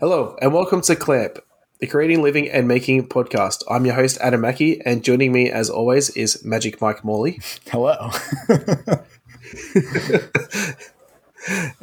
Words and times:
Hello, 0.00 0.36
and 0.42 0.52
welcome 0.52 0.80
to 0.80 0.96
Clamp, 0.96 1.38
the 1.78 1.86
Creating, 1.86 2.20
Living, 2.20 2.50
and 2.50 2.66
Making 2.66 3.06
podcast. 3.06 3.62
I'm 3.70 3.86
your 3.86 3.94
host, 3.94 4.18
Adam 4.20 4.40
Mackey, 4.40 4.80
and 4.84 5.04
joining 5.04 5.30
me, 5.30 5.52
as 5.52 5.70
always, 5.70 6.10
is 6.16 6.44
Magic 6.44 6.80
Mike 6.80 7.04
Morley. 7.04 7.38
Hello. 7.70 8.10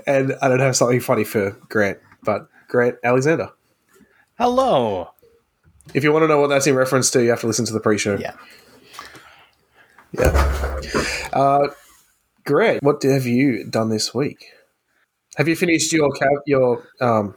and 0.05 0.35
I 0.41 0.49
don't 0.49 0.59
have 0.59 0.75
something 0.75 0.99
funny 0.99 1.23
for 1.23 1.51
Grant, 1.69 1.99
but 2.23 2.49
Grant 2.67 2.97
Alexander. 3.01 3.49
Hello. 4.37 5.11
If 5.93 6.03
you 6.03 6.11
want 6.11 6.23
to 6.23 6.27
know 6.27 6.41
what 6.41 6.47
that's 6.47 6.67
in 6.67 6.75
reference 6.75 7.09
to, 7.11 7.23
you 7.23 7.29
have 7.29 7.39
to 7.39 7.47
listen 7.47 7.65
to 7.67 7.71
the 7.71 7.79
pre-show. 7.79 8.17
yeah. 8.17 8.33
Yeah. 10.11 10.81
Uh, 11.31 11.69
Grant, 12.47 12.81
what 12.81 13.03
have 13.03 13.25
you 13.25 13.65
done 13.65 13.89
this 13.89 14.13
week? 14.15 14.45
Have 15.35 15.49
you 15.49 15.55
finished 15.55 15.91
your 15.91 16.09
cab? 16.11 16.29
Your 16.45 16.87
um, 17.01 17.35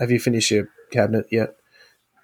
have 0.00 0.10
you 0.10 0.18
finished 0.18 0.50
your 0.50 0.70
cabinet 0.90 1.26
yet? 1.30 1.56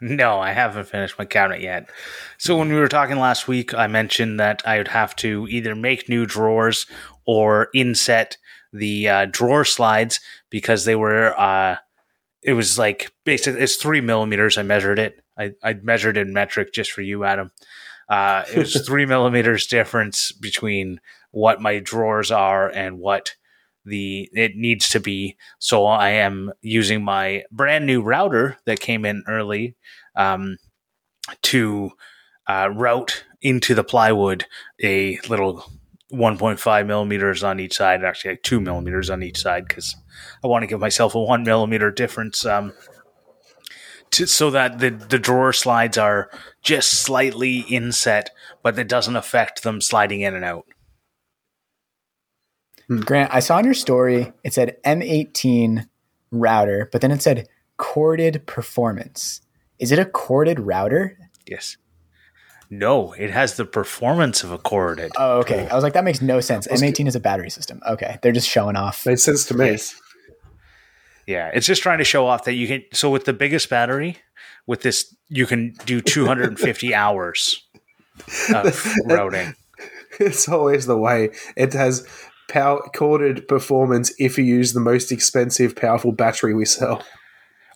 No, 0.00 0.40
I 0.40 0.52
haven't 0.52 0.88
finished 0.88 1.18
my 1.18 1.26
cabinet 1.26 1.60
yet. 1.60 1.90
So 2.38 2.56
when 2.56 2.70
we 2.70 2.80
were 2.80 2.88
talking 2.88 3.18
last 3.18 3.46
week, 3.46 3.74
I 3.74 3.86
mentioned 3.86 4.40
that 4.40 4.62
I 4.64 4.78
would 4.78 4.88
have 4.88 5.14
to 5.16 5.46
either 5.50 5.76
make 5.76 6.08
new 6.08 6.24
drawers 6.24 6.86
or 7.26 7.68
inset 7.74 8.38
the 8.72 9.08
uh, 9.08 9.26
drawer 9.30 9.66
slides 9.66 10.18
because 10.48 10.86
they 10.86 10.96
were. 10.96 11.38
Uh, 11.38 11.76
it 12.42 12.54
was 12.54 12.78
like 12.78 13.12
basically 13.24 13.60
it's 13.60 13.76
three 13.76 14.00
millimeters. 14.00 14.56
I 14.56 14.62
measured 14.62 14.98
it. 14.98 15.22
I, 15.38 15.52
I 15.62 15.74
measured 15.74 16.16
in 16.16 16.32
metric 16.32 16.72
just 16.72 16.92
for 16.92 17.02
you, 17.02 17.24
Adam. 17.24 17.52
Uh, 18.08 18.44
it 18.52 18.58
was 18.58 18.80
three 18.86 19.04
millimeters 19.04 19.66
difference 19.66 20.32
between 20.32 20.98
what 21.32 21.60
my 21.60 21.80
drawers 21.80 22.30
are 22.30 22.68
and 22.68 22.98
what 22.98 23.34
the 23.84 24.28
it 24.32 24.54
needs 24.54 24.88
to 24.90 25.00
be. 25.00 25.36
So 25.58 25.86
I 25.86 26.10
am 26.10 26.52
using 26.60 27.04
my 27.04 27.44
brand 27.50 27.86
new 27.86 28.00
router 28.00 28.58
that 28.64 28.80
came 28.80 29.04
in 29.04 29.24
early 29.26 29.74
um, 30.14 30.58
to 31.42 31.90
uh, 32.48 32.70
route 32.72 33.24
into 33.40 33.74
the 33.74 33.84
plywood 33.84 34.46
a 34.82 35.18
little 35.28 35.64
1.5 36.12 36.86
millimeters 36.86 37.42
on 37.42 37.58
each 37.58 37.74
side, 37.74 38.04
actually 38.04 38.32
like 38.32 38.42
two 38.42 38.60
millimeters 38.60 39.08
on 39.10 39.22
each 39.22 39.40
side, 39.40 39.66
because 39.66 39.96
I 40.44 40.46
want 40.46 40.62
to 40.62 40.66
give 40.66 40.80
myself 40.80 41.14
a 41.14 41.20
one 41.20 41.42
millimeter 41.42 41.90
difference. 41.90 42.44
Um, 42.44 42.74
to, 44.12 44.26
so 44.26 44.50
that 44.50 44.78
the, 44.78 44.90
the 44.90 45.18
drawer 45.18 45.54
slides 45.54 45.96
are 45.96 46.30
just 46.62 46.90
slightly 46.90 47.60
inset, 47.60 48.30
but 48.62 48.76
that 48.76 48.88
doesn't 48.88 49.16
affect 49.16 49.62
them 49.62 49.80
sliding 49.80 50.20
in 50.20 50.34
and 50.34 50.44
out. 50.44 50.66
Grant, 53.00 53.32
I 53.32 53.40
saw 53.40 53.58
in 53.58 53.64
your 53.64 53.74
story 53.74 54.32
it 54.44 54.54
said 54.54 54.76
M18 54.84 55.86
router, 56.30 56.88
but 56.92 57.00
then 57.00 57.10
it 57.10 57.22
said 57.22 57.48
corded 57.76 58.46
performance. 58.46 59.40
Is 59.78 59.92
it 59.92 59.98
a 59.98 60.04
corded 60.04 60.60
router? 60.60 61.18
Yes. 61.46 61.76
No, 62.70 63.12
it 63.12 63.30
has 63.30 63.56
the 63.56 63.66
performance 63.66 64.42
of 64.42 64.50
a 64.50 64.58
corded. 64.58 65.12
Oh, 65.18 65.40
okay. 65.40 65.68
I 65.68 65.74
was 65.74 65.84
like, 65.84 65.92
that 65.92 66.04
makes 66.04 66.22
no 66.22 66.40
sense. 66.40 66.66
M18 66.68 67.06
is 67.06 67.14
a 67.14 67.20
battery 67.20 67.50
system. 67.50 67.82
Okay. 67.86 68.18
They're 68.22 68.32
just 68.32 68.48
showing 68.48 68.76
off. 68.76 69.04
Makes 69.04 69.24
sense 69.24 69.44
to 69.46 69.54
me. 69.54 69.72
Yes. 69.72 69.94
Yeah, 71.26 71.50
it's 71.54 71.66
just 71.66 71.82
trying 71.82 71.98
to 71.98 72.04
show 72.04 72.26
off 72.26 72.44
that 72.44 72.54
you 72.54 72.66
can. 72.66 72.82
So 72.92 73.10
with 73.10 73.26
the 73.26 73.32
biggest 73.32 73.68
battery, 73.68 74.16
with 74.66 74.82
this, 74.82 75.14
you 75.28 75.46
can 75.46 75.74
do 75.84 76.00
250 76.00 76.94
hours 76.94 77.66
of 78.54 78.86
routing. 79.06 79.54
It's 80.20 80.46
always 80.46 80.84
the 80.84 80.96
way. 80.96 81.30
It 81.56 81.72
has 81.72 82.06
power 82.52 82.80
corded 82.94 83.48
performance 83.48 84.12
if 84.18 84.36
you 84.38 84.44
use 84.44 84.72
the 84.72 84.80
most 84.80 85.10
expensive, 85.10 85.74
powerful 85.74 86.12
battery 86.12 86.54
we 86.54 86.64
sell. 86.64 87.02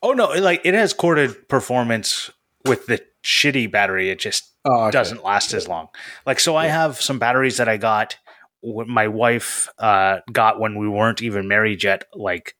Oh 0.03 0.13
no, 0.13 0.27
like 0.29 0.61
it 0.65 0.75
has 0.75 0.93
corded 0.93 1.49
performance 1.49 2.31
with 2.65 2.87
the 2.87 3.01
shitty 3.25 3.71
battery. 3.71 4.11
It 4.11 4.19
just 4.21 4.53
Oh, 4.65 4.83
okay. 4.87 4.91
doesn't 4.91 5.23
last 5.25 5.53
as 5.55 5.69
long. 5.69 5.89
Like 6.27 6.41
so, 6.41 6.57
I 6.57 6.67
have 6.67 7.01
some 7.01 7.19
batteries 7.21 7.57
that 7.59 7.69
I 7.69 7.77
got. 7.77 8.19
My 8.63 9.07
wife 9.07 9.69
uh, 9.79 10.19
got 10.33 10.59
when 10.59 10.77
we 10.77 10.89
weren't 10.89 11.23
even 11.23 11.47
married 11.47 11.85
yet, 11.85 12.05
like 12.15 12.55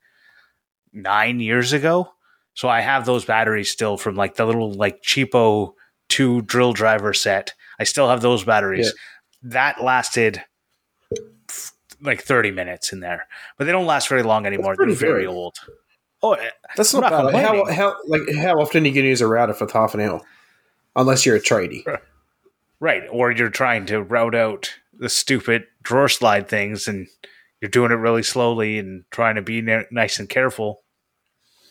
nine 0.93 1.41
years 1.41 1.73
ago. 1.73 2.09
So 2.55 2.69
I 2.69 2.81
have 2.81 3.05
those 3.07 3.25
batteries 3.25 3.71
still 3.71 3.97
from 3.97 4.15
like 4.15 4.37
the 4.37 4.47
little 4.47 4.73
like 4.73 5.03
cheapo 5.03 5.73
two 6.09 6.43
drill 6.43 6.73
driver 6.73 7.13
set. 7.13 7.55
I 7.79 7.85
still 7.85 8.09
have 8.09 8.21
those 8.23 8.45
batteries. 8.45 8.95
That 9.43 9.83
lasted 9.83 10.43
like 12.07 12.23
thirty 12.23 12.51
minutes 12.51 12.93
in 12.93 13.01
there, 13.01 13.27
but 13.59 13.65
they 13.67 13.73
don't 13.73 13.87
last 13.87 14.09
very 14.09 14.23
long 14.23 14.47
anymore. 14.47 14.75
They're 14.79 14.91
very 14.95 15.25
good. 15.25 15.31
old. 15.31 15.57
Oh, 16.23 16.33
eh, 16.33 16.49
That's 16.77 16.95
I'm 16.95 17.03
not, 17.03 17.11
not 17.13 17.33
bad. 17.33 17.45
How, 17.45 17.65
how 17.73 17.97
like 18.07 18.23
how 18.35 18.55
often 18.61 18.85
are 18.85 18.87
you 18.87 18.95
going 18.95 19.05
to 19.05 19.09
use 19.11 19.21
a 19.21 19.27
router 19.27 19.53
for 19.55 19.69
half 19.71 19.95
an 19.95 20.01
hour? 20.01 20.21
Unless 20.97 21.27
you're 21.27 21.37
a 21.37 21.41
tradie. 21.41 21.85
Right. 22.81 23.03
Or 23.11 23.31
you're 23.31 23.51
trying 23.51 23.85
to 23.87 24.03
route 24.03 24.35
out 24.35 24.75
the 24.99 25.09
stupid 25.11 25.65
drawer 25.83 26.09
slide 26.09 26.49
things 26.49 26.89
and 26.89 27.07
you're 27.61 27.71
doing 27.71 27.91
it 27.93 27.97
really 27.97 28.23
slowly 28.23 28.79
and 28.79 29.05
trying 29.11 29.35
to 29.35 29.43
be 29.43 29.61
ne- 29.61 29.85
nice 29.91 30.19
and 30.19 30.29
careful. 30.29 30.83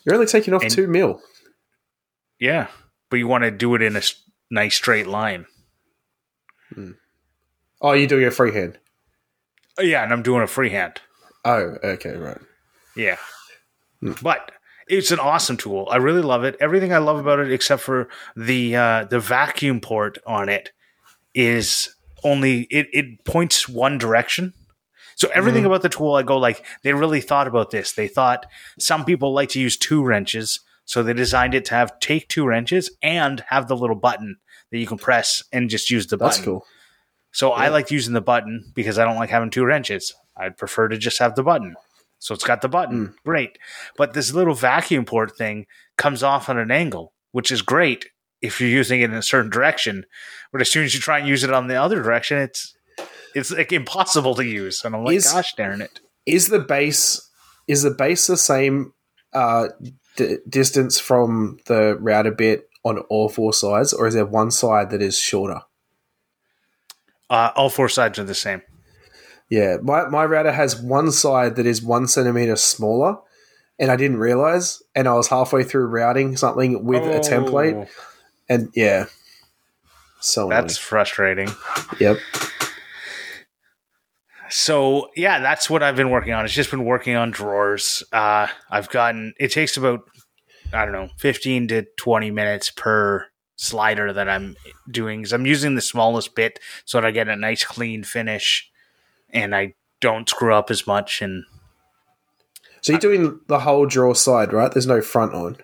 You're 0.06 0.14
only 0.16 0.28
taking 0.28 0.54
off 0.54 0.62
And- 0.62 0.72
two 0.72 0.86
mil. 0.88 1.22
Yeah. 2.40 2.68
But 3.10 3.18
you 3.18 3.28
want 3.28 3.44
to 3.46 3.52
do 3.52 3.74
it 3.76 3.82
in 3.82 3.96
a 3.96 4.02
nice 4.52 4.76
straight 4.76 5.08
line. 5.08 5.46
Oh, 7.82 7.94
you're 7.94 8.08
doing 8.08 8.26
a 8.26 8.32
freehand. 8.32 8.78
Oh, 9.78 9.84
yeah. 9.84 10.04
And 10.04 10.14
I'm 10.14 10.24
doing 10.24 10.42
a 10.42 10.48
freehand. 10.48 11.02
Oh, 11.44 11.78
okay, 11.84 12.16
right. 12.16 12.40
Yeah. 12.96 13.18
But 14.22 14.52
it's 14.88 15.12
an 15.12 15.20
awesome 15.20 15.58
tool. 15.58 15.88
I 15.92 15.98
really 15.98 16.22
love 16.22 16.44
it. 16.44 16.56
Everything 16.60 16.94
I 16.94 16.98
love 17.00 17.20
about 17.20 17.40
it, 17.40 17.52
except 17.52 17.82
for 17.82 18.08
the 18.36 18.76
uh, 18.76 19.06
the 19.06 19.20
vacuum 19.20 19.80
port 19.82 20.18
on 20.26 20.50
it, 20.50 20.72
is 21.34 21.96
only 22.24 22.62
it, 22.72 22.88
it 22.94 23.26
points 23.26 23.68
one 23.68 23.98
direction. 23.98 24.54
So 25.16 25.30
everything 25.34 25.64
about 25.66 25.82
the 25.82 25.90
tool, 25.90 26.14
I 26.16 26.24
go 26.24 26.38
like 26.38 26.66
they 26.84 26.94
really 26.94 27.22
thought 27.22 27.48
about 27.48 27.72
this. 27.72 27.94
They 27.94 28.08
thought 28.08 28.46
some 28.78 29.06
people 29.06 29.34
like 29.34 29.50
to 29.50 29.62
use 29.62 29.78
two 29.78 30.04
wrenches, 30.04 30.60
so 30.84 31.04
they 31.04 31.14
designed 31.14 31.54
it 31.56 31.66
to 31.66 31.74
have 31.76 32.00
take 32.00 32.28
two 32.28 32.46
wrenches 32.46 32.92
and 33.02 33.44
have 33.48 33.68
the 33.68 33.78
little 33.78 33.96
button 33.96 34.38
that 34.72 34.78
you 34.78 34.88
can 34.88 34.98
press 34.98 35.44
and 35.54 35.70
just 35.70 35.90
use 35.90 36.08
the 36.08 36.18
That's 36.18 36.38
button. 36.38 36.54
cool. 36.54 36.66
So 37.36 37.52
I 37.52 37.66
Yeah. 37.66 37.72
like 37.72 37.92
using 37.92 38.14
the 38.14 38.22
button 38.22 38.72
because 38.74 38.98
I 38.98 39.04
don't 39.04 39.18
like 39.18 39.30
having 39.30 39.50
two 39.50 39.66
wrenches. 39.66 40.14
I'd 40.38 40.58
prefer 40.58 40.88
to 40.88 40.98
just 40.98 41.20
have 41.20 41.36
the 41.36 41.44
button. 41.44 41.76
So 42.20 42.34
it's 42.34 42.46
got 42.46 42.62
the 42.62 42.70
button. 42.70 43.14
Great. 43.26 43.58
But 43.98 44.14
this 44.14 44.32
little 44.34 44.54
vacuum 44.54 45.04
port 45.04 45.36
thing 45.38 45.66
comes 45.98 46.24
off 46.24 46.48
on 46.50 46.58
an 46.58 46.72
angle, 46.72 47.14
which 47.34 47.52
is 47.52 47.62
great 47.62 48.06
if 48.42 48.62
you're 48.62 48.70
using 48.70 49.02
it 49.02 49.10
in 49.10 49.16
a 49.18 49.22
certain 49.22 49.52
direction. 49.52 50.06
But 50.54 50.62
as 50.62 50.72
soon 50.72 50.86
as 50.86 50.94
you 50.94 51.02
try 51.02 51.20
and 51.20 51.28
use 51.28 51.44
it 51.44 51.52
on 51.52 51.68
the 51.68 51.76
other 51.76 52.02
direction, 52.02 52.38
it's 52.38 52.74
it's 53.36 53.52
like 53.52 53.74
impossible 53.74 54.34
to 54.36 54.46
use. 54.46 54.86
And 54.86 54.96
I'm 54.96 55.04
like, 55.04 55.18
Is- 55.18 55.32
gosh 55.32 55.54
darn 55.56 55.82
it. 55.82 56.00
Is 56.26 56.48
the 56.48 56.60
base 56.60 57.22
is 57.68 57.84
the 57.84 57.92
base 57.92 58.28
the 58.28 58.38
same 58.38 58.94
uh, 59.34 59.68
d- 60.16 60.38
distance 60.48 60.98
from 61.00 61.58
the 61.66 61.98
router 62.00 62.32
bit 62.32 62.70
on 62.86 63.00
all 63.10 63.28
four 63.28 63.52
sides, 63.52 63.92
or 63.92 64.08
is 64.08 64.14
there 64.14 64.26
one 64.26 64.52
side 64.52 64.90
that 64.92 65.02
is 65.02 65.20
shorter? 65.20 65.60
Uh, 67.30 67.52
all 67.56 67.70
four 67.70 67.90
sides 67.90 68.20
are 68.20 68.24
the 68.24 68.36
same. 68.36 68.62
Yeah, 69.50 69.78
my, 69.82 70.08
my 70.08 70.26
router 70.26 70.52
has 70.52 70.80
one 70.82 71.12
side 71.12 71.56
that 71.56 71.66
is 71.66 71.82
one 71.82 72.08
centimeter 72.08 72.56
smaller, 72.56 73.18
and 73.80 73.92
I 73.92 73.96
didn't 73.96 74.18
realize. 74.18 74.82
And 74.96 75.08
I 75.08 75.14
was 75.14 75.28
halfway 75.28 75.64
through 75.64 75.86
routing 75.88 76.36
something 76.38 76.84
with 76.84 77.04
a 77.04 77.20
template, 77.20 77.76
Oh, 77.76 77.88
and 78.50 78.70
yeah, 78.76 79.06
so 80.20 80.50
That's 80.50 80.78
frustrating. 80.78 81.50
yep. 82.00 82.18
So 84.50 85.10
yeah, 85.16 85.40
that's 85.40 85.70
what 85.70 85.82
I've 85.84 85.96
been 85.96 86.12
working 86.12 86.34
on. 86.34 86.46
It's 86.46 86.54
just 86.54 86.70
been 86.72 86.86
working 86.86 87.16
on 87.16 87.32
drawers. 87.32 88.04
Uh, 88.14 88.48
I've 88.70 88.90
gotten. 88.90 89.34
It 89.40 89.52
takes 89.52 89.76
about 89.78 90.02
I 90.72 90.86
don't 90.86 90.94
know, 90.94 91.10
fifteen 91.18 91.68
to 91.70 91.86
twenty 91.98 92.30
minutes 92.32 92.70
per 92.70 93.26
slider 93.56 94.12
that 94.14 94.28
I'm 94.30 94.56
doing. 94.90 95.20
Because 95.22 95.34
I'm 95.34 95.46
using 95.46 95.76
the 95.76 95.82
smallest 95.82 96.36
bit 96.36 96.60
so 96.86 97.00
that 97.00 97.08
I 97.08 97.12
get 97.12 97.28
a 97.28 97.36
nice 97.36 97.64
clean 97.64 98.04
finish, 98.04 98.70
and 99.30 99.56
I 99.56 99.74
don't 100.02 100.28
screw 100.30 100.54
up 100.54 100.70
as 100.72 100.86
much. 100.86 101.22
And 101.22 101.46
So 102.82 102.92
you're 102.94 103.00
doing 103.00 103.40
the 103.48 103.60
whole 103.60 103.86
drawer 103.86 104.16
side, 104.16 104.54
right? 104.54 104.72
There's 104.72 104.88
no 104.88 105.02
front 105.02 105.34
on. 105.34 105.58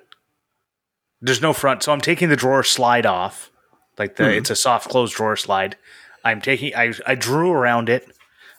there's 1.23 1.41
no 1.41 1.53
front, 1.53 1.83
so 1.83 1.91
I'm 1.91 2.01
taking 2.01 2.29
the 2.29 2.35
drawer 2.35 2.63
slide 2.63 3.05
off. 3.05 3.51
Like 3.99 4.15
the, 4.15 4.23
Hmm. 4.25 4.31
it's 4.31 4.49
a 4.49 4.55
soft 4.55 4.89
close 4.89 5.11
drawer 5.13 5.35
slide. 5.35 5.77
I'm 6.23 6.41
taking. 6.41 6.73
I 6.75 6.93
I 7.05 7.13
drew 7.15 7.51
around 7.51 7.89
it. 7.89 8.07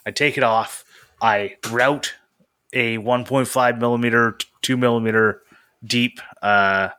I 0.07 0.11
take 0.13 0.37
it 0.37 0.45
off. 0.45 0.85
I 1.21 1.57
route 1.71 2.15
a 2.73 2.99
1.5 2.99 3.79
millimeter, 3.79 4.37
two 4.63 4.77
millimeter 4.77 5.43
deep 5.85 6.21
uh, 6.43 6.91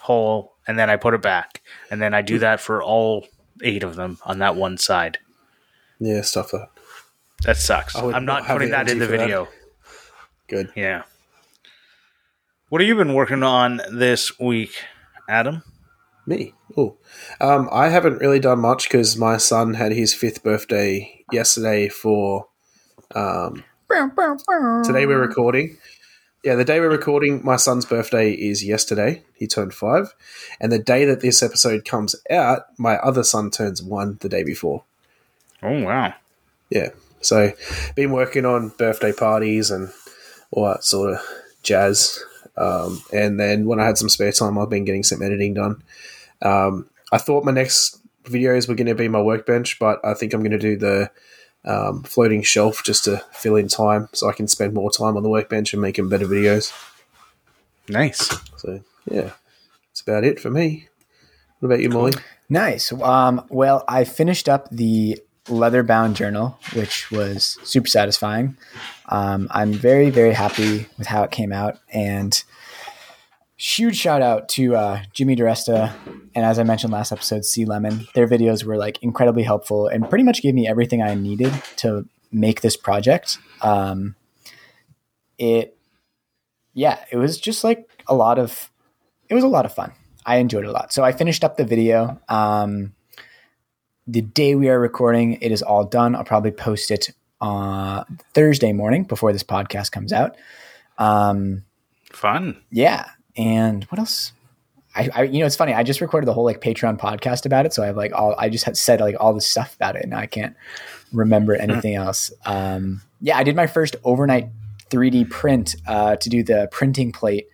hole, 0.00 0.54
and 0.70 0.78
then 0.78 0.88
I 0.88 0.94
put 0.94 1.14
it 1.14 1.20
back. 1.20 1.62
And 1.90 2.00
then 2.00 2.14
I 2.14 2.22
do 2.22 2.38
that 2.38 2.60
for 2.60 2.80
all 2.80 3.26
eight 3.60 3.82
of 3.82 3.96
them 3.96 4.18
on 4.24 4.38
that 4.38 4.54
one 4.54 4.78
side. 4.78 5.18
Yeah, 5.98 6.22
stuff 6.22 6.52
that. 6.52 6.68
That 7.42 7.56
sucks. 7.56 7.96
I 7.96 8.04
would 8.04 8.14
I'm 8.14 8.24
not 8.24 8.44
not 8.44 8.52
putting 8.52 8.70
that 8.70 8.88
in 8.88 9.00
the 9.00 9.06
energy 9.06 9.10
for 9.10 9.16
that. 9.18 9.24
video. 9.24 9.48
Good. 10.46 10.70
Yeah. 10.76 11.02
What 12.68 12.80
have 12.80 12.86
you 12.86 12.94
been 12.94 13.14
working 13.14 13.42
on 13.42 13.80
this 13.90 14.38
week, 14.38 14.84
Adam? 15.28 15.64
Me. 16.24 16.54
Oh, 16.76 16.98
um, 17.40 17.68
I 17.72 17.88
haven't 17.88 18.20
really 18.20 18.38
done 18.38 18.60
much 18.60 18.88
because 18.88 19.16
my 19.16 19.38
son 19.38 19.74
had 19.74 19.90
his 19.90 20.14
fifth 20.14 20.44
birthday 20.44 21.24
yesterday. 21.32 21.88
For 21.88 22.46
um, 23.16 23.64
today 23.88 25.04
we're 25.04 25.20
recording. 25.20 25.78
Yeah, 26.42 26.54
the 26.54 26.64
day 26.64 26.80
we're 26.80 26.88
recording, 26.88 27.44
my 27.44 27.56
son's 27.56 27.84
birthday 27.84 28.32
is 28.32 28.64
yesterday. 28.64 29.22
He 29.34 29.46
turned 29.46 29.74
five, 29.74 30.14
and 30.58 30.72
the 30.72 30.78
day 30.78 31.04
that 31.04 31.20
this 31.20 31.42
episode 31.42 31.84
comes 31.84 32.16
out, 32.30 32.62
my 32.78 32.96
other 32.96 33.22
son 33.22 33.50
turns 33.50 33.82
one. 33.82 34.16
The 34.22 34.28
day 34.30 34.42
before. 34.42 34.84
Oh 35.62 35.82
wow. 35.82 36.14
Yeah. 36.70 36.90
So, 37.20 37.52
been 37.94 38.12
working 38.12 38.46
on 38.46 38.70
birthday 38.70 39.12
parties 39.12 39.70
and 39.70 39.90
all 40.50 40.64
that 40.64 40.82
sort 40.82 41.12
of 41.12 41.20
jazz. 41.62 42.24
Um, 42.56 43.02
and 43.12 43.38
then 43.38 43.66
when 43.66 43.78
I 43.78 43.84
had 43.84 43.98
some 43.98 44.08
spare 44.08 44.32
time, 44.32 44.56
I've 44.56 44.70
been 44.70 44.86
getting 44.86 45.02
some 45.02 45.20
editing 45.20 45.52
done. 45.52 45.82
Um, 46.40 46.88
I 47.12 47.18
thought 47.18 47.44
my 47.44 47.52
next 47.52 48.00
videos 48.24 48.66
were 48.66 48.74
going 48.74 48.86
to 48.86 48.94
be 48.94 49.08
my 49.08 49.20
workbench, 49.20 49.78
but 49.78 50.02
I 50.02 50.14
think 50.14 50.32
I'm 50.32 50.40
going 50.40 50.52
to 50.52 50.58
do 50.58 50.78
the 50.78 51.10
um, 51.64 52.02
floating 52.02 52.42
shelf 52.42 52.82
just 52.84 53.04
to 53.04 53.24
fill 53.32 53.56
in 53.56 53.68
time 53.68 54.08
so 54.12 54.28
I 54.28 54.32
can 54.32 54.48
spend 54.48 54.74
more 54.74 54.90
time 54.90 55.16
on 55.16 55.22
the 55.22 55.28
workbench 55.28 55.72
and 55.72 55.82
making 55.82 56.08
better 56.08 56.26
videos. 56.26 56.72
Nice. 57.88 58.28
So, 58.56 58.80
yeah, 59.10 59.32
that's 59.90 60.00
about 60.00 60.24
it 60.24 60.40
for 60.40 60.50
me. 60.50 60.88
What 61.58 61.66
about 61.66 61.80
you, 61.80 61.90
Morley? 61.90 62.14
Nice. 62.48 62.92
Um, 62.92 63.44
well, 63.48 63.84
I 63.86 64.04
finished 64.04 64.48
up 64.48 64.68
the 64.70 65.18
leather 65.48 65.82
bound 65.82 66.16
journal, 66.16 66.58
which 66.74 67.10
was 67.10 67.58
super 67.64 67.88
satisfying. 67.88 68.56
Um, 69.08 69.48
I'm 69.50 69.72
very, 69.72 70.10
very 70.10 70.32
happy 70.32 70.86
with 70.98 71.06
how 71.06 71.22
it 71.22 71.30
came 71.30 71.52
out. 71.52 71.78
And 71.92 72.42
huge 73.60 73.96
shout 73.96 74.22
out 74.22 74.48
to 74.48 74.74
uh, 74.74 75.02
Jimmy 75.12 75.36
DeResta 75.36 75.94
and, 76.34 76.46
as 76.46 76.58
I 76.58 76.62
mentioned 76.62 76.94
last 76.94 77.12
episode, 77.12 77.44
Sea 77.44 77.66
Lemon. 77.66 78.06
Their 78.14 78.26
videos 78.26 78.64
were 78.64 78.78
like 78.78 79.02
incredibly 79.02 79.42
helpful 79.42 79.86
and 79.86 80.08
pretty 80.08 80.24
much 80.24 80.40
gave 80.40 80.54
me 80.54 80.66
everything 80.66 81.02
I 81.02 81.14
needed 81.14 81.52
to 81.76 82.08
make 82.32 82.62
this 82.62 82.76
project. 82.76 83.36
Um, 83.60 84.16
it, 85.36 85.76
yeah, 86.72 87.04
it 87.10 87.18
was 87.18 87.38
just 87.38 87.62
like 87.62 87.86
a 88.06 88.14
lot 88.14 88.38
of, 88.38 88.70
it 89.28 89.34
was 89.34 89.44
a 89.44 89.48
lot 89.48 89.66
of 89.66 89.74
fun. 89.74 89.92
I 90.24 90.36
enjoyed 90.36 90.64
it 90.64 90.68
a 90.68 90.72
lot. 90.72 90.92
So 90.92 91.04
I 91.04 91.12
finished 91.12 91.44
up 91.44 91.58
the 91.58 91.64
video. 91.64 92.18
Um, 92.30 92.94
the 94.06 94.22
day 94.22 94.54
we 94.54 94.70
are 94.70 94.80
recording, 94.80 95.34
it 95.42 95.52
is 95.52 95.62
all 95.62 95.84
done. 95.84 96.16
I'll 96.16 96.24
probably 96.24 96.50
post 96.50 96.90
it 96.90 97.10
uh, 97.42 98.04
Thursday 98.32 98.72
morning 98.72 99.04
before 99.04 99.34
this 99.34 99.42
podcast 99.42 99.92
comes 99.92 100.14
out. 100.14 100.36
Um, 100.96 101.64
Fun. 102.10 102.62
yeah, 102.70 103.06
and 103.40 103.84
what 103.84 103.98
else? 103.98 104.32
I, 104.94 105.08
I, 105.14 105.22
you 105.22 105.38
know, 105.40 105.46
it's 105.46 105.56
funny. 105.56 105.72
I 105.72 105.82
just 105.82 106.00
recorded 106.00 106.26
the 106.26 106.32
whole 106.32 106.44
like 106.44 106.60
Patreon 106.60 106.98
podcast 106.98 107.46
about 107.46 107.64
it, 107.64 107.72
so 107.72 107.82
I 107.82 107.86
have 107.86 107.96
like 107.96 108.12
all. 108.12 108.34
I 108.38 108.48
just 108.48 108.64
had 108.64 108.76
said 108.76 109.00
like 109.00 109.14
all 109.18 109.32
this 109.32 109.46
stuff 109.46 109.74
about 109.76 109.96
it, 109.96 110.04
and 110.04 110.14
I 110.14 110.26
can't 110.26 110.54
remember 111.12 111.54
anything 111.54 111.94
else. 111.94 112.32
Um, 112.44 113.00
yeah, 113.20 113.36
I 113.38 113.44
did 113.44 113.54
my 113.56 113.66
first 113.66 113.96
overnight 114.04 114.48
3D 114.90 115.30
print 115.30 115.76
uh, 115.86 116.16
to 116.16 116.28
do 116.28 116.42
the 116.42 116.68
printing 116.72 117.12
plate 117.12 117.46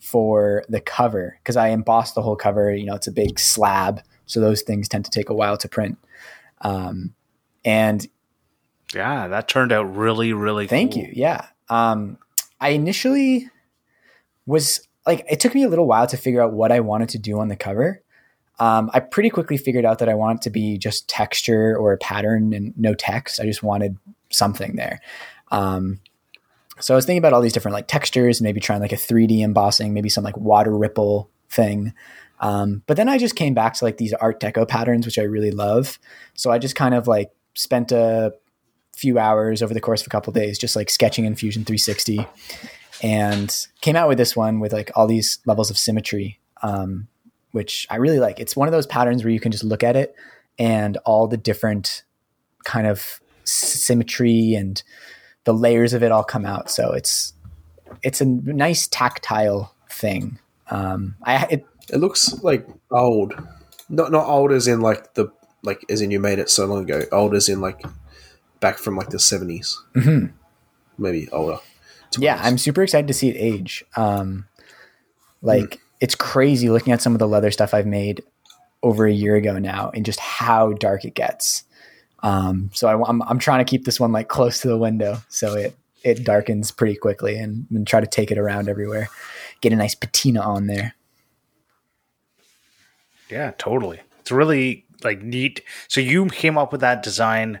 for 0.00 0.64
the 0.68 0.80
cover 0.80 1.38
because 1.42 1.56
I 1.56 1.68
embossed 1.68 2.14
the 2.16 2.22
whole 2.22 2.36
cover. 2.36 2.74
You 2.74 2.86
know, 2.86 2.94
it's 2.96 3.06
a 3.06 3.12
big 3.12 3.38
slab, 3.38 4.02
so 4.26 4.40
those 4.40 4.62
things 4.62 4.88
tend 4.88 5.04
to 5.04 5.10
take 5.10 5.28
a 5.30 5.34
while 5.34 5.56
to 5.58 5.68
print. 5.68 5.96
Um, 6.62 7.14
and 7.64 8.04
Yeah, 8.94 9.28
that 9.28 9.46
turned 9.48 9.70
out 9.72 9.94
really, 9.96 10.32
really 10.32 10.66
Thank 10.66 10.94
cool. 10.94 11.02
you. 11.04 11.12
Yeah. 11.14 11.46
Um, 11.68 12.18
I 12.60 12.70
initially 12.70 13.48
was 14.46 14.86
like, 15.06 15.24
it 15.30 15.40
took 15.40 15.54
me 15.54 15.62
a 15.62 15.68
little 15.68 15.86
while 15.86 16.06
to 16.06 16.16
figure 16.16 16.42
out 16.42 16.52
what 16.52 16.72
I 16.72 16.80
wanted 16.80 17.08
to 17.10 17.18
do 17.18 17.40
on 17.40 17.48
the 17.48 17.56
cover. 17.56 18.02
Um, 18.58 18.90
I 18.92 19.00
pretty 19.00 19.30
quickly 19.30 19.56
figured 19.56 19.86
out 19.86 19.98
that 20.00 20.08
I 20.08 20.14
wanted 20.14 20.42
to 20.42 20.50
be 20.50 20.76
just 20.76 21.08
texture 21.08 21.76
or 21.76 21.92
a 21.92 21.98
pattern 21.98 22.52
and 22.52 22.76
no 22.76 22.94
text. 22.94 23.40
I 23.40 23.44
just 23.44 23.62
wanted 23.62 23.96
something 24.28 24.76
there. 24.76 25.00
Um, 25.50 26.00
so 26.78 26.94
I 26.94 26.96
was 26.96 27.06
thinking 27.06 27.18
about 27.18 27.32
all 27.32 27.40
these 27.40 27.52
different 27.52 27.74
like 27.74 27.88
textures, 27.88 28.42
maybe 28.42 28.60
trying 28.60 28.80
like 28.80 28.92
a 28.92 28.96
3D 28.96 29.40
embossing, 29.40 29.94
maybe 29.94 30.08
some 30.08 30.24
like 30.24 30.36
water 30.36 30.76
ripple 30.76 31.30
thing. 31.48 31.94
Um, 32.40 32.82
but 32.86 32.96
then 32.96 33.08
I 33.08 33.18
just 33.18 33.36
came 33.36 33.54
back 33.54 33.74
to 33.74 33.84
like 33.84 33.98
these 33.98 34.12
Art 34.14 34.40
Deco 34.40 34.66
patterns, 34.66 35.06
which 35.06 35.18
I 35.18 35.22
really 35.22 35.50
love. 35.50 35.98
So 36.34 36.50
I 36.50 36.58
just 36.58 36.74
kind 36.74 36.94
of 36.94 37.06
like 37.06 37.30
spent 37.54 37.92
a 37.92 38.34
few 38.94 39.18
hours 39.18 39.62
over 39.62 39.74
the 39.74 39.80
course 39.80 40.00
of 40.00 40.06
a 40.06 40.10
couple 40.10 40.32
days, 40.32 40.58
just 40.58 40.76
like 40.76 40.90
sketching 40.90 41.24
in 41.24 41.34
Fusion 41.34 41.64
360, 41.64 42.26
and 43.02 43.66
came 43.80 43.96
out 43.96 44.08
with 44.08 44.18
this 44.18 44.36
one 44.36 44.60
with 44.60 44.72
like 44.72 44.90
all 44.94 45.06
these 45.06 45.38
levels 45.46 45.70
of 45.70 45.78
symmetry, 45.78 46.38
um, 46.62 47.08
which 47.52 47.86
I 47.90 47.96
really 47.96 48.18
like. 48.18 48.40
It's 48.40 48.56
one 48.56 48.68
of 48.68 48.72
those 48.72 48.86
patterns 48.86 49.24
where 49.24 49.32
you 49.32 49.40
can 49.40 49.52
just 49.52 49.64
look 49.64 49.82
at 49.82 49.96
it 49.96 50.14
and 50.58 50.96
all 50.98 51.26
the 51.26 51.36
different 51.36 52.04
kind 52.64 52.86
of 52.86 53.20
symmetry 53.44 54.54
and 54.54 54.82
the 55.44 55.54
layers 55.54 55.92
of 55.92 56.02
it 56.02 56.12
all 56.12 56.24
come 56.24 56.44
out. 56.44 56.70
So 56.70 56.92
it's 56.92 57.32
it's 58.02 58.20
a 58.20 58.26
nice 58.26 58.86
tactile 58.86 59.74
thing. 59.90 60.38
Um, 60.70 61.16
I 61.24 61.46
it, 61.46 61.66
It 61.92 61.96
looks 61.98 62.42
like 62.42 62.66
old, 62.90 63.34
not 63.88 64.12
not 64.12 64.26
old 64.26 64.52
as 64.52 64.68
in 64.68 64.80
like 64.80 65.14
the 65.14 65.28
like 65.62 65.84
as 65.88 66.00
in 66.00 66.10
you 66.10 66.20
made 66.20 66.38
it 66.38 66.50
so 66.50 66.66
long 66.66 66.82
ago. 66.82 67.02
Old 67.10 67.34
as 67.34 67.48
in 67.48 67.60
like 67.60 67.82
back 68.60 68.78
from 68.78 68.94
like 68.94 69.08
the 69.08 69.16
70s 69.16 69.76
mhm. 69.94 70.32
maybe 70.98 71.28
older. 71.30 71.58
Yeah 72.18 72.38
i'm 72.42 72.58
super 72.58 72.82
excited 72.82 73.06
to 73.06 73.14
see 73.14 73.28
it 73.28 73.36
age 73.36 73.84
um 73.96 74.46
like 75.42 75.80
it's 76.00 76.14
crazy 76.14 76.68
looking 76.68 76.92
at 76.92 77.00
some 77.00 77.14
of 77.14 77.18
the 77.18 77.28
leather 77.28 77.50
stuff 77.50 77.74
i've 77.74 77.86
made 77.86 78.22
over 78.82 79.06
a 79.06 79.12
year 79.12 79.36
ago 79.36 79.58
now 79.58 79.90
and 79.94 80.04
just 80.04 80.20
how 80.20 80.72
dark 80.74 81.04
it 81.04 81.14
gets 81.14 81.64
um 82.22 82.70
so 82.72 82.88
I, 82.88 83.08
am 83.08 83.22
I'm 83.22 83.38
trying 83.38 83.64
to 83.64 83.68
keep 83.68 83.84
this 83.84 84.00
one 84.00 84.12
like 84.12 84.28
close 84.28 84.60
to 84.60 84.68
the 84.68 84.78
window 84.78 85.18
so 85.28 85.54
it 85.54 85.76
it 86.02 86.24
darkens 86.24 86.70
pretty 86.70 86.96
quickly 86.96 87.36
and, 87.36 87.66
and 87.70 87.86
try 87.86 88.00
to 88.00 88.06
take 88.06 88.30
it 88.30 88.38
around 88.38 88.68
everywhere 88.68 89.08
get 89.60 89.72
a 89.72 89.76
nice 89.76 89.94
patina 89.94 90.40
on 90.40 90.66
there 90.66 90.94
Yeah, 93.30 93.52
totally. 93.58 94.00
It's 94.20 94.32
really 94.32 94.84
like 95.04 95.22
neat. 95.22 95.62
So 95.88 96.00
you 96.00 96.26
came 96.26 96.58
up 96.58 96.72
with 96.72 96.80
that 96.80 97.02
design 97.02 97.60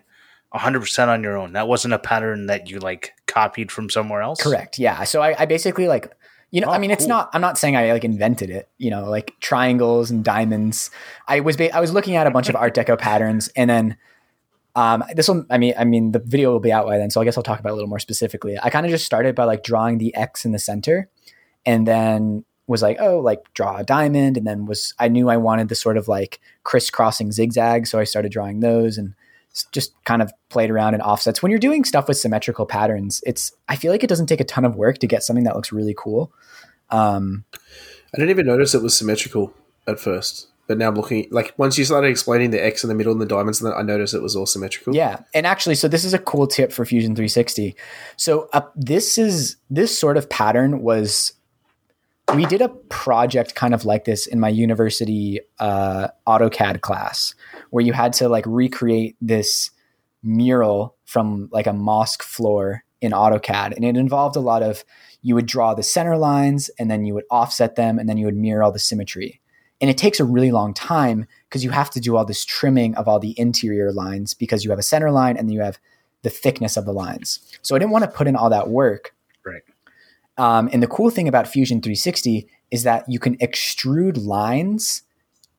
100% 0.54 1.08
on 1.08 1.22
your 1.22 1.36
own. 1.36 1.52
That 1.52 1.68
wasn't 1.68 1.94
a 1.94 1.98
pattern 1.98 2.46
that 2.46 2.68
you 2.68 2.80
like 2.80 3.12
copied 3.30 3.70
from 3.72 3.88
somewhere 3.90 4.22
else. 4.22 4.42
Correct. 4.42 4.78
Yeah. 4.78 5.04
So 5.04 5.22
I, 5.22 5.34
I 5.42 5.46
basically 5.46 5.86
like, 5.88 6.12
you 6.50 6.60
know, 6.60 6.66
Oh, 6.68 6.72
I 6.72 6.78
mean, 6.78 6.90
it's 6.90 7.02
cool. 7.04 7.10
not. 7.10 7.30
I'm 7.32 7.40
not 7.40 7.56
saying 7.58 7.76
I 7.76 7.92
like 7.92 8.04
invented 8.04 8.50
it. 8.50 8.68
You 8.78 8.90
know, 8.90 9.08
like 9.08 9.34
triangles 9.40 10.10
and 10.10 10.24
diamonds. 10.24 10.90
I 11.28 11.40
was 11.40 11.56
ba- 11.56 11.74
I 11.74 11.80
was 11.80 11.92
looking 11.92 12.16
at 12.16 12.26
a 12.26 12.30
bunch 12.30 12.48
of 12.48 12.56
Art 12.56 12.74
Deco 12.74 12.98
patterns, 12.98 13.48
and 13.54 13.70
then 13.70 13.96
um, 14.74 15.04
this 15.14 15.28
one. 15.28 15.46
I 15.48 15.58
mean, 15.58 15.74
I 15.78 15.84
mean, 15.84 16.12
the 16.12 16.18
video 16.18 16.50
will 16.50 16.60
be 16.60 16.72
out 16.72 16.86
by 16.86 16.98
then, 16.98 17.10
so 17.10 17.20
I 17.20 17.24
guess 17.24 17.36
I'll 17.36 17.42
talk 17.44 17.60
about 17.60 17.70
it 17.70 17.72
a 17.72 17.74
little 17.76 17.88
more 17.88 17.98
specifically. 18.00 18.56
I 18.60 18.68
kind 18.70 18.84
of 18.84 18.90
just 18.90 19.04
started 19.06 19.34
by 19.36 19.44
like 19.44 19.62
drawing 19.62 19.98
the 19.98 20.14
X 20.14 20.44
in 20.44 20.50
the 20.52 20.58
center, 20.58 21.08
and 21.64 21.86
then 21.86 22.44
was 22.66 22.82
like, 22.82 22.98
oh, 23.00 23.18
like 23.20 23.52
draw 23.54 23.76
a 23.78 23.84
diamond, 23.84 24.36
and 24.36 24.46
then 24.46 24.66
was 24.66 24.92
I 24.98 25.08
knew 25.08 25.28
I 25.28 25.36
wanted 25.36 25.68
the 25.68 25.74
sort 25.74 25.96
of 25.96 26.08
like 26.08 26.40
crisscrossing 26.64 27.30
zigzag, 27.32 27.86
so 27.86 27.98
I 27.98 28.04
started 28.04 28.32
drawing 28.32 28.60
those 28.60 28.98
and 28.98 29.14
just 29.72 29.92
kind 30.04 30.22
of 30.22 30.32
played 30.48 30.70
around 30.70 30.94
in 30.94 31.00
offsets. 31.00 31.42
When 31.42 31.50
you're 31.50 31.58
doing 31.58 31.84
stuff 31.84 32.08
with 32.08 32.16
symmetrical 32.16 32.66
patterns, 32.66 33.20
it's 33.26 33.52
I 33.68 33.76
feel 33.76 33.90
like 33.92 34.04
it 34.04 34.08
doesn't 34.08 34.26
take 34.26 34.40
a 34.40 34.44
ton 34.44 34.64
of 34.64 34.76
work 34.76 34.98
to 34.98 35.06
get 35.06 35.22
something 35.22 35.44
that 35.44 35.56
looks 35.56 35.72
really 35.72 35.94
cool. 35.96 36.32
Um, 36.90 37.44
I 37.54 38.18
didn't 38.18 38.30
even 38.30 38.46
notice 38.46 38.74
it 38.74 38.82
was 38.82 38.96
symmetrical 38.96 39.54
at 39.86 40.00
first. 40.00 40.48
But 40.66 40.78
now 40.78 40.86
I'm 40.86 40.94
looking 40.94 41.26
like 41.32 41.52
once 41.56 41.76
you 41.76 41.84
started 41.84 42.10
explaining 42.10 42.52
the 42.52 42.64
X 42.64 42.84
in 42.84 42.88
the 42.88 42.94
middle 42.94 43.10
and 43.10 43.20
the 43.20 43.26
diamonds, 43.26 43.60
and 43.60 43.72
then 43.72 43.76
I 43.76 43.82
noticed 43.82 44.14
it 44.14 44.22
was 44.22 44.36
all 44.36 44.46
symmetrical. 44.46 44.94
Yeah, 44.94 45.18
and 45.34 45.44
actually, 45.44 45.74
so 45.74 45.88
this 45.88 46.04
is 46.04 46.14
a 46.14 46.18
cool 46.18 46.46
tip 46.46 46.70
for 46.70 46.84
Fusion 46.84 47.16
360. 47.16 47.74
So 48.16 48.48
uh, 48.52 48.60
this 48.76 49.18
is 49.18 49.56
this 49.68 49.98
sort 49.98 50.16
of 50.16 50.30
pattern 50.30 50.80
was 50.80 51.32
we 52.34 52.44
did 52.46 52.60
a 52.60 52.68
project 52.68 53.54
kind 53.54 53.74
of 53.74 53.84
like 53.84 54.04
this 54.04 54.26
in 54.26 54.40
my 54.40 54.48
university 54.48 55.40
uh, 55.58 56.08
AutoCAD 56.26 56.80
class 56.80 57.34
where 57.70 57.84
you 57.84 57.92
had 57.92 58.12
to 58.14 58.28
like 58.28 58.44
recreate 58.46 59.16
this 59.20 59.70
mural 60.22 60.96
from 61.04 61.48
like 61.52 61.66
a 61.66 61.72
mosque 61.72 62.22
floor 62.22 62.84
in 63.00 63.12
AutoCAD, 63.12 63.74
and 63.74 63.84
it 63.84 63.96
involved 63.96 64.36
a 64.36 64.40
lot 64.40 64.62
of 64.62 64.84
you 65.22 65.34
would 65.34 65.46
draw 65.46 65.74
the 65.74 65.82
center 65.82 66.16
lines 66.16 66.70
and 66.78 66.90
then 66.90 67.04
you 67.04 67.14
would 67.14 67.24
offset 67.30 67.76
them 67.76 67.98
and 67.98 68.08
then 68.08 68.16
you 68.16 68.26
would 68.26 68.36
mirror 68.36 68.62
all 68.62 68.72
the 68.72 68.78
symmetry. 68.78 69.40
And 69.80 69.88
it 69.88 69.96
takes 69.96 70.20
a 70.20 70.24
really 70.24 70.50
long 70.50 70.74
time 70.74 71.26
because 71.48 71.64
you 71.64 71.70
have 71.70 71.90
to 71.90 72.00
do 72.00 72.16
all 72.16 72.24
this 72.24 72.44
trimming 72.44 72.94
of 72.96 73.08
all 73.08 73.18
the 73.18 73.38
interior 73.38 73.92
lines 73.92 74.34
because 74.34 74.64
you 74.64 74.70
have 74.70 74.78
a 74.78 74.82
center 74.82 75.10
line 75.10 75.36
and 75.36 75.48
then 75.48 75.54
you 75.54 75.62
have 75.62 75.78
the 76.22 76.30
thickness 76.30 76.76
of 76.76 76.84
the 76.84 76.92
lines. 76.92 77.40
So 77.62 77.74
I 77.74 77.78
didn't 77.78 77.92
want 77.92 78.04
to 78.04 78.10
put 78.10 78.26
in 78.26 78.36
all 78.36 78.50
that 78.50 78.68
work. 78.68 79.14
Right. 79.44 79.62
Um, 80.40 80.70
and 80.72 80.82
the 80.82 80.86
cool 80.86 81.10
thing 81.10 81.28
about 81.28 81.46
Fusion 81.46 81.82
360 81.82 82.48
is 82.70 82.82
that 82.84 83.04
you 83.06 83.18
can 83.18 83.36
extrude 83.38 84.24
lines 84.24 85.02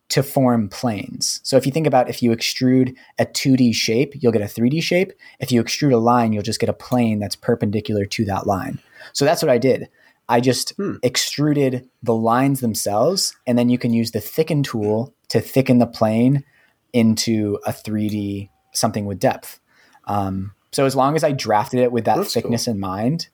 to 0.10 0.24
form 0.24 0.70
planes. 0.70 1.40
So 1.44 1.56
if 1.56 1.68
you 1.68 1.72
think 1.72 1.86
about 1.86 2.10
if 2.10 2.24
you 2.24 2.32
extrude 2.32 2.96
a 3.20 3.28
2D 3.28 3.76
shape, 3.76 4.14
you'll 4.20 4.32
get 4.32 4.42
a 4.42 4.46
3D 4.46 4.82
shape. 4.82 5.14
If 5.40 5.52
you 5.52 5.64
extrude 5.64 5.94
a 5.94 5.98
line, 5.98 6.34
you'll 6.34 6.42
just 6.42 6.60
get 6.60 6.68
a 6.68 6.74
plane 6.74 7.20
that's 7.20 7.36
perpendicular 7.36 8.06
to 8.06 8.26
that 8.26 8.48
line. 8.48 8.80
So 9.14 9.24
that's 9.24 9.44
what 9.44 9.52
I 9.52 9.60
did. 9.60 9.88
I 10.28 10.40
just 10.40 10.74
Hmm. 10.78 10.96
extruded 11.04 11.88
the 12.02 12.16
lines 12.16 12.62
themselves, 12.62 13.36
and 13.46 13.60
then 13.60 13.70
you 13.70 13.78
can 13.78 13.94
use 13.94 14.12
the 14.12 14.20
thicken 14.20 14.64
tool 14.64 15.14
to 15.28 15.40
thicken 15.40 15.78
the 15.78 15.86
plane 15.86 16.44
into 16.92 17.60
a 17.68 17.72
3D 17.72 18.50
something 18.72 19.06
with 19.06 19.20
depth. 19.20 19.60
Um, 20.06 20.54
so 20.72 20.88
as 20.88 20.96
long 20.96 21.16
as 21.16 21.24
I 21.24 21.34
drafted 21.34 21.82
it 21.82 21.92
with 21.92 22.06
that 22.06 22.18
That's 22.18 22.34
thickness 22.34 22.68
in 22.68 22.80
mind, 22.80 23.28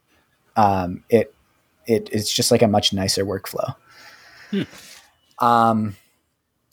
um, 0.57 1.03
it 1.09 1.33
it 1.87 2.09
it's 2.11 2.31
just 2.31 2.51
like 2.51 2.61
a 2.61 2.67
much 2.67 2.93
nicer 2.93 3.25
workflow. 3.25 3.75
Um, 5.39 5.95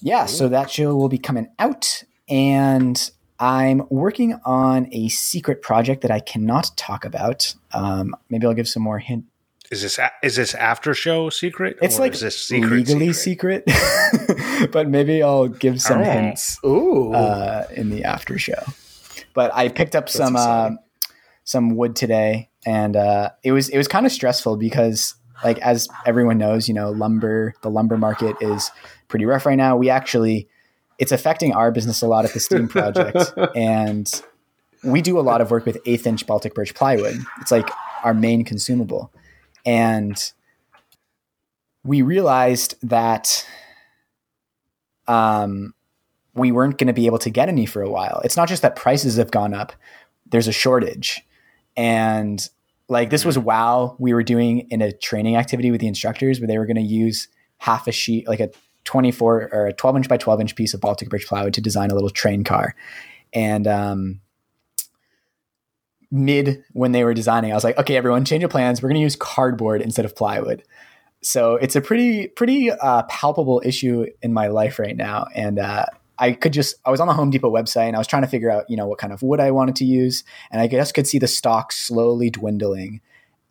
yeah, 0.00 0.26
so 0.26 0.48
that 0.48 0.70
show 0.70 0.94
will 0.96 1.08
be 1.08 1.18
coming 1.18 1.48
out, 1.58 2.02
and 2.28 3.10
I'm 3.38 3.82
working 3.90 4.38
on 4.44 4.88
a 4.92 5.08
secret 5.08 5.62
project 5.62 6.02
that 6.02 6.10
I 6.10 6.20
cannot 6.20 6.70
talk 6.76 7.04
about. 7.04 7.54
Um, 7.72 8.14
maybe 8.30 8.46
I'll 8.46 8.54
give 8.54 8.68
some 8.68 8.82
more 8.82 8.98
hint. 8.98 9.24
Is 9.70 9.82
this 9.82 9.98
a- 9.98 10.12
is 10.22 10.36
this 10.36 10.54
after 10.54 10.94
show 10.94 11.30
secret? 11.30 11.78
It's 11.82 11.98
or 11.98 12.02
like 12.02 12.12
is 12.12 12.20
this 12.20 12.38
secret 12.38 12.70
legally 12.70 13.12
secret, 13.12 13.64
but 14.72 14.88
maybe 14.88 15.22
I'll 15.22 15.48
give 15.48 15.80
some 15.80 16.00
Oh. 16.00 16.04
hints 16.04 16.62
uh, 16.64 17.64
in 17.74 17.90
the 17.90 18.04
after 18.04 18.38
show. 18.38 18.62
But 19.32 19.52
I 19.54 19.68
picked 19.68 19.96
up 19.96 20.08
some 20.08 20.36
uh, 20.36 20.70
some 21.44 21.76
wood 21.76 21.96
today, 21.96 22.50
and 22.66 22.96
uh, 22.96 23.30
it 23.42 23.52
was 23.52 23.68
it 23.68 23.78
was 23.78 23.88
kind 23.88 24.06
of 24.06 24.12
stressful 24.12 24.56
because, 24.56 25.14
like 25.42 25.58
as 25.58 25.88
everyone 26.06 26.38
knows, 26.38 26.68
you 26.68 26.74
know, 26.74 26.90
lumber 26.90 27.54
the 27.62 27.70
lumber 27.70 27.96
market 27.96 28.36
is 28.40 28.70
pretty 29.08 29.24
rough 29.24 29.46
right 29.46 29.56
now. 29.56 29.76
We 29.76 29.90
actually 29.90 30.48
it's 30.98 31.12
affecting 31.12 31.52
our 31.52 31.70
business 31.70 32.02
a 32.02 32.06
lot 32.06 32.24
at 32.24 32.32
the 32.32 32.40
Steam 32.40 32.68
project, 32.68 33.32
and 33.56 34.22
we 34.82 35.02
do 35.02 35.18
a 35.18 35.22
lot 35.22 35.40
of 35.40 35.50
work 35.50 35.66
with 35.66 35.78
eighth 35.86 36.06
inch 36.06 36.26
Baltic 36.26 36.54
birch 36.54 36.74
plywood. 36.74 37.18
It's 37.40 37.50
like 37.50 37.70
our 38.02 38.14
main 38.14 38.44
consumable, 38.44 39.12
and 39.64 40.32
we 41.84 42.02
realized 42.02 42.76
that 42.82 43.46
um, 45.06 45.74
we 46.34 46.50
weren't 46.50 46.78
going 46.78 46.86
to 46.86 46.94
be 46.94 47.06
able 47.06 47.18
to 47.18 47.30
get 47.30 47.48
any 47.48 47.66
for 47.66 47.82
a 47.82 47.90
while. 47.90 48.20
It's 48.24 48.36
not 48.36 48.48
just 48.48 48.62
that 48.62 48.76
prices 48.76 49.16
have 49.16 49.30
gone 49.30 49.52
up; 49.52 49.72
there's 50.26 50.48
a 50.48 50.52
shortage, 50.52 51.24
and 51.76 52.48
like 52.88 53.10
this 53.10 53.24
was 53.24 53.38
wow 53.38 53.96
we 53.98 54.12
were 54.12 54.22
doing 54.22 54.66
in 54.70 54.82
a 54.82 54.92
training 54.92 55.36
activity 55.36 55.70
with 55.70 55.80
the 55.80 55.86
instructors 55.86 56.40
where 56.40 56.46
they 56.46 56.58
were 56.58 56.66
going 56.66 56.76
to 56.76 56.82
use 56.82 57.28
half 57.58 57.86
a 57.86 57.92
sheet 57.92 58.28
like 58.28 58.40
a 58.40 58.50
24 58.84 59.48
or 59.52 59.66
a 59.66 59.72
12 59.72 59.96
inch 59.96 60.08
by 60.08 60.16
12 60.16 60.40
inch 60.42 60.56
piece 60.56 60.74
of 60.74 60.80
baltic 60.80 61.08
birch 61.08 61.26
plywood 61.26 61.54
to 61.54 61.60
design 61.60 61.90
a 61.90 61.94
little 61.94 62.10
train 62.10 62.44
car. 62.44 62.74
And 63.32 63.66
um, 63.66 64.20
mid 66.10 66.62
when 66.72 66.92
they 66.92 67.02
were 67.02 67.14
designing 67.14 67.50
i 67.50 67.54
was 67.56 67.64
like 67.64 67.76
okay 67.76 67.96
everyone 67.96 68.24
change 68.24 68.40
your 68.40 68.48
plans. 68.48 68.80
We're 68.80 68.90
going 68.90 69.00
to 69.00 69.02
use 69.02 69.16
cardboard 69.16 69.82
instead 69.82 70.04
of 70.04 70.14
plywood. 70.14 70.62
So 71.22 71.56
it's 71.56 71.74
a 71.74 71.80
pretty 71.80 72.28
pretty 72.28 72.70
uh, 72.70 73.02
palpable 73.04 73.62
issue 73.64 74.06
in 74.22 74.32
my 74.32 74.48
life 74.48 74.78
right 74.78 74.96
now. 74.96 75.26
And 75.34 75.58
uh, 75.58 75.86
i 76.18 76.32
could 76.32 76.52
just 76.52 76.76
i 76.84 76.90
was 76.90 77.00
on 77.00 77.08
the 77.08 77.14
home 77.14 77.30
depot 77.30 77.50
website 77.50 77.86
and 77.86 77.96
i 77.96 77.98
was 77.98 78.06
trying 78.06 78.22
to 78.22 78.28
figure 78.28 78.50
out 78.50 78.68
you 78.68 78.76
know 78.76 78.86
what 78.86 78.98
kind 78.98 79.12
of 79.12 79.22
wood 79.22 79.40
i 79.40 79.50
wanted 79.50 79.76
to 79.76 79.84
use. 79.84 80.24
And 80.50 80.60
i 80.60 80.66
just 80.66 80.94
could 80.94 81.06
see 81.06 81.18
the 81.18 81.26
stock 81.26 81.72
slowly 81.72 82.30
dwindling. 82.30 83.00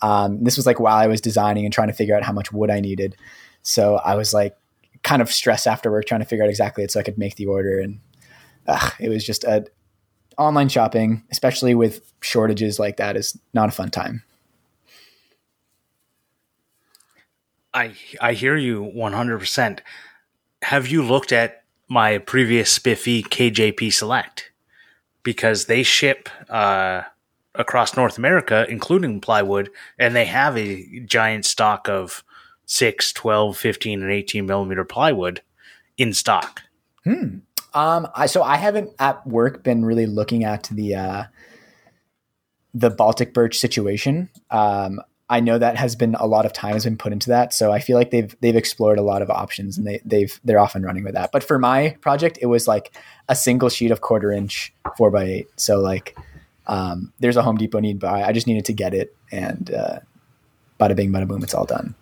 Um, 0.01 0.43
this 0.43 0.58
was 0.58 0.65
like 0.65 0.79
while 0.79 0.98
i 0.98 1.08
was 1.08 1.22
designing 1.22 1.65
and 1.65 1.74
trying 1.74 1.88
to 1.88 1.93
figure 1.93 2.15
out 2.15 2.24
how 2.24 2.34
much 2.34 2.51
wood 2.51 2.70
i 2.70 2.79
needed. 2.79 3.15
So 3.62 3.96
i 3.98 4.15
was 4.15 4.34
like 4.34 4.55
kind 5.03 5.22
of 5.22 5.32
stressed 5.32 5.67
after 5.67 5.91
work 5.91 6.05
trying 6.05 6.22
to 6.22 6.25
figure 6.25 6.43
out 6.43 6.50
exactly 6.50 6.84
it 6.84 6.91
so 6.91 7.00
i 7.00 7.03
could 7.03 7.17
make 7.17 7.36
the 7.36 7.48
order. 7.48 7.79
And 7.79 8.00
ugh, 8.67 8.93
it 9.00 9.10
was 9.10 9.25
just 9.25 9.43
a 9.43 9.65
online 10.38 10.70
shopping 10.70 11.24
especially 11.29 11.75
with 11.75 12.12
shortages 12.22 12.79
like 12.79 12.98
that 12.98 13.15
is 13.15 13.38
not 13.53 13.70
a 13.70 13.72
fun 13.72 13.91
time. 13.91 14.24
I 17.74 17.96
I 18.22 18.34
hear 18.34 18.55
you 18.55 18.84
100%. 18.96 19.79
Have 20.62 20.88
you 20.88 21.03
looked 21.03 21.32
at 21.32 21.62
my 21.94 22.18
previous 22.18 22.72
spiffy 22.72 23.22
KJP 23.22 23.94
Select? 23.94 24.52
Because 25.22 25.66
they 25.66 25.84
ship 25.84 26.28
uh, 26.50 27.04
across 27.54 27.96
North 27.96 28.18
America, 28.18 28.66
including 28.68 29.22
plywood, 29.22 29.70
and 30.00 30.16
they 30.16 30.26
have 30.26 30.58
a 30.58 31.00
giant 31.06 31.46
stock 31.46 31.88
of 31.88 32.24
6, 32.66 33.14
12, 33.14 33.56
15, 33.56 34.02
and 34.02 34.12
18 34.12 34.46
millimeter 34.46 34.84
plywood 34.84 35.42
in 35.98 36.14
stock. 36.14 36.64
Hmm. 37.04 37.40
Um, 37.76 38.08
I, 38.16 38.26
so 38.26 38.42
I 38.42 38.58
haven't 38.58 38.90
at 39.00 39.26
work 39.26 39.64
been 39.64 39.86
really 39.86 40.08
looking 40.08 40.44
at 40.44 40.64
the 40.72 40.96
uh, 40.96 41.24
the 42.74 42.90
Baltic 42.90 43.34
birch 43.34 43.60
situation. 43.60 44.30
Um, 44.50 45.00
I 45.34 45.40
know 45.40 45.58
that 45.58 45.78
has 45.78 45.96
been 45.96 46.13
a 46.13 46.28
lot 46.28 46.46
of 46.46 46.54
time 46.54 46.74
has 46.74 46.84
been 46.84 46.96
put 46.96 47.12
into 47.12 47.30
that, 47.30 47.56
so 47.56 47.72
I 47.72 47.80
feel 47.80 47.98
like 47.98 48.12
they've 48.12 48.36
they've 48.42 48.56
explored 48.56 49.00
a 49.00 49.02
lot 49.02 49.24
of 49.24 49.32
options 49.32 49.80
and 49.80 49.88
they 49.88 50.00
they've 50.06 50.40
they're 50.44 50.60
off 50.60 50.75
and 50.75 50.86
running 50.86 51.04
with 51.04 51.16
that. 51.16 51.32
But 51.32 51.44
for 51.44 51.58
my 51.58 51.98
project, 52.02 52.38
it 52.40 52.46
was 52.46 52.68
like 52.68 52.96
a 53.28 53.36
single 53.36 53.70
sheet 53.70 53.90
of 53.90 54.02
quarter 54.02 54.32
inch 54.32 54.72
four 54.96 55.10
by 55.10 55.24
eight. 55.24 55.48
So 55.56 55.80
like, 55.80 56.16
um, 56.68 57.12
there's 57.20 57.36
a 57.36 57.42
Home 57.42 57.58
Depot 57.58 57.80
nearby. 57.80 58.22
I 58.22 58.32
just 58.32 58.46
needed 58.46 58.66
to 58.66 58.74
get 58.74 58.94
it, 58.94 59.16
and 59.32 59.74
uh, 59.74 60.00
bada 60.80 60.96
bing, 60.96 61.12
bada 61.12 61.28
boom, 61.28 61.42
it's 61.42 61.56
all 61.56 61.66
done. 61.66 61.96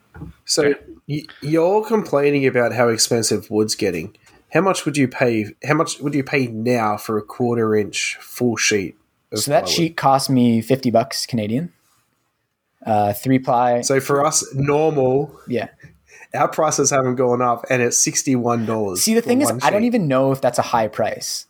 So 0.44 0.76
y- 1.08 1.24
you're 1.42 1.86
complaining 1.86 2.46
about 2.46 2.74
how 2.74 2.90
expensive 2.90 3.50
wood's 3.50 3.76
getting. 3.76 4.14
How 4.52 4.60
much 4.60 4.84
would 4.84 4.98
you 4.98 5.08
pay? 5.08 5.46
How 5.64 5.76
much 5.76 6.02
would 6.02 6.14
you 6.14 6.26
pay 6.26 6.48
now 6.48 6.98
for 6.98 7.18
a 7.18 7.22
quarter 7.22 7.78
inch 7.78 8.18
full 8.20 8.58
sheet? 8.58 8.98
So 9.34 9.52
that 9.52 9.64
plywood? 9.64 9.70
sheet 9.70 9.96
cost 9.96 10.30
me 10.30 10.62
fifty 10.62 10.92
bucks 10.92 11.26
Canadian. 11.26 11.72
Uh, 12.86 13.14
three 13.14 13.40
ply. 13.40 13.82
So 13.82 14.00
for 14.00 14.26
us, 14.26 14.44
normal, 14.56 15.36
yeah. 15.48 15.70
our 16.34 16.48
prices 16.48 16.90
haven't 16.90 17.16
gone 17.16 17.42
up, 17.42 17.66
and 17.70 17.82
it's 17.82 17.98
sixty 17.98 18.36
one 18.36 18.66
dollars. 18.66 19.02
See, 19.04 19.14
the 19.14 19.22
thing 19.22 19.42
is, 19.42 19.52
I 19.62 19.70
don't 19.70 19.84
even 19.84 20.08
know 20.08 20.32
if 20.32 20.42
that's 20.42 20.58
a 20.58 20.64
high 20.64 20.88
price. 20.88 21.46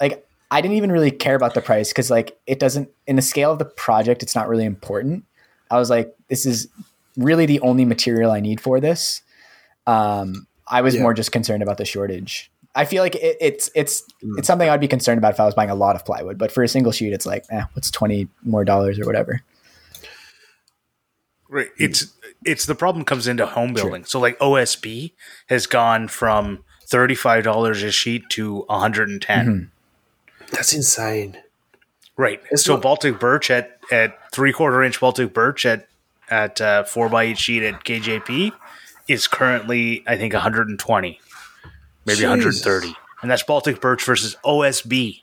Like, 0.00 0.24
I 0.50 0.60
didn't 0.60 0.76
even 0.76 0.92
really 0.92 1.10
care 1.10 1.34
about 1.34 1.54
the 1.54 1.60
price 1.60 1.88
because, 1.90 2.10
like, 2.10 2.38
it 2.46 2.58
doesn't, 2.58 2.88
in 3.06 3.16
the 3.16 3.22
scale 3.22 3.52
of 3.52 3.58
the 3.58 3.64
project, 3.64 4.22
it's 4.22 4.34
not 4.34 4.48
really 4.48 4.64
important. 4.64 5.24
I 5.70 5.78
was 5.78 5.90
like, 5.90 6.14
this 6.28 6.46
is 6.46 6.68
really 7.16 7.46
the 7.46 7.60
only 7.60 7.84
material 7.84 8.30
I 8.30 8.40
need 8.40 8.60
for 8.60 8.80
this. 8.80 9.22
Um, 9.86 10.46
I 10.68 10.82
was 10.82 10.94
Yeah. 10.94 11.02
more 11.02 11.14
just 11.14 11.32
concerned 11.32 11.62
about 11.62 11.78
the 11.78 11.84
shortage. 11.84 12.50
I 12.74 12.84
feel 12.84 13.02
like 13.02 13.16
it, 13.16 13.36
it's 13.40 13.68
it's 13.74 14.04
it's 14.36 14.46
something 14.46 14.68
I'd 14.68 14.80
be 14.80 14.86
concerned 14.86 15.18
about 15.18 15.32
if 15.32 15.40
I 15.40 15.44
was 15.44 15.54
buying 15.54 15.70
a 15.70 15.74
lot 15.74 15.96
of 15.96 16.04
plywood. 16.04 16.38
But 16.38 16.52
for 16.52 16.62
a 16.62 16.68
single 16.68 16.92
sheet, 16.92 17.12
it's 17.12 17.26
like, 17.26 17.44
eh, 17.50 17.64
what's 17.72 17.90
twenty 17.90 18.28
more 18.44 18.64
dollars 18.64 19.00
or 19.00 19.04
whatever. 19.04 19.42
Right. 21.50 21.68
It's 21.78 22.06
it's 22.44 22.64
the 22.64 22.76
problem 22.76 23.04
comes 23.04 23.26
into 23.26 23.44
home 23.44 23.74
building. 23.74 24.04
So 24.04 24.20
like 24.20 24.38
OSB 24.38 25.12
has 25.48 25.66
gone 25.66 26.06
from 26.06 26.62
thirty 26.86 27.16
five 27.16 27.42
dollars 27.42 27.82
a 27.82 27.90
sheet 27.90 28.28
to 28.30 28.60
one 28.60 28.80
hundred 28.80 29.08
and 29.08 29.20
ten. 29.20 29.72
That's 30.52 30.72
insane. 30.72 31.38
Right. 32.16 32.40
It's 32.52 32.64
so 32.64 32.74
not- 32.74 32.82
Baltic 32.82 33.18
birch 33.18 33.50
at 33.50 33.80
at 33.90 34.16
three 34.32 34.52
quarter 34.52 34.80
inch 34.82 35.00
Baltic 35.00 35.34
birch 35.34 35.66
at 35.66 35.88
at 36.28 36.60
uh, 36.60 36.84
four 36.84 37.08
by 37.08 37.24
eight 37.24 37.38
sheet 37.38 37.64
at 37.64 37.82
KJP 37.84 38.52
is 39.08 39.26
currently 39.26 40.04
I 40.06 40.16
think 40.16 40.32
one 40.32 40.42
hundred 40.42 40.68
and 40.68 40.78
twenty, 40.78 41.20
maybe 42.06 42.22
one 42.22 42.30
hundred 42.38 42.54
and 42.54 42.62
thirty, 42.62 42.94
and 43.22 43.30
that's 43.30 43.42
Baltic 43.42 43.80
birch 43.80 44.04
versus 44.04 44.36
OSB. 44.44 45.22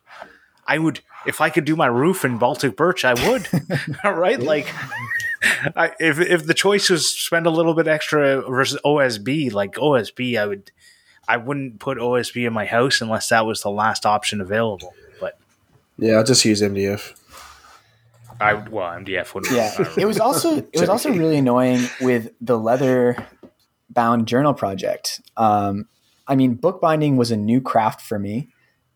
I 0.67 0.77
would 0.77 0.99
if 1.25 1.39
I 1.39 1.49
could 1.49 1.63
do 1.63 1.77
my 1.77 1.87
roof 1.87 2.25
in 2.25 2.37
Baltic 2.37 2.75
birch, 2.75 3.05
I 3.05 3.13
would. 3.29 3.47
right? 4.03 4.39
Like. 4.41 4.67
I, 5.43 5.91
if 5.99 6.19
if 6.19 6.45
the 6.45 6.53
choice 6.53 6.89
was 6.89 7.07
spend 7.07 7.45
a 7.45 7.49
little 7.49 7.73
bit 7.73 7.87
extra 7.87 8.41
versus 8.49 8.79
OSB, 8.83 9.53
like 9.53 9.73
OSB, 9.75 10.39
I 10.39 10.45
would, 10.45 10.71
I 11.27 11.37
wouldn't 11.37 11.79
put 11.79 11.97
OSB 11.97 12.47
in 12.47 12.53
my 12.53 12.65
house 12.65 13.01
unless 13.01 13.29
that 13.29 13.45
was 13.45 13.61
the 13.61 13.69
last 13.69 14.05
option 14.05 14.41
available. 14.41 14.93
But 15.19 15.37
Yeah, 15.97 16.13
I'll 16.13 16.23
just 16.23 16.43
use 16.45 16.61
MDF. 16.61 17.13
I 18.39 18.53
well, 18.53 18.89
MDF 18.91 19.33
wouldn't. 19.33 19.53
Yeah, 19.53 19.73
it 19.97 20.05
was 20.05 20.19
also 20.19 20.57
it 20.57 20.79
was 20.79 20.89
also 20.89 21.11
really 21.11 21.37
annoying 21.37 21.87
with 22.01 22.31
the 22.41 22.57
leather 22.57 23.17
bound 23.89 24.27
journal 24.27 24.53
project. 24.53 25.21
Um, 25.37 25.87
I 26.27 26.35
mean, 26.35 26.55
bookbinding 26.55 27.17
was 27.17 27.31
a 27.31 27.37
new 27.37 27.61
craft 27.61 28.01
for 28.01 28.19
me, 28.19 28.49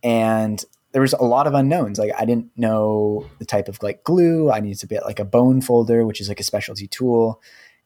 and 0.03 0.63
there 0.91 1.01
was 1.01 1.13
a 1.13 1.23
lot 1.23 1.47
of 1.47 1.53
unknowns. 1.53 1.99
Like 1.99 2.11
I 2.17 2.25
didn't 2.25 2.51
know 2.57 3.29
the 3.39 3.45
type 3.45 3.67
of 3.67 3.81
like 3.81 4.03
glue. 4.03 4.51
I 4.51 4.59
needed 4.59 4.79
to 4.79 4.87
get 4.87 5.05
like 5.05 5.19
a 5.19 5.25
bone 5.25 5.61
folder, 5.61 6.05
which 6.05 6.21
is 6.21 6.29
like 6.29 6.39
a 6.39 6.43
specialty 6.43 6.87
tool. 6.87 7.41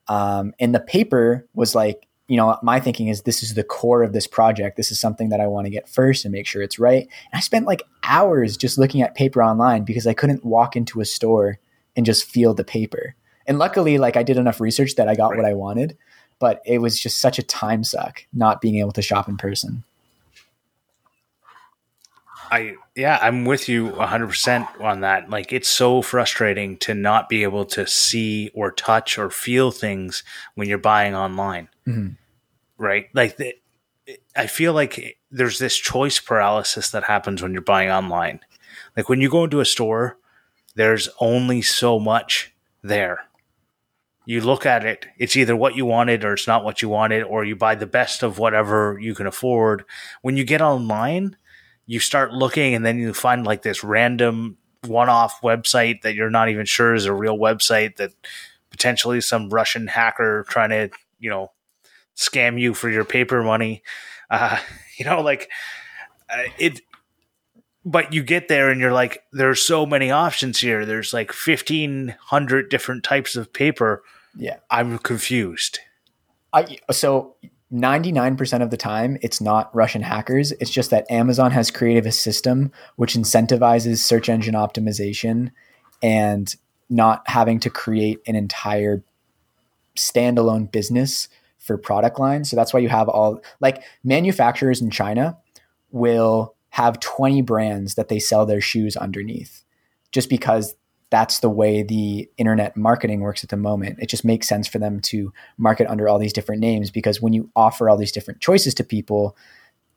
Um, 0.08 0.54
and 0.60 0.74
the 0.74 0.80
paper 0.80 1.48
was 1.54 1.76
like, 1.76 2.08
you 2.28 2.38
know, 2.38 2.58
my 2.64 2.80
thinking 2.80 3.08
is 3.08 3.22
this 3.22 3.44
is 3.44 3.54
the 3.54 3.64
core 3.64 4.02
of 4.02 4.14
this 4.14 4.26
project. 4.26 4.78
This 4.78 4.92
is 4.92 5.00
something 5.00 5.30
that 5.30 5.40
I 5.40 5.48
want 5.48 5.66
to 5.66 5.72
get 5.72 5.88
first 5.88 6.26
and 6.26 6.32
make 6.32 6.48
sure 6.48 6.64
it's 6.64 6.80
right. 6.80 7.04
And 7.04 7.38
I 7.38 7.40
spent 7.40 7.68
like 7.68 7.84
hours 8.04 8.58
just 8.58 8.78
looking 8.80 9.02
at 9.02 9.14
paper 9.14 9.44
online 9.44 9.84
because 9.84 10.08
I 10.08 10.16
couldn't 10.16 10.44
walk 10.44 10.76
into 10.76 11.02
a 11.02 11.06
store 11.06 11.60
and 11.96 12.06
just 12.06 12.26
feel 12.26 12.54
the 12.54 12.64
paper. 12.64 13.16
And 13.46 13.60
luckily, 13.60 14.00
like 14.00 14.18
I 14.18 14.24
did 14.24 14.38
enough 14.38 14.60
research 14.60 14.96
that 14.96 15.08
I 15.08 15.14
got 15.14 15.36
what 15.36 15.46
I 15.46 15.54
wanted, 15.54 15.98
but 16.40 16.62
it 16.66 16.80
was 16.80 17.00
just 17.00 17.22
such 17.22 17.38
a 17.38 17.44
time 17.44 17.84
suck 17.84 18.26
not 18.34 18.60
being 18.60 18.80
able 18.80 18.92
to 18.94 19.04
shop 19.04 19.30
in 19.30 19.38
person. 19.38 19.84
I 22.52 22.76
yeah, 22.96 23.20
I'm 23.22 23.46
with 23.46 23.68
you 23.68 23.90
100% 23.92 24.82
on 24.82 25.02
that. 25.02 25.30
Like 25.30 25.52
it's 25.52 25.70
so 25.70 26.02
frustrating 26.02 26.78
to 26.78 26.94
not 26.94 27.30
be 27.30 27.44
able 27.44 27.66
to 27.66 27.86
see 27.86 28.52
or 28.54 28.72
touch 28.72 29.18
or 29.18 29.30
feel 29.30 29.72
things 29.72 30.24
when 30.56 30.68
you're 30.68 30.78
buying 30.78 31.16
online. 31.16 31.70
Mm-hmm. 31.88 32.14
Right? 32.78 33.08
Like 33.14 33.38
the, 33.38 33.54
I 34.36 34.48
feel 34.48 34.74
like 34.74 35.18
there's 35.32 35.60
this 35.60 35.76
choice 35.78 36.20
paralysis 36.20 36.92
that 36.92 37.04
happens 37.04 37.42
when 37.42 37.54
you're 37.54 37.62
buying 37.62 37.90
online. 37.90 38.40
Like 38.96 39.10
when 39.10 39.22
you 39.22 39.30
go 39.30 39.44
into 39.44 39.60
a 39.60 39.66
store, 39.66 40.18
there's 40.76 41.10
only 41.20 41.62
so 41.62 42.00
much 42.00 42.54
there. 42.84 43.20
You 44.26 44.42
look 44.42 44.66
at 44.66 44.86
it, 44.86 45.06
it's 45.18 45.36
either 45.36 45.56
what 45.56 45.76
you 45.76 45.86
wanted 45.86 46.26
or 46.26 46.34
it's 46.34 46.48
not 46.48 46.64
what 46.64 46.82
you 46.82 46.90
wanted, 46.90 47.24
or 47.24 47.46
you 47.46 47.56
buy 47.56 47.76
the 47.76 47.86
best 47.86 48.24
of 48.24 48.40
whatever 48.40 48.98
you 49.00 49.14
can 49.14 49.28
afford. 49.28 49.86
When 50.22 50.36
you 50.36 50.44
get 50.44 50.62
online, 50.62 51.38
you 51.86 52.00
start 52.00 52.34
looking 52.34 52.74
and 52.74 52.86
then 52.86 52.98
you 52.98 53.14
find 53.14 53.46
like 53.46 53.62
this 53.62 53.84
random 53.84 54.58
one 54.86 55.10
off 55.10 55.42
website 55.42 56.02
that 56.02 56.16
you're 56.16 56.30
not 56.30 56.50
even 56.50 56.66
sure 56.66 56.94
is 56.94 57.06
a 57.06 57.14
real 57.14 57.38
website 57.38 57.98
that 57.98 58.12
potentially 58.70 59.22
some 59.22 59.50
Russian 59.50 59.88
hacker 59.88 60.46
trying 60.50 60.70
to, 60.70 60.90
you 61.20 61.30
know, 61.30 61.52
scam 62.16 62.60
you 62.60 62.74
for 62.74 62.90
your 62.90 63.06
paper 63.06 63.44
money. 63.44 63.84
Uh, 64.30 64.60
you 64.98 65.06
know, 65.06 65.22
like 65.22 65.50
uh, 66.30 66.44
it, 66.58 66.82
but 67.84 68.14
you 68.14 68.24
get 68.24 68.48
there 68.48 68.70
and 68.70 68.82
you're 68.82 68.94
like, 68.94 69.24
there's 69.32 69.62
so 69.62 69.86
many 69.86 70.10
options 70.10 70.60
here. 70.60 70.86
There's 70.86 71.14
like 71.14 71.30
1500 71.30 72.70
different 72.70 73.04
types 73.04 73.36
of 73.36 73.54
paper. 73.54 74.04
Yeah. 74.36 74.58
I'm 74.72 74.98
confused. 74.98 75.80
I, 76.52 76.78
so 76.92 77.36
99% 77.74 78.62
of 78.62 78.70
the 78.70 78.78
time, 78.78 79.18
it's 79.22 79.42
not 79.42 79.74
Russian 79.76 80.04
hackers. 80.04 80.52
It's 80.54 80.70
just 80.70 80.92
that 80.92 81.10
Amazon 81.10 81.52
has 81.52 81.72
created 81.72 82.06
a 82.06 82.12
system 82.12 82.72
which 82.96 83.16
incentivizes 83.16 83.98
search 83.98 84.30
engine 84.30 84.54
optimization 84.54 85.52
and 86.02 86.56
not 86.90 87.24
having 87.28 87.60
to 87.62 87.70
create 87.70 88.20
an 88.28 88.36
entire 88.36 89.04
standalone 89.98 90.72
business 90.72 91.28
for 91.58 91.78
product 91.78 92.20
lines. 92.20 92.50
So 92.50 92.56
that's 92.56 92.74
why 92.74 92.80
you 92.82 92.90
have 92.90 93.10
all 93.10 93.42
like 93.60 93.82
manufacturers 94.04 94.82
in 94.82 94.92
China 94.92 95.38
will 95.92 96.54
have 96.70 97.00
20 97.00 97.42
brands 97.42 97.96
that 97.96 98.10
they 98.10 98.20
sell 98.20 98.46
their 98.46 98.62
shoes 98.62 98.96
underneath 98.96 99.64
just 100.12 100.30
because 100.30 100.76
that's 101.10 101.40
the 101.40 101.50
way 101.50 101.84
the 101.84 102.30
internet 102.38 102.76
marketing 102.76 103.22
works 103.22 103.44
at 103.44 103.50
the 103.50 103.58
moment. 103.58 104.00
It 104.00 104.10
just 104.10 104.26
makes 104.26 104.48
sense 104.48 104.68
for 104.68 104.80
them 104.80 105.00
to 105.02 105.32
market 105.58 105.88
under 105.88 106.08
all 106.08 106.20
these 106.20 106.34
different 106.34 106.62
names 106.62 106.92
because 106.92 107.22
when 107.22 107.34
you 107.34 107.50
offer 107.56 107.90
all 107.90 107.98
these 107.98 108.12
different 108.12 108.42
choices 108.42 108.74
to 108.76 108.84
people, 108.84 109.38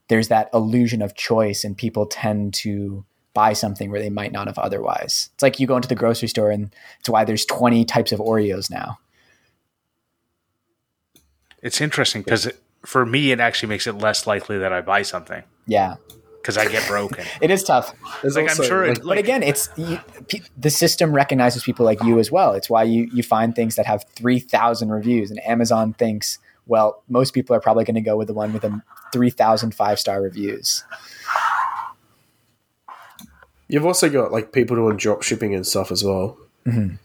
there's 0.09 0.29
that 0.29 0.51
illusion 0.53 1.03
of 1.03 1.15
choice 1.15 1.65
and 1.65 1.77
people 1.77 2.07
tend 2.07 2.55
to 2.55 3.05
buy 3.35 3.53
something 3.53 3.91
where 3.91 4.01
they 4.01 4.11
might 4.11 4.33
not 4.33 4.49
have 4.49 4.59
otherwise. 4.59 5.31
It's 5.35 5.43
like 5.43 5.61
you 5.61 5.67
go 5.67 5.77
into 5.77 5.89
the 5.89 5.95
grocery 5.95 6.29
store 6.29 6.51
and 6.51 6.75
it's 7.01 7.09
why 7.09 7.25
there's 7.25 7.45
20 7.45 7.85
types 7.85 8.13
of 8.13 8.21
Oreos 8.21 8.71
now. 8.71 8.99
It's 11.63 11.81
interesting 11.81 12.23
because 12.23 12.51
for 12.85 13.05
me, 13.05 13.33
it 13.33 13.41
actually 13.41 13.69
makes 13.69 13.87
it 13.87 13.95
less 13.95 14.27
likely 14.27 14.59
that 14.59 14.73
I 14.73 14.81
buy 14.81 15.03
something. 15.03 15.43
Yeah. 15.67 15.97
Because 16.49 16.57
I 16.67 16.67
get 16.73 16.87
broken. 16.89 17.27
it 17.43 17.51
is 17.51 17.63
tough. 17.63 17.95
There's 18.23 18.35
like 18.35 18.49
also, 18.49 18.63
I'm 18.63 18.69
sure, 18.69 18.89
like, 18.89 18.99
it, 18.99 19.05
but 19.05 19.19
again, 19.19 19.43
it's 19.43 19.69
you, 19.77 19.99
pe- 20.29 20.41
the 20.57 20.71
system 20.71 21.13
recognizes 21.13 21.63
people 21.63 21.85
like 21.85 22.03
you 22.03 22.19
as 22.19 22.33
well. 22.33 22.55
It's 22.55 22.71
why 22.71 22.85
you 22.85 23.05
you 23.13 23.23
find 23.23 23.55
things 23.55 23.77
that 23.77 23.85
have 23.85 24.05
three 24.17 24.39
thousand 24.39 24.89
reviews, 24.91 25.31
and 25.31 25.39
Amazon 25.47 25.93
thinks, 25.93 26.39
well, 26.67 27.03
most 27.07 27.35
people 27.35 27.55
are 27.55 27.61
probably 27.61 27.85
going 27.85 27.97
to 27.97 28.01
go 28.01 28.17
with 28.17 28.29
the 28.29 28.33
one 28.33 28.55
with 28.55 28.63
the 28.63 28.81
three 29.13 29.29
thousand 29.29 29.75
five 29.75 30.01
star 30.01 30.23
reviews. 30.23 30.85
You've 33.69 33.85
also 33.85 34.09
got 34.09 34.33
like 34.33 34.53
people 34.53 34.77
doing 34.77 34.97
drop 34.97 35.23
shipping 35.23 35.55
and 35.55 35.67
stuff 35.67 35.93
as 35.93 36.03
well 36.03 36.39
Mhm. 36.67 36.99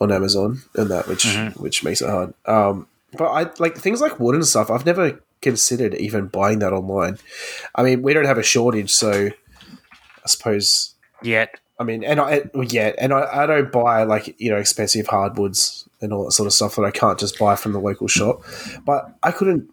on 0.00 0.10
Amazon 0.10 0.62
and 0.74 0.90
that, 0.90 1.06
which 1.06 1.24
which 1.56 1.84
makes 1.84 2.02
it 2.02 2.10
hard. 2.10 2.34
Um, 2.46 2.88
but 3.16 3.26
I 3.26 3.50
like 3.60 3.76
things 3.76 4.00
like 4.00 4.18
wood 4.18 4.34
and 4.34 4.44
stuff. 4.46 4.68
I've 4.70 4.84
never 4.84 5.20
considered 5.40 5.94
even 5.94 6.26
buying 6.26 6.58
that 6.60 6.72
online. 6.72 7.18
I 7.74 7.82
mean, 7.82 8.02
we 8.02 8.14
don't 8.14 8.26
have 8.26 8.38
a 8.38 8.42
shortage, 8.42 8.90
so 8.90 9.30
I 9.30 10.26
suppose. 10.26 10.94
yet. 11.22 11.58
I 11.80 11.84
mean, 11.84 12.02
and 12.02 12.20
I 12.20 12.42
well, 12.54 12.64
yeah, 12.64 12.92
and 12.98 13.12
I, 13.12 13.44
I 13.44 13.46
don't 13.46 13.70
buy 13.70 14.02
like 14.02 14.34
you 14.38 14.50
know 14.50 14.56
expensive 14.56 15.06
hardwoods 15.06 15.88
and 16.00 16.12
all 16.12 16.24
that 16.24 16.32
sort 16.32 16.46
of 16.46 16.52
stuff 16.52 16.76
that 16.76 16.84
I 16.84 16.90
can't 16.90 17.18
just 17.18 17.38
buy 17.38 17.56
from 17.56 17.72
the 17.72 17.78
local 17.78 18.08
shop. 18.08 18.42
But 18.84 19.14
I 19.22 19.30
couldn't. 19.30 19.70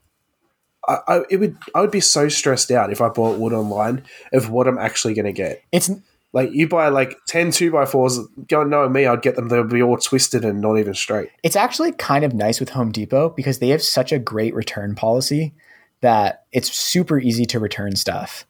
I, 0.87 0.99
I 1.07 1.21
it 1.31 1.37
would 1.37 1.57
I 1.73 1.81
would 1.81 1.91
be 1.91 1.99
so 1.99 2.29
stressed 2.29 2.69
out 2.69 2.91
if 2.91 3.01
I 3.01 3.09
bought 3.09 3.39
wood 3.39 3.53
online 3.53 4.03
of 4.33 4.51
what 4.51 4.67
I'm 4.67 4.77
actually 4.77 5.15
going 5.15 5.25
to 5.25 5.33
get. 5.33 5.63
It's 5.71 5.89
Like 6.35 6.51
you 6.51 6.67
buy 6.67 6.89
like 6.89 7.17
10 7.27 7.51
2 7.51 7.71
by 7.71 7.85
fours, 7.85 8.19
going 8.49 8.69
knowing 8.69 8.91
me, 8.91 9.05
I'd 9.05 9.21
get 9.21 9.37
them. 9.37 9.47
They'll 9.47 9.63
be 9.63 9.81
all 9.81 9.95
twisted 9.95 10.43
and 10.43 10.59
not 10.59 10.77
even 10.77 10.93
straight. 10.93 11.29
it's 11.43 11.55
actually 11.55 11.93
kind 11.93 12.25
of 12.25 12.33
nice 12.33 12.59
with 12.59 12.69
Home 12.69 12.91
Depot 12.91 13.29
because 13.29 13.59
they 13.59 13.69
have 13.69 13.81
such 13.81 14.11
a 14.11 14.19
great 14.19 14.53
return 14.53 14.95
policy 14.95 15.53
that 16.01 16.43
it's 16.51 16.69
super 16.71 17.17
easy 17.17 17.45
to 17.45 17.57
return 17.57 17.95
stuff. 17.95 18.45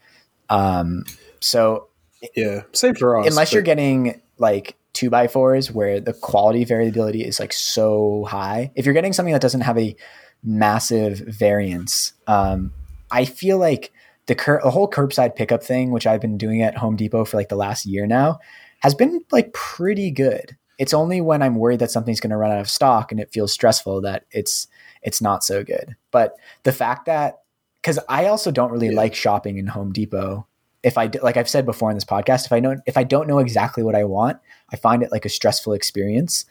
Um, 0.50 1.06
so 1.39 1.89
Yeah, 2.36 2.63
same 2.74 2.95
for 2.95 3.19
us. 3.19 3.28
unless 3.28 3.54
you're 3.54 3.62
getting 3.62 4.19
like 4.39 4.76
two 4.93 5.12
by 5.12 5.28
fours 5.28 5.71
where 5.71 6.00
the 6.00 6.13
quality 6.13 6.65
variability 6.65 7.24
is 7.24 7.39
like 7.39 7.54
so 7.54 8.26
high, 8.28 8.71
if 8.74 8.86
you're 8.86 8.95
getting 8.95 9.13
something 9.13 9.34
that 9.34 9.43
doesn't 9.43 9.62
have 9.62 9.78
a 9.78 9.95
massive 10.43 11.19
variance, 11.19 12.13
um, 12.26 12.74
I 13.12 13.26
feel 13.26 13.60
like 13.60 13.91
the, 14.27 14.35
cur- 14.35 14.61
the 14.63 14.71
whole 14.71 14.89
curbside 14.89 15.35
pickup 15.35 15.63
thing, 15.63 15.91
which 15.91 16.07
I've 16.07 16.21
been 16.21 16.38
doing 16.38 16.61
at 16.61 16.77
Home 16.77 16.95
Depot 16.95 17.25
for 17.25 17.38
like 17.38 17.49
the 17.49 17.55
last 17.55 17.85
year 17.85 18.07
now, 18.07 18.39
has 18.81 18.93
been 18.95 19.21
like 19.31 19.53
pretty 19.53 20.11
good. 20.11 20.57
It's 20.77 20.93
only 20.93 21.21
when 21.21 21.41
I'm 21.41 21.55
worried 21.55 21.79
that 21.79 21.91
something's 21.91 22.19
going 22.19 22.31
to 22.31 22.38
run 22.38 22.51
out 22.51 22.59
of 22.59 22.69
stock 22.69 23.11
and 23.11 23.21
it 23.21 23.31
feels 23.31 23.53
stressful 23.53 24.01
that 24.01 24.25
it's 24.31 24.67
it's 25.03 25.21
not 25.21 25.43
so 25.43 25.63
good. 25.63 25.95
But 26.11 26.33
the 26.63 26.71
fact 26.71 27.05
that 27.05 27.39
because 27.75 27.99
I 28.09 28.25
also 28.25 28.49
don't 28.51 28.71
really 28.71 28.89
Yeah. 28.89 28.95
like 28.97 29.13
shopping 29.13 29.57
in 29.57 29.67
Home 29.67 29.93
Depot. 29.93 30.47
If 30.81 30.97
I 30.97 31.09
like 31.23 31.38
I've 31.38 31.49
said 31.49 31.65
before 31.65 31.89
in 31.91 31.95
this 31.95 32.03
podcast, 32.05 32.45
if 32.45 32.51
I 32.51 32.59
know 32.59 32.75
if 32.85 32.97
I 32.97 33.03
don't 33.03 33.27
know 33.27 33.39
exactly 33.39 33.83
what 33.83 33.95
I 33.95 34.03
want, 34.03 34.38
I 34.71 34.75
find 34.75 35.01
it 35.01 35.11
like 35.11 35.25
a 35.25 35.29
stressful 35.29 35.73
experience. 35.73 36.45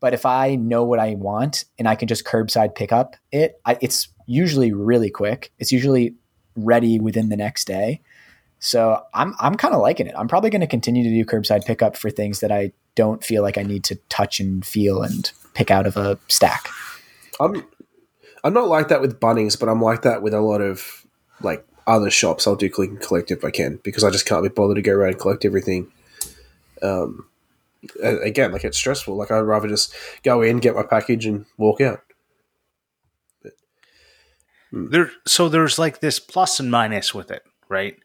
But 0.00 0.14
if 0.14 0.24
I 0.26 0.54
know 0.54 0.84
what 0.84 0.98
I 0.98 1.14
want 1.14 1.64
and 1.78 1.88
I 1.88 1.94
can 1.94 2.08
just 2.08 2.24
curbside 2.24 2.74
pick 2.74 2.92
up 2.92 3.16
it, 3.32 3.60
I, 3.64 3.78
it's 3.80 4.08
usually 4.26 4.72
really 4.72 5.10
quick. 5.10 5.52
It's 5.58 5.72
usually 5.72 6.14
ready 6.56 6.98
within 6.98 7.28
the 7.28 7.36
next 7.36 7.66
day. 7.66 8.00
So 8.58 9.02
I'm 9.14 9.34
I'm 9.38 9.56
kind 9.56 9.74
of 9.74 9.80
liking 9.80 10.06
it. 10.06 10.14
I'm 10.16 10.28
probably 10.28 10.50
going 10.50 10.60
to 10.60 10.66
continue 10.66 11.02
to 11.04 11.10
do 11.10 11.24
curbside 11.24 11.64
pickup 11.64 11.96
for 11.96 12.10
things 12.10 12.40
that 12.40 12.50
I 12.50 12.72
don't 12.94 13.22
feel 13.22 13.42
like 13.42 13.58
I 13.58 13.62
need 13.62 13.84
to 13.84 13.96
touch 14.08 14.40
and 14.40 14.64
feel 14.64 15.02
and 15.02 15.30
pick 15.54 15.70
out 15.70 15.86
of 15.86 15.96
a 15.96 16.18
stack. 16.28 16.68
I'm 17.38 17.64
I'm 18.42 18.54
not 18.54 18.68
like 18.68 18.88
that 18.88 19.00
with 19.00 19.20
Bunnings, 19.20 19.58
but 19.58 19.68
I'm 19.68 19.82
like 19.82 20.02
that 20.02 20.22
with 20.22 20.32
a 20.32 20.40
lot 20.40 20.60
of 20.60 21.06
like 21.42 21.66
other 21.86 22.10
shops. 22.10 22.46
I'll 22.46 22.56
do 22.56 22.70
click 22.70 22.90
and 22.90 23.00
collect 23.00 23.30
if 23.30 23.44
I 23.44 23.50
can 23.50 23.78
because 23.82 24.04
I 24.04 24.10
just 24.10 24.26
can't 24.26 24.42
be 24.42 24.48
bothered 24.48 24.76
to 24.76 24.82
go 24.82 24.92
around 24.92 25.10
and 25.10 25.18
collect 25.18 25.44
everything. 25.44 25.90
Um, 26.82 27.26
again, 28.02 28.52
like 28.52 28.64
it's 28.64 28.78
stressful. 28.78 29.16
Like 29.16 29.30
I'd 29.30 29.40
rather 29.40 29.68
just 29.68 29.94
go 30.22 30.42
in, 30.42 30.58
get 30.58 30.74
my 30.74 30.82
package, 30.82 31.26
and 31.26 31.46
walk 31.58 31.80
out. 31.80 32.02
There 34.72 35.10
so 35.26 35.48
there's 35.48 35.78
like 35.78 36.00
this 36.00 36.18
plus 36.18 36.60
and 36.60 36.70
minus 36.70 37.14
with 37.14 37.30
it 37.30 37.42
right? 37.68 37.96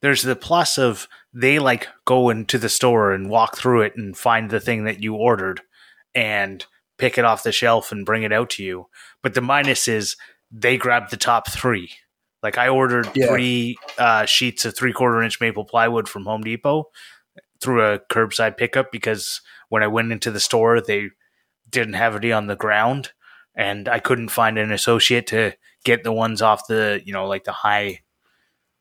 There's 0.00 0.22
the 0.22 0.36
plus 0.36 0.78
of 0.78 1.08
they 1.34 1.58
like 1.58 1.88
go 2.04 2.30
into 2.30 2.56
the 2.56 2.68
store 2.68 3.12
and 3.12 3.28
walk 3.28 3.56
through 3.56 3.82
it 3.82 3.94
and 3.96 4.16
find 4.16 4.48
the 4.48 4.60
thing 4.60 4.84
that 4.84 5.02
you 5.02 5.14
ordered 5.16 5.60
and 6.14 6.64
pick 6.98 7.18
it 7.18 7.24
off 7.24 7.42
the 7.42 7.50
shelf 7.50 7.90
and 7.90 8.06
bring 8.06 8.22
it 8.22 8.32
out 8.32 8.50
to 8.50 8.62
you. 8.62 8.86
But 9.22 9.34
the 9.34 9.40
minus 9.40 9.88
is 9.88 10.16
they 10.52 10.76
grab 10.76 11.10
the 11.10 11.16
top 11.16 11.50
three. 11.50 11.90
Like 12.44 12.56
i 12.58 12.68
ordered 12.68 13.08
Yeah. 13.16 13.26
three 13.26 13.76
uh, 13.98 14.24
sheets 14.24 14.64
of 14.64 14.76
three 14.76 14.92
quarter 14.92 15.20
inch 15.22 15.40
maple 15.40 15.64
plywood 15.64 16.08
from 16.08 16.24
home 16.24 16.42
depot 16.42 16.84
through 17.60 17.82
a 17.84 17.98
curbside 17.98 18.56
pickup 18.56 18.92
because 18.92 19.40
when 19.68 19.82
i 19.82 19.88
went 19.88 20.12
into 20.12 20.30
the 20.30 20.38
store 20.38 20.80
they 20.80 21.08
didn't 21.68 21.94
have 21.94 22.14
any 22.14 22.30
on 22.30 22.46
the 22.46 22.54
ground 22.54 23.10
and 23.56 23.88
i 23.88 23.98
couldn't 23.98 24.28
find 24.28 24.56
an 24.58 24.70
associate 24.70 25.26
to 25.26 25.52
get 25.84 26.02
the 26.04 26.12
ones 26.12 26.42
off 26.42 26.66
the 26.66 27.00
you 27.04 27.12
know 27.12 27.26
like 27.26 27.44
the 27.44 27.52
high 27.52 28.00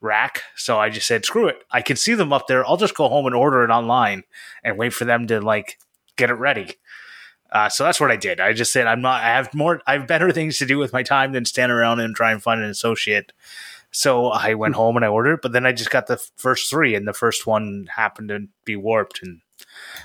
rack. 0.02 0.44
So 0.56 0.80
i 0.80 0.90
just 0.90 1.08
said 1.08 1.26
screw 1.26 1.48
it. 1.48 1.58
I 1.72 1.82
can 1.82 1.96
see 1.96 2.14
them 2.14 2.32
up 2.34 2.48
there. 2.48 2.66
I'll 2.68 2.78
just 2.78 2.96
go 2.96 3.08
home 3.08 3.26
and 3.26 3.36
order 3.36 3.64
it 3.64 3.70
online 3.72 4.24
and 4.64 4.78
wait 4.78 4.94
for 4.94 5.06
them 5.06 5.28
to 5.28 5.42
like 5.42 5.80
get 6.16 6.30
it 6.30 6.36
ready. 6.36 6.76
Uh, 7.52 7.70
so 7.70 7.84
that's 7.86 8.00
what 8.00 8.12
i 8.12 8.16
did. 8.18 8.40
I 8.40 8.54
just 8.54 8.74
said 8.74 8.88
i'm 8.88 9.02
not 9.02 9.24
i 9.24 9.28
have 9.30 9.54
more 9.54 9.82
i 9.88 9.94
have 9.94 10.06
better 10.08 10.32
things 10.32 10.58
to 10.58 10.66
do 10.66 10.78
with 10.78 10.94
my 10.94 11.02
time 11.04 11.32
than 11.32 11.46
stand 11.46 11.72
around 11.72 12.00
and 12.00 12.16
try 12.16 12.32
and 12.32 12.44
find 12.44 12.62
an 12.62 12.70
associate. 12.70 13.32
So 13.92 14.28
i 14.28 14.54
went 14.54 14.76
home 14.76 14.98
and 14.98 15.06
i 15.06 15.08
ordered 15.08 15.40
but 15.42 15.54
then 15.54 15.66
i 15.66 15.72
just 15.72 15.90
got 15.90 16.08
the 16.08 16.18
first 16.36 16.70
three 16.70 16.94
and 16.94 17.08
the 17.08 17.14
first 17.14 17.48
one 17.48 17.88
happened 17.96 18.30
to 18.30 18.48
be 18.66 18.76
warped 18.76 19.22
and 19.24 19.40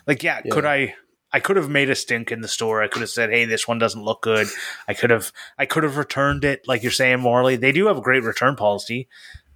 like 0.06 0.22
yeah, 0.22 0.40
Yeah. 0.44 0.54
could 0.54 0.64
i 0.64 0.94
I 1.32 1.40
could 1.40 1.56
have 1.56 1.70
made 1.70 1.88
a 1.88 1.94
stink 1.94 2.30
in 2.30 2.42
the 2.42 2.48
store. 2.48 2.82
I 2.82 2.88
could 2.88 3.00
have 3.00 3.10
said, 3.10 3.30
"Hey, 3.30 3.44
this 3.44 3.66
one 3.66 3.78
doesn't 3.78 4.02
look 4.02 4.22
good." 4.22 4.48
I 4.86 4.94
could 4.94 5.10
have, 5.10 5.32
I 5.58 5.66
could 5.66 5.82
have 5.82 5.96
returned 5.96 6.44
it, 6.44 6.68
like 6.68 6.82
you're 6.82 6.92
saying, 6.92 7.20
Morley. 7.20 7.56
They 7.56 7.72
do 7.72 7.86
have 7.86 7.98
a 7.98 8.02
great 8.02 8.22
return 8.22 8.56
policy, 8.56 9.08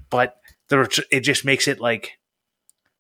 but 0.09 0.37
the 0.69 0.79
ret- 0.79 0.99
it 1.11 1.21
just 1.21 1.45
makes 1.45 1.69
it 1.69 1.81
like 1.81 2.19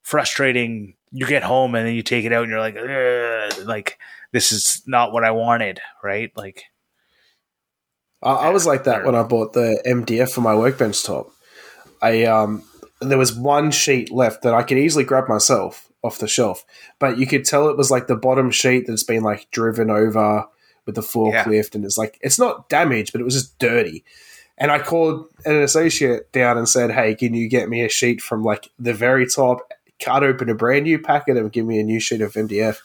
frustrating. 0.03 0.95
You 1.11 1.27
get 1.27 1.43
home 1.43 1.75
and 1.75 1.87
then 1.87 1.95
you 1.95 2.03
take 2.03 2.25
it 2.25 2.33
out 2.33 2.43
and 2.43 2.51
you're 2.51 2.61
like, 2.61 2.77
"Ugh," 2.77 3.67
like 3.67 3.99
this 4.33 4.53
is 4.53 4.83
not 4.87 5.13
what 5.13 5.25
I 5.25 5.31
wanted, 5.31 5.81
right? 6.03 6.31
Like, 6.37 6.65
I, 8.23 8.33
I 8.33 8.49
was 8.51 8.67
like 8.67 8.85
that 8.85 9.05
when 9.05 9.15
I 9.15 9.23
bought 9.23 9.55
the 9.55 9.83
MDF 9.87 10.31
for 10.31 10.43
my 10.43 10.55
workbench 10.55 11.03
top. 11.03 11.31
I 12.03 12.25
um, 12.25 12.63
there 13.01 13.17
was 13.17 13.35
one 13.35 13.71
sheet 13.71 14.13
left 14.13 14.43
that 14.43 14.53
I 14.53 14.63
could 14.63 14.79
easily 14.79 15.05
grab 15.05 15.29
myself 15.29 15.86
off 16.07 16.19
the 16.19 16.29
shelf, 16.29 16.65
but 16.99 17.19
you 17.19 17.27
could 17.27 17.45
tell 17.45 17.69
it 17.69 17.77
was 17.77 17.91
like 17.91 18.07
the 18.07 18.17
bottom 18.17 18.51
sheet 18.51 18.87
that's 18.87 19.03
been 19.03 19.23
like 19.23 19.51
driven 19.51 19.91
over 19.91 20.47
with 20.87 20.95
the 20.95 21.01
forklift, 21.03 21.75
and 21.75 21.85
it's 21.85 21.99
like 21.99 22.19
it's 22.23 22.39
not 22.39 22.69
damaged, 22.69 23.13
but 23.13 23.21
it 23.21 23.25
was 23.25 23.35
just 23.35 23.59
dirty. 23.59 24.05
And 24.59 24.71
I 24.71 24.79
called 24.79 25.27
an 25.45 25.57
associate 25.57 26.33
down 26.33 26.57
and 26.57 26.69
said, 26.69 26.91
"Hey, 26.91 27.15
can 27.15 27.35
you 27.35 27.49
get 27.49 27.69
me 27.69 27.83
a 27.85 27.89
sheet 27.89 28.23
from 28.23 28.43
like 28.43 28.71
the 28.79 28.95
very 28.95 29.27
top? 29.27 29.71
Cut 30.01 30.23
open 30.23 30.49
a 30.49 30.55
brand 30.55 30.85
new 30.85 30.99
packet 30.99 31.37
and 31.37 31.53
give 31.53 31.67
me 31.67 31.79
a 31.79 31.85
new 31.85 32.01
sheet 32.01 32.21
of 32.23 32.33
MDF." 32.33 32.79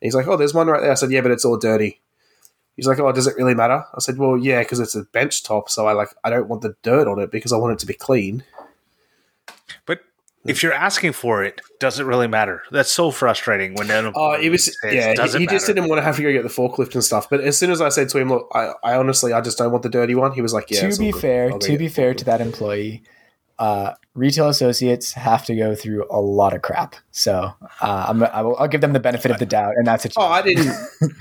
And 0.00 0.06
he's 0.06 0.14
like, 0.14 0.28
"Oh, 0.28 0.36
there's 0.36 0.54
one 0.54 0.68
right 0.68 0.80
there." 0.80 0.92
I 0.92 0.94
said, 0.94 1.10
"Yeah, 1.10 1.22
but 1.22 1.32
it's 1.32 1.44
all 1.44 1.56
dirty." 1.56 2.00
He's 2.76 2.86
like, 2.86 3.00
"Oh, 3.00 3.10
does 3.10 3.26
it 3.26 3.36
really 3.36 3.54
matter?" 3.54 3.84
I 3.92 3.98
said, 4.00 4.18
"Well, 4.18 4.36
yeah, 4.36 4.60
because 4.60 4.78
it's 4.78 4.94
a 4.94 5.02
bench 5.02 5.42
top, 5.42 5.68
so 5.70 5.88
I 5.88 5.92
like 5.92 6.10
I 6.22 6.30
don't 6.30 6.48
want 6.48 6.62
the 6.62 6.76
dirt 6.82 7.08
on 7.08 7.18
it 7.18 7.32
because 7.32 7.52
I 7.52 7.56
want 7.56 7.72
it 7.72 7.78
to 7.80 7.86
be 7.86 7.94
clean." 7.94 8.44
but 9.86 10.00
if 10.48 10.62
you're 10.62 10.72
asking 10.72 11.12
for 11.12 11.44
it, 11.44 11.60
does 11.78 12.00
it 12.00 12.04
really 12.04 12.26
matter? 12.26 12.62
That's 12.70 12.90
so 12.90 13.10
frustrating 13.10 13.74
when 13.74 13.90
an 13.90 14.12
Oh, 14.14 14.32
it 14.32 14.50
was 14.50 14.64
says, 14.64 14.94
yeah. 14.94 15.14
does 15.14 15.32
He, 15.32 15.38
it 15.38 15.40
he 15.40 15.46
just 15.46 15.66
didn't 15.66 15.88
want 15.88 15.98
to 15.98 16.02
have 16.02 16.16
to 16.16 16.22
go 16.22 16.32
get 16.32 16.42
the 16.42 16.48
forklift 16.48 16.94
and 16.94 17.04
stuff. 17.04 17.28
But 17.28 17.40
as 17.40 17.56
soon 17.56 17.70
as 17.70 17.80
I 17.80 17.88
said 17.88 18.08
to 18.10 18.18
him, 18.18 18.28
"Look, 18.28 18.50
I, 18.54 18.72
I 18.82 18.96
honestly, 18.96 19.32
I 19.32 19.40
just 19.40 19.58
don't 19.58 19.70
want 19.70 19.82
the 19.82 19.88
dirty 19.88 20.14
one," 20.14 20.32
he 20.32 20.42
was 20.42 20.52
like, 20.52 20.70
"Yeah." 20.70 20.88
to 20.88 20.98
be 20.98 21.12
fair, 21.12 21.52
I'll 21.52 21.58
to 21.58 21.72
be 21.72 21.76
the 21.76 21.88
fair 21.88 22.14
to 22.14 22.24
that 22.24 22.40
employee, 22.40 23.02
uh, 23.58 23.94
retail 24.14 24.48
associates 24.48 25.12
have 25.12 25.44
to 25.46 25.56
go 25.56 25.74
through 25.74 26.06
a 26.10 26.20
lot 26.20 26.54
of 26.54 26.62
crap. 26.62 26.96
So 27.10 27.52
uh, 27.80 28.06
I'm, 28.08 28.22
I 28.22 28.42
will, 28.42 28.56
I'll 28.56 28.68
give 28.68 28.80
them 28.80 28.92
the 28.92 29.00
benefit 29.00 29.30
of 29.30 29.38
the 29.38 29.46
doubt, 29.46 29.74
and 29.76 29.86
that's 29.86 30.04
it. 30.04 30.14
Oh, 30.16 30.26
I 30.26 30.42
didn't. 30.42 30.74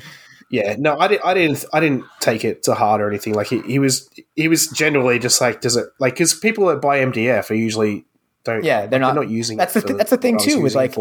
yeah, 0.52 0.76
no, 0.78 0.98
I 0.98 1.08
didn't. 1.08 1.26
I 1.26 1.34
didn't. 1.34 1.66
I 1.74 1.80
didn't 1.80 2.06
take 2.20 2.46
it 2.46 2.64
to 2.64 2.76
heart 2.76 3.02
or 3.02 3.10
anything. 3.10 3.34
Like 3.34 3.48
he, 3.48 3.62
he 3.62 3.80
was. 3.80 4.10
He 4.36 4.48
was 4.48 4.68
generally 4.68 5.20
just 5.20 5.42
like, 5.42 5.62
does 5.62 5.76
it 5.76 5.88
like 6.00 6.14
because 6.14 6.34
people 6.34 6.68
that 6.68 6.82
buy 6.82 7.00
MDF 7.00 7.50
are 7.50 7.56
usually 7.56 8.06
don't. 8.54 8.64
Yeah, 8.64 8.82
they're 8.82 8.90
they're 8.90 9.00
not- 9.00 9.16
not 9.16 9.30
using. 9.30 9.58
that's 9.58 9.76
it 9.76 9.82
the 9.82 9.88
th- 9.88 9.98
that's 9.98 10.10
the 10.12 10.18
thing 10.18 10.38
too, 10.40 10.62
with, 10.62 10.76
like. 10.76 10.96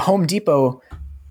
Home 0.00 0.26
Depot. 0.26 0.80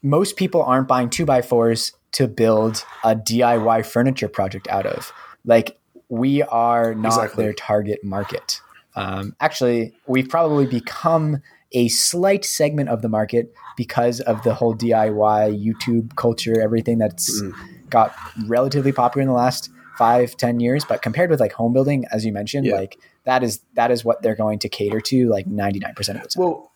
Most 0.01 0.35
people 0.35 0.61
aren't 0.63 0.87
buying 0.87 1.09
two 1.09 1.25
by 1.25 1.41
fours 1.41 1.93
to 2.13 2.27
build 2.27 2.85
a 3.03 3.15
DIY 3.15 3.85
furniture 3.85 4.27
project 4.27 4.67
out 4.67 4.85
of. 4.85 5.11
Like 5.45 5.77
we 6.09 6.43
are 6.43 6.93
not 6.93 7.07
Exactly. 7.13 7.43
their 7.45 7.53
target 7.53 8.03
market. 8.03 8.59
Um, 8.95 9.35
actually, 9.39 9.93
we've 10.05 10.29
probably 10.29 10.67
become 10.67 11.41
a 11.71 11.87
slight 11.87 12.45
segment 12.45 12.89
of 12.89 13.01
the 13.01 13.09
market 13.09 13.51
because 13.75 14.19
of 14.21 14.43
the 14.43 14.53
whole 14.53 14.75
DIY 14.75 15.57
YouTube 15.65 16.15
culture, 16.15 16.61
everything 16.61 16.99
that's 16.99 17.41
Mm. 17.41 17.53
got 17.89 18.13
relatively 18.45 18.91
popular 18.91 19.23
in 19.23 19.27
the 19.27 19.33
last 19.33 19.71
five, 19.97 20.37
ten 20.37 20.59
years. 20.59 20.85
But 20.85 21.01
compared 21.01 21.31
with 21.31 21.39
like 21.39 21.53
home 21.53 21.73
building, 21.73 22.05
as 22.11 22.23
you 22.25 22.31
mentioned, 22.31 22.67
Yeah. 22.67 22.75
like 22.75 22.99
that 23.25 23.43
is 23.43 23.61
that 23.75 23.91
is 23.91 24.03
what 24.03 24.21
they're 24.21 24.35
going 24.35 24.59
to 24.59 24.69
cater 24.69 25.01
to 25.01 25.29
like 25.29 25.47
ninety 25.47 25.79
nine 25.79 25.95
percent 25.95 26.17
of 26.17 26.23
the 26.23 26.29
time. 26.29 26.43
Well, 26.43 26.71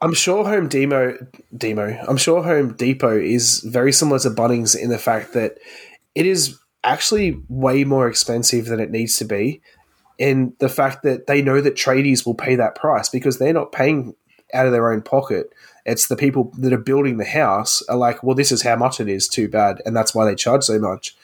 I'm 0.00 0.14
sure 0.14 0.44
Home 0.44 0.68
Demo 0.68 1.16
Demo. 1.56 2.02
I'm 2.08 2.16
sure 2.16 2.42
Home 2.42 2.74
Depot 2.74 3.18
is 3.18 3.60
very 3.60 3.92
similar 3.92 4.18
to 4.20 4.30
Bunnings 4.30 4.76
in 4.76 4.90
the 4.90 4.98
fact 4.98 5.34
that 5.34 5.58
it 6.14 6.26
is 6.26 6.58
actually 6.84 7.40
way 7.48 7.84
more 7.84 8.08
expensive 8.08 8.66
than 8.66 8.80
it 8.80 8.90
needs 8.90 9.18
to 9.18 9.24
be. 9.24 9.60
And 10.18 10.52
the 10.58 10.68
fact 10.68 11.02
that 11.02 11.26
they 11.26 11.40
know 11.40 11.60
that 11.60 11.76
tradies 11.76 12.26
will 12.26 12.34
pay 12.34 12.54
that 12.56 12.74
price 12.74 13.08
because 13.08 13.38
they're 13.38 13.52
not 13.54 13.72
paying 13.72 14.14
out 14.52 14.66
of 14.66 14.72
their 14.72 14.92
own 14.92 15.02
pocket. 15.02 15.52
It's 15.86 16.08
the 16.08 16.16
people 16.16 16.52
that 16.58 16.72
are 16.72 16.78
building 16.78 17.16
the 17.18 17.24
house 17.24 17.82
are 17.88 17.96
like, 17.96 18.22
well, 18.22 18.34
this 18.36 18.52
is 18.52 18.62
how 18.62 18.76
much 18.76 19.00
it 19.00 19.08
is. 19.08 19.26
Too 19.28 19.48
bad, 19.48 19.80
and 19.86 19.96
that's 19.96 20.14
why 20.14 20.24
they 20.26 20.34
charge 20.34 20.64
so 20.64 20.78
much. 20.78 21.16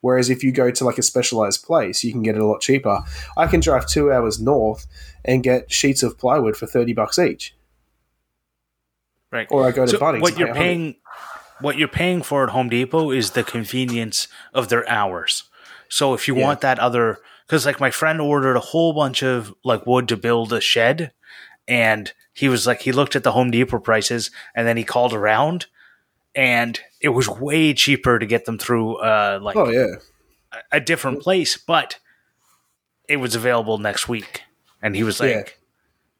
Whereas 0.00 0.30
if 0.30 0.42
you 0.44 0.52
go 0.52 0.70
to 0.70 0.84
like 0.84 0.98
a 0.98 1.02
specialized 1.02 1.64
place, 1.64 2.04
you 2.04 2.12
can 2.12 2.22
get 2.22 2.36
it 2.36 2.40
a 2.40 2.46
lot 2.46 2.60
cheaper. 2.60 3.00
I 3.36 3.46
can 3.46 3.60
drive 3.60 3.86
two 3.86 4.12
hours 4.12 4.40
north 4.40 4.86
and 5.24 5.42
get 5.42 5.72
sheets 5.72 6.02
of 6.02 6.18
plywood 6.18 6.56
for 6.56 6.66
thirty 6.66 6.92
bucks 6.92 7.18
each. 7.18 7.54
right. 9.32 9.46
Or 9.50 9.66
I 9.66 9.72
go 9.72 9.84
to 9.84 9.90
So 9.90 9.98
Bunnings. 9.98 10.20
what 10.20 10.38
you're 10.38 10.54
paying, 10.54 10.96
what 11.60 11.76
you're 11.76 11.88
paying 11.88 12.22
for 12.22 12.44
at 12.44 12.50
Home 12.50 12.68
Depot 12.68 13.10
is 13.10 13.32
the 13.32 13.42
convenience 13.42 14.28
of 14.52 14.68
their 14.68 14.88
hours. 14.88 15.44
So 15.88 16.14
if 16.14 16.28
you 16.28 16.36
Yeah. 16.36 16.42
want 16.44 16.60
that 16.60 16.78
other, 16.78 17.18
because 17.46 17.66
like 17.66 17.80
my 17.80 17.90
friend 17.90 18.20
ordered 18.20 18.56
a 18.56 18.60
whole 18.60 18.92
bunch 18.92 19.22
of 19.22 19.52
like 19.64 19.86
wood 19.86 20.08
to 20.08 20.16
build 20.16 20.52
a 20.52 20.60
shed, 20.60 21.12
and 21.66 22.12
he 22.34 22.48
was 22.48 22.66
like, 22.66 22.82
he 22.82 22.92
looked 22.92 23.16
at 23.16 23.22
the 23.22 23.32
Home 23.32 23.50
Depot 23.50 23.78
prices, 23.78 24.30
and 24.54 24.66
then 24.66 24.76
he 24.76 24.84
called 24.84 25.14
around, 25.14 25.66
and 26.34 26.78
it 27.00 27.10
was 27.10 27.28
way 27.28 27.72
cheaper 27.72 28.18
to 28.18 28.26
get 28.26 28.44
them 28.44 28.58
through 28.58 28.96
uh 28.96 29.38
like 29.40 29.56
Oh 29.56 29.70
yeah, 29.70 29.94
a 30.70 30.80
different 30.80 31.22
place, 31.22 31.56
but 31.56 31.98
it 33.08 33.16
was 33.18 33.34
available 33.34 33.78
next 33.78 34.08
week. 34.08 34.42
And 34.82 34.94
he 34.96 35.02
was 35.04 35.20
like, 35.20 35.30
Yeah. 35.30 35.42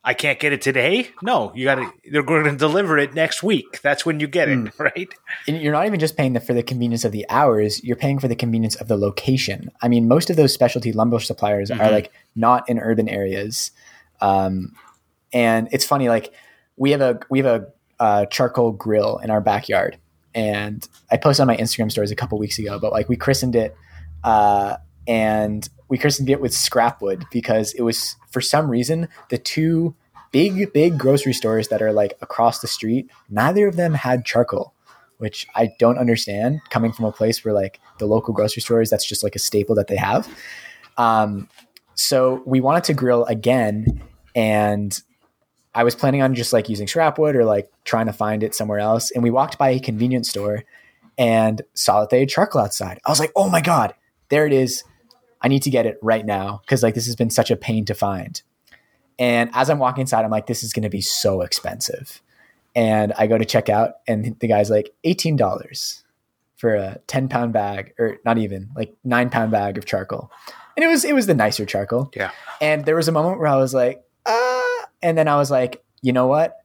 I 0.06 0.12
can't 0.12 0.38
get 0.38 0.52
it 0.52 0.60
today. 0.60 1.08
No, 1.22 1.50
you 1.54 1.64
got 1.64 1.76
to, 1.76 1.90
they're 2.12 2.22
going 2.22 2.44
to 2.44 2.54
deliver 2.56 2.98
it 2.98 3.14
next 3.14 3.42
week. 3.42 3.80
That's 3.80 4.04
when 4.04 4.20
you 4.20 4.26
get 4.26 4.50
it, 4.50 4.70
right? 4.78 5.08
And 5.48 5.62
you're 5.62 5.72
not 5.72 5.86
even 5.86 5.98
just 5.98 6.14
paying 6.14 6.34
the, 6.34 6.40
for 6.40 6.52
the 6.52 6.62
convenience 6.62 7.06
of 7.06 7.12
the 7.12 7.24
hours 7.30 7.82
you're 7.82 7.96
paying 7.96 8.18
for 8.18 8.28
the 8.28 8.36
convenience 8.36 8.74
of 8.76 8.86
the 8.88 8.96
location 8.98 9.70
i 9.80 9.88
mean 9.88 10.06
most 10.06 10.28
of 10.28 10.36
those 10.36 10.52
specialty 10.52 10.92
lumber 10.92 11.18
suppliers 11.20 11.70
are 11.70 11.76
Mhm. 11.78 11.90
like 11.90 12.12
not 12.36 12.68
in 12.68 12.78
urban 12.78 13.08
areas 13.08 13.70
um, 14.20 14.76
and 15.34 15.68
it's 15.72 15.84
funny 15.84 16.08
like 16.08 16.32
we 16.76 16.92
have 16.92 17.02
a 17.02 17.20
we 17.28 17.40
have 17.40 17.66
a 18.00 18.26
charcoal 18.30 18.72
grill 18.72 19.18
in 19.18 19.30
our 19.30 19.40
backyard 19.40 19.98
and 20.34 20.88
i 21.10 21.16
posted 21.16 21.42
on 21.42 21.46
my 21.46 21.56
instagram 21.56 21.90
stories 21.90 22.10
a 22.10 22.16
couple 22.16 22.38
weeks 22.38 22.58
ago 22.58 22.78
but 22.78 22.92
like 22.92 23.08
we 23.08 23.16
christened 23.16 23.54
it 23.54 23.76
uh, 24.24 24.76
and 25.06 25.68
we 25.88 25.98
christened 25.98 26.30
it 26.30 26.40
with 26.40 26.52
scrapwood 26.52 27.24
because 27.30 27.74
it 27.74 27.82
was 27.82 28.16
for 28.30 28.40
some 28.40 28.70
reason 28.70 29.08
the 29.28 29.36
two 29.36 29.94
big 30.32 30.72
big 30.72 30.98
grocery 30.98 31.34
stores 31.34 31.68
that 31.68 31.82
are 31.82 31.92
like 31.92 32.14
across 32.22 32.60
the 32.60 32.66
street 32.66 33.10
neither 33.28 33.68
of 33.68 33.76
them 33.76 33.92
had 33.92 34.24
charcoal 34.24 34.74
which 35.18 35.46
I 35.54 35.72
don't 35.78 35.98
understand 35.98 36.60
coming 36.70 36.92
from 36.92 37.04
a 37.04 37.12
place 37.12 37.44
where 37.44 37.54
like 37.54 37.80
the 37.98 38.06
local 38.06 38.34
grocery 38.34 38.62
stores, 38.62 38.90
that's 38.90 39.06
just 39.06 39.22
like 39.22 39.34
a 39.34 39.38
staple 39.38 39.74
that 39.76 39.86
they 39.86 39.96
have. 39.96 40.28
Um, 40.96 41.48
so 41.94 42.42
we 42.44 42.60
wanted 42.60 42.84
to 42.84 42.94
grill 42.94 43.24
again, 43.24 44.02
and 44.34 45.00
I 45.74 45.84
was 45.84 45.94
planning 45.94 46.22
on 46.22 46.34
just 46.34 46.52
like 46.52 46.68
using 46.68 46.86
scrapwood 46.86 47.34
or 47.34 47.44
like 47.44 47.70
trying 47.84 48.06
to 48.06 48.12
find 48.12 48.42
it 48.42 48.54
somewhere 48.54 48.78
else. 48.78 49.10
And 49.10 49.22
we 49.22 49.30
walked 49.30 49.58
by 49.58 49.70
a 49.70 49.80
convenience 49.80 50.30
store 50.30 50.64
and 51.18 51.62
saw 51.74 52.00
that 52.00 52.10
they 52.10 52.20
had 52.20 52.28
charcoal 52.28 52.62
outside. 52.62 53.00
I 53.04 53.10
was 53.10 53.20
like, 53.20 53.32
oh 53.34 53.48
my 53.48 53.60
God, 53.60 53.94
there 54.28 54.46
it 54.46 54.52
is. 54.52 54.84
I 55.40 55.48
need 55.48 55.62
to 55.62 55.70
get 55.70 55.86
it 55.86 55.98
right 56.00 56.24
now 56.24 56.60
because 56.64 56.82
like 56.82 56.94
this 56.94 57.06
has 57.06 57.16
been 57.16 57.30
such 57.30 57.50
a 57.50 57.56
pain 57.56 57.84
to 57.86 57.94
find. 57.94 58.40
And 59.18 59.50
as 59.52 59.70
I'm 59.70 59.78
walking 59.78 60.02
inside, 60.02 60.24
I'm 60.24 60.30
like, 60.30 60.46
this 60.46 60.62
is 60.62 60.72
going 60.72 60.82
to 60.82 60.88
be 60.88 61.00
so 61.00 61.42
expensive 61.42 62.22
and 62.74 63.12
I 63.16 63.26
go 63.26 63.38
to 63.38 63.44
check 63.44 63.68
out, 63.68 63.94
and 64.06 64.38
the 64.40 64.48
guy's 64.48 64.70
like 64.70 64.90
eighteen 65.04 65.36
dollars 65.36 66.02
for 66.56 66.74
a 66.74 66.98
ten 67.06 67.28
pound 67.28 67.52
bag, 67.52 67.94
or 67.98 68.18
not 68.24 68.38
even 68.38 68.70
like 68.74 68.94
nine 69.04 69.30
pound 69.30 69.52
bag 69.52 69.78
of 69.78 69.84
charcoal, 69.84 70.30
and 70.76 70.84
it 70.84 70.88
was 70.88 71.04
it 71.04 71.14
was 71.14 71.26
the 71.26 71.34
nicer 71.34 71.64
charcoal. 71.64 72.10
Yeah. 72.14 72.32
And 72.60 72.84
there 72.84 72.96
was 72.96 73.08
a 73.08 73.12
moment 73.12 73.38
where 73.38 73.48
I 73.48 73.56
was 73.56 73.74
like, 73.74 74.02
ah, 74.26 74.63
and 75.04 75.16
then 75.16 75.28
I 75.28 75.36
was 75.36 75.50
like, 75.50 75.84
you 76.02 76.12
know 76.12 76.26
what? 76.26 76.56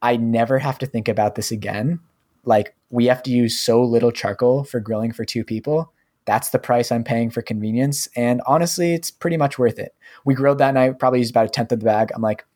I 0.00 0.16
never 0.16 0.58
have 0.58 0.78
to 0.78 0.86
think 0.86 1.08
about 1.08 1.34
this 1.34 1.50
again. 1.50 2.00
Like 2.44 2.74
we 2.88 3.06
have 3.06 3.22
to 3.24 3.30
use 3.30 3.58
so 3.58 3.82
little 3.82 4.10
charcoal 4.10 4.64
for 4.64 4.80
grilling 4.80 5.12
for 5.12 5.24
two 5.24 5.44
people. 5.44 5.92
That's 6.24 6.50
the 6.50 6.58
price 6.58 6.90
I'm 6.90 7.04
paying 7.04 7.30
for 7.30 7.42
convenience, 7.42 8.08
and 8.16 8.40
honestly, 8.46 8.94
it's 8.94 9.10
pretty 9.10 9.36
much 9.36 9.58
worth 9.58 9.78
it. 9.78 9.94
We 10.24 10.34
grilled 10.34 10.58
that 10.58 10.72
night, 10.72 10.98
probably 10.98 11.18
used 11.18 11.32
about 11.32 11.46
a 11.46 11.50
tenth 11.50 11.72
of 11.72 11.80
the 11.80 11.84
bag. 11.84 12.12
I'm 12.14 12.22
like, 12.22 12.46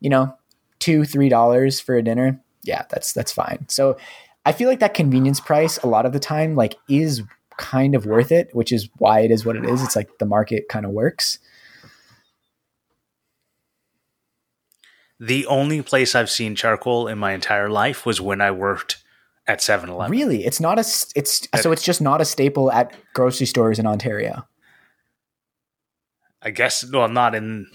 you 0.00 0.10
know, 0.10 0.36
two 0.78 1.04
three 1.04 1.28
dollars 1.28 1.80
for 1.80 1.96
a 1.96 2.02
dinner 2.02 2.40
yeah 2.62 2.84
that's 2.90 3.12
that's 3.12 3.32
fine 3.32 3.64
so 3.68 3.96
i 4.46 4.52
feel 4.52 4.68
like 4.68 4.80
that 4.80 4.94
convenience 4.94 5.40
price 5.40 5.78
a 5.78 5.86
lot 5.86 6.06
of 6.06 6.12
the 6.12 6.20
time 6.20 6.54
like 6.54 6.76
is 6.88 7.22
kind 7.56 7.94
of 7.94 8.06
worth 8.06 8.30
it 8.30 8.48
which 8.52 8.72
is 8.72 8.88
why 8.98 9.20
it 9.20 9.30
is 9.30 9.44
what 9.44 9.56
it 9.56 9.64
is 9.64 9.82
it's 9.82 9.96
like 9.96 10.08
the 10.18 10.26
market 10.26 10.68
kind 10.68 10.86
of 10.86 10.92
works 10.92 11.38
The 15.20 15.46
only 15.46 15.82
place 15.82 16.14
I've 16.14 16.30
seen 16.30 16.54
charcoal 16.54 17.08
in 17.08 17.18
my 17.18 17.32
entire 17.32 17.68
life 17.68 18.06
was 18.06 18.20
when 18.20 18.40
I 18.40 18.50
worked 18.50 19.02
at 19.46 19.60
7 19.62 19.88
Eleven. 19.88 20.10
really? 20.12 20.44
It's 20.44 20.60
not 20.60 20.78
a 20.78 20.82
it's 21.16 21.48
so 21.60 21.72
it's 21.72 21.82
just 21.82 22.00
not 22.00 22.20
a 22.20 22.24
staple 22.24 22.70
at 22.70 22.92
grocery 23.14 23.46
stores 23.46 23.78
in 23.78 23.86
ontario? 23.86 24.46
I 26.42 26.50
guess, 26.50 26.84
well, 26.90 27.08
not 27.08 27.34
in 27.34 27.66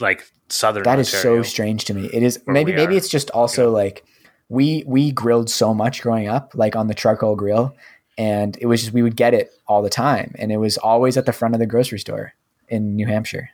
like 0.00 0.24
southern 0.48 0.82
that 0.82 0.98
is 0.98 1.14
Ontario. 1.14 1.42
so 1.42 1.48
strange 1.48 1.84
to 1.84 1.94
me. 1.94 2.06
It 2.12 2.22
is 2.22 2.42
maybe 2.46 2.72
maybe 2.72 2.96
it's 2.96 3.08
just 3.08 3.30
also 3.30 3.70
like 3.70 4.04
we 4.48 4.82
we 4.86 5.12
grilled 5.12 5.50
so 5.50 5.72
much 5.72 6.02
growing 6.02 6.28
up 6.28 6.52
like 6.54 6.74
on 6.74 6.88
the 6.88 6.94
charcoal 6.94 7.36
grill 7.36 7.74
and 8.18 8.58
it 8.60 8.66
was 8.66 8.82
just 8.82 8.92
we 8.92 9.02
would 9.02 9.16
get 9.16 9.34
it 9.34 9.52
all 9.68 9.82
the 9.82 9.88
time 9.90 10.34
and 10.38 10.50
it 10.50 10.56
was 10.56 10.76
always 10.78 11.16
at 11.16 11.26
the 11.26 11.32
front 11.32 11.54
of 11.54 11.58
the 11.60 11.66
grocery 11.66 11.98
store 11.98 12.34
in 12.68 12.96
new 12.96 13.06
hampshire. 13.06 13.50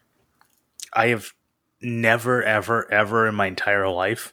I 0.94 1.08
have 1.08 1.34
never, 1.80 2.42
ever, 2.42 2.90
ever 2.92 3.26
in 3.28 3.34
my 3.34 3.46
entire 3.46 3.88
life 3.88 4.32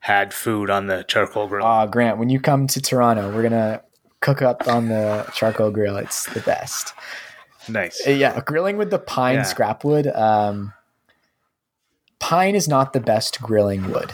had 0.00 0.34
food 0.34 0.68
on 0.70 0.86
the 0.88 1.04
charcoal 1.04 1.46
grill. 1.46 1.64
Uh, 1.64 1.86
Grant, 1.86 2.18
when 2.18 2.28
you 2.28 2.40
come 2.40 2.66
to 2.68 2.80
Toronto, 2.80 3.32
we're 3.34 3.42
gonna 3.42 3.82
cook 4.20 4.42
up 4.42 4.66
on 4.66 4.88
the 4.88 5.24
charcoal 5.34 5.70
grill. 5.70 5.96
It's 5.96 6.26
the 6.32 6.40
best. 6.40 6.92
nice. 7.68 8.04
Uh, 8.06 8.10
Yeah, 8.10 8.40
grilling 8.44 8.76
with 8.76 8.90
the 8.90 8.98
pine 8.98 9.36
Yeah. 9.36 9.42
scrap 9.44 9.84
wood. 9.84 10.08
Um, 10.08 10.72
pine 12.18 12.54
is 12.54 12.66
not 12.68 12.92
the 12.92 13.00
best 13.00 13.40
grilling 13.40 13.90
wood. 13.90 14.12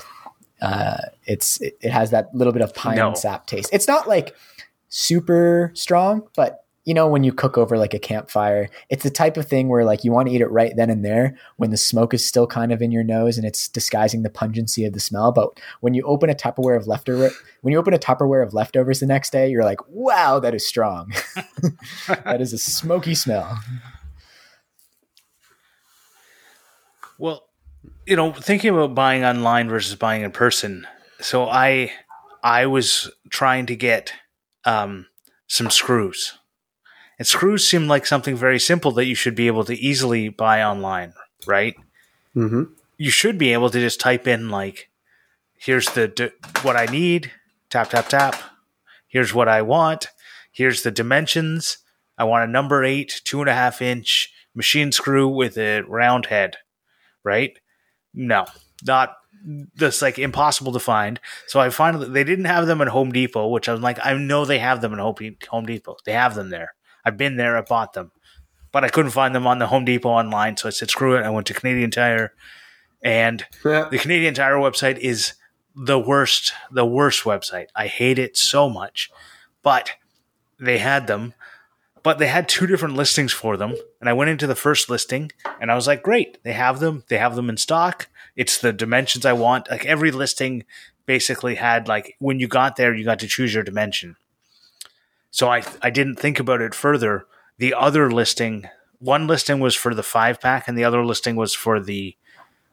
Uh, 0.61 0.97
it's 1.25 1.61
it, 1.61 1.79
it 1.81 1.91
has 1.91 2.11
that 2.11 2.35
little 2.35 2.53
bit 2.53 2.63
of 2.63 2.75
pine 2.75 2.97
No. 2.97 3.15
sap 3.15 3.47
taste. 3.47 3.71
It's 3.73 3.89
not 3.89 4.09
like 4.09 4.35
super 4.89 5.71
strong, 5.75 6.29
but 6.37 6.65
you 6.89 6.95
know 6.95 7.07
when 7.07 7.23
you 7.23 7.35
cook 7.35 7.59
over 7.59 7.77
like 7.77 7.93
a 7.93 7.99
campfire, 7.99 8.71
it's 8.89 9.03
the 9.03 9.11
type 9.11 9.37
of 9.37 9.47
thing 9.47 9.69
where 9.69 9.85
like 9.85 10.05
you 10.05 10.11
want 10.11 10.27
to 10.27 10.35
eat 10.35 10.41
it 10.41 10.51
right 10.51 10.75
then 10.75 10.89
and 10.89 11.05
there 11.05 11.37
when 11.59 11.69
the 11.69 11.77
smoke 11.77 12.15
is 12.15 12.27
still 12.27 12.47
kind 12.47 12.73
of 12.73 12.81
in 12.81 12.91
your 12.91 13.05
nose 13.05 13.37
and 13.37 13.47
it's 13.47 13.69
disguising 13.69 14.23
the 14.23 14.31
pungency 14.31 14.87
of 14.87 14.95
the 14.95 14.99
smell. 14.99 15.31
But 15.31 15.61
when 15.81 15.93
you 15.93 16.03
open 16.05 16.31
a 16.31 16.35
Tupperware 16.35 16.79
of 16.79 16.87
leftover, 16.87 17.31
when 17.61 17.73
you 17.73 17.79
open 17.79 17.93
a 17.93 17.99
Tupperware 17.99 18.43
of 18.43 18.55
leftovers 18.55 19.01
the 19.01 19.07
next 19.07 19.33
day, 19.33 19.51
you're 19.51 19.65
like, 19.65 19.87
wow, 19.91 20.39
that 20.39 20.55
is 20.55 20.67
strong. 20.67 21.13
that 22.25 22.41
is 22.41 22.55
a 22.55 22.59
smoky 22.59 23.15
smell. 23.15 23.61
Well, 27.19 27.51
you 28.07 28.17
know, 28.17 28.33
thinking 28.33 28.71
about 28.71 28.95
buying 28.95 29.25
online 29.25 29.69
versus 29.69 29.95
buying 29.95 30.23
in 30.23 30.31
person. 30.31 30.87
So 31.21 31.51
I 31.51 31.93
I 32.43 32.65
was 32.65 33.11
trying 33.29 33.67
to 33.67 33.77
get 33.77 34.15
um, 34.65 35.05
some 35.49 35.69
screws. 35.69 36.38
And 37.19 37.27
screws 37.27 37.67
seem 37.67 37.89
like 37.89 38.07
something 38.07 38.37
very 38.37 38.59
simple 38.59 38.93
that 38.93 39.07
you 39.07 39.15
should 39.15 39.35
be 39.35 39.49
able 39.49 39.65
to 39.65 39.75
easily 39.75 40.29
buy 40.29 40.63
online, 40.63 41.15
right? 41.47 41.75
Mm-hmm. 42.37 42.65
You 42.97 43.11
should 43.11 43.39
be 43.39 43.53
able 43.53 43.71
to 43.71 43.81
just 43.81 44.01
type 44.01 44.27
in 44.27 44.51
like 44.51 44.89
here's 45.59 45.91
the 45.91 46.09
d- 46.09 46.31
what 46.63 46.77
I 46.77 46.87
need, 46.87 47.33
tap 47.71 47.91
tap 47.91 48.09
tap. 48.09 48.37
Here's 49.09 49.35
what 49.35 49.49
I 49.49 49.63
want. 49.63 50.09
Here's 50.53 50.83
the 50.83 50.91
dimensions. 50.91 51.79
I 52.17 52.25
want 52.25 52.49
a 52.49 52.53
number 52.53 52.85
eight, 52.85 53.21
two 53.25 53.41
and 53.41 53.49
a 53.49 53.55
half 53.55 53.83
inch 53.83 54.33
machine 54.55 54.93
screw 54.93 55.29
with 55.29 55.57
a 55.57 55.83
round 55.83 56.27
head, 56.27 56.57
right? 57.25 57.59
No, 58.15 58.47
not 58.85 59.17
that's 59.77 60.03
like 60.03 60.19
impossible 60.19 60.73
to 60.73 60.81
find. 60.81 61.21
So 61.47 61.61
I 61.61 61.71
finally 61.71 62.09
they 62.09 62.25
didn't 62.25 62.47
have 62.47 62.67
them 62.67 62.81
at 62.81 62.89
Home 62.89 63.13
Depot, 63.13 63.49
which 63.49 63.69
I 63.69 63.73
was 63.73 63.81
like, 63.81 63.99
I 64.05 64.15
know 64.15 64.45
they 64.45 64.59
have 64.59 64.81
them 64.81 64.93
at 64.93 64.99
Home 64.99 65.15
Home 65.51 65.67
Depot. 65.67 65.97
They 66.05 66.13
have 66.13 66.35
them 66.35 66.51
there. 66.51 66.75
I've 67.09 67.17
been 67.17 67.37
there. 67.37 67.57
I 67.57 67.63
bought 67.63 67.95
them, 67.95 68.13
but 68.73 68.85
I 68.85 68.89
couldn't 68.89 69.11
find 69.11 69.35
them 69.35 69.47
on 69.47 69.59
the 69.59 69.67
Home 69.67 69.85
Depot 69.85 70.09
online. 70.11 70.57
So 70.57 70.69
I 70.69 70.71
said, 70.71 70.91
screw 70.91 71.17
it. 71.17 71.25
I 71.25 71.31
went 71.31 71.47
to 71.49 71.55
Canadian 71.55 71.91
Tire, 71.91 72.33
and 73.03 73.45
Yeah. 73.65 73.89
the 73.91 73.99
Canadian 73.99 74.35
Tire 74.35 74.55
website 74.55 74.99
is 74.99 75.33
the 75.75 75.99
worst, 75.99 76.53
the 76.71 76.87
worst 76.87 77.25
website. 77.25 77.67
I 77.75 77.87
hate 77.87 78.19
it 78.19 78.37
so 78.37 78.69
much. 78.69 79.11
But 79.63 79.93
they 80.61 80.79
had 80.79 81.07
them, 81.07 81.35
but 82.03 82.19
they 82.19 82.27
had 82.29 82.49
two 82.49 82.67
different 82.67 82.95
listings 82.97 83.33
for 83.33 83.57
them. 83.57 83.75
And 84.01 84.09
I 84.09 84.13
went 84.13 84.31
into 84.31 84.47
the 84.47 84.55
first 84.57 84.89
listing 84.89 85.31
and 85.61 85.71
I 85.71 85.75
was 85.75 85.87
like, 85.87 86.03
great, 86.03 86.39
they 86.43 86.53
have 86.53 86.81
them. 86.81 87.05
They 87.09 87.19
have 87.19 87.37
them 87.37 87.49
in 87.49 87.57
stock. 87.57 88.09
It's 88.35 88.59
the 88.59 88.73
dimensions 88.73 89.25
I 89.27 89.33
want. 89.35 89.71
Like 89.71 89.85
every 89.87 90.11
listing 90.11 90.65
basically 91.07 91.57
had 91.57 91.87
like 91.89 92.17
when 92.19 92.41
you 92.41 92.49
got 92.49 92.77
there, 92.77 92.95
you 92.95 93.05
got 93.05 93.19
to 93.21 93.27
choose 93.29 93.55
your 93.55 93.63
dimension. 93.65 94.17
So 95.39 95.49
I 95.49 95.63
I 95.81 95.91
didn't 95.91 96.17
think 96.17 96.41
about 96.41 96.61
it 96.61 96.75
further. 96.75 97.25
The 97.59 97.73
other 97.73 98.11
listing, 98.11 98.69
one 98.99 99.29
listing 99.29 99.61
was 99.61 99.77
for 99.77 99.95
the 99.95 100.03
five 100.03 100.41
pack, 100.41 100.67
and 100.67 100.77
the 100.77 100.83
other 100.83 101.05
listing 101.05 101.37
was 101.37 101.55
for 101.55 101.79
the 101.79 102.17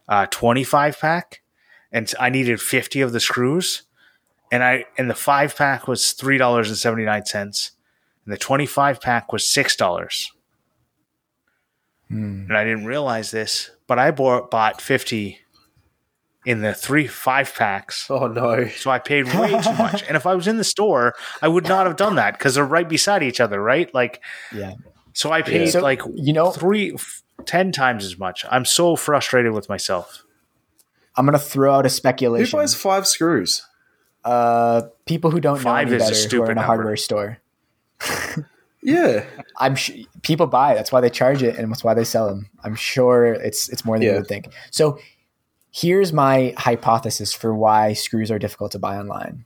uh, 0.09 0.25
twenty 0.31 0.63
five 0.63 0.99
pack, 0.99 1.43
and 1.91 2.11
I 2.19 2.31
needed 2.31 2.59
fifty 2.59 3.01
of 3.01 3.11
the 3.11 3.19
screws, 3.19 3.83
and 4.51 4.63
I 4.63 4.85
and 4.97 5.11
the 5.11 5.13
five 5.13 5.55
pack 5.55 5.87
was 5.87 6.13
three 6.13 6.39
dollars 6.39 6.69
and 6.69 6.75
seventy 6.75 7.05
nine 7.05 7.27
cents, 7.27 7.73
and 8.25 8.33
the 8.33 8.37
twenty 8.39 8.65
five 8.65 8.99
pack 8.99 9.31
was 9.31 9.47
six 9.47 9.75
dollars. 9.75 10.31
Hmm. 12.07 12.45
And 12.49 12.57
I 12.57 12.63
didn't 12.63 12.87
realize 12.87 13.29
this, 13.29 13.69
but 13.85 13.99
I 13.99 14.09
bought 14.09 14.49
bought 14.49 14.81
fifty 14.81 15.37
in 16.45 16.61
the 16.61 16.73
three 16.73 17.07
five 17.07 17.53
packs. 17.55 18.09
Oh 18.09 18.27
no. 18.27 18.67
So 18.67 18.91
I 18.91 18.99
paid 18.99 19.25
way 19.33 19.49
too 19.61 19.73
much. 19.77 20.03
And 20.07 20.15
if 20.15 20.25
I 20.25 20.35
was 20.35 20.47
in 20.47 20.57
the 20.57 20.63
store, 20.63 21.13
I 21.41 21.47
would 21.47 21.67
not 21.67 21.85
have 21.87 21.95
done 21.95 22.15
that 22.15 22.37
because 22.37 22.55
they're 22.55 22.65
right 22.65 22.87
beside 22.87 23.23
each 23.23 23.39
other, 23.39 23.61
right? 23.61 23.93
Like, 23.93 24.21
Yeah. 24.53 24.73
so 25.13 25.31
I 25.31 25.41
paid 25.41 25.67
So, 25.69 25.81
like 25.81 26.01
you 26.13 26.33
know, 26.33 26.51
three, 26.51 26.93
f- 26.93 27.23
ten 27.45 27.71
times 27.71 28.05
as 28.05 28.17
much. 28.17 28.45
I'm 28.51 28.65
so 28.65 28.95
frustrated 28.95 29.51
with 29.53 29.67
myself. 29.69 30.23
I'm 31.15 31.25
gonna 31.25 31.39
throw 31.39 31.73
out 31.75 31.85
a 31.85 31.89
speculation. 31.89 32.41
Who 32.43 32.45
speculation. 32.47 32.59
buys 32.59 32.75
five 32.75 33.07
screws? 33.07 33.65
uh, 34.23 34.81
people 35.05 35.29
who 35.31 35.39
don't 35.39 35.59
Five 35.59 35.87
know 35.89 35.95
any 35.95 36.03
is 36.03 36.09
a 36.25 36.27
better 36.27 36.35
who 36.37 36.41
are 36.41 36.45
in 36.45 36.51
a 36.51 36.55
number. 36.55 36.65
hardware 36.65 36.95
store. 36.97 37.37
Yeah. 38.81 39.25
I'm 39.57 39.75
sh- 39.75 40.03
people 40.21 40.45
buy. 40.45 40.73
it. 40.73 40.75
That's 40.75 40.91
why 40.91 41.01
they 41.01 41.09
charge 41.09 41.41
it, 41.41 41.57
and 41.57 41.71
that's 41.71 41.83
why 41.83 41.95
they 41.95 42.03
sell 42.03 42.27
them. 42.27 42.49
I'm 42.63 42.75
sure 42.75 43.33
it's 43.33 43.67
it's 43.69 43.83
more 43.83 43.97
than 43.97 44.07
you 44.07 44.13
would 44.13 44.27
think. 44.27 44.49
So 44.69 44.99
here's 45.75 46.13
my 46.13 46.53
hypothesis 46.57 47.33
for 47.33 47.53
why 47.53 47.91
screws 47.91 48.31
are 48.31 48.39
difficult 48.39 48.71
to 48.71 48.79
buy 48.79 48.95
online 48.97 49.43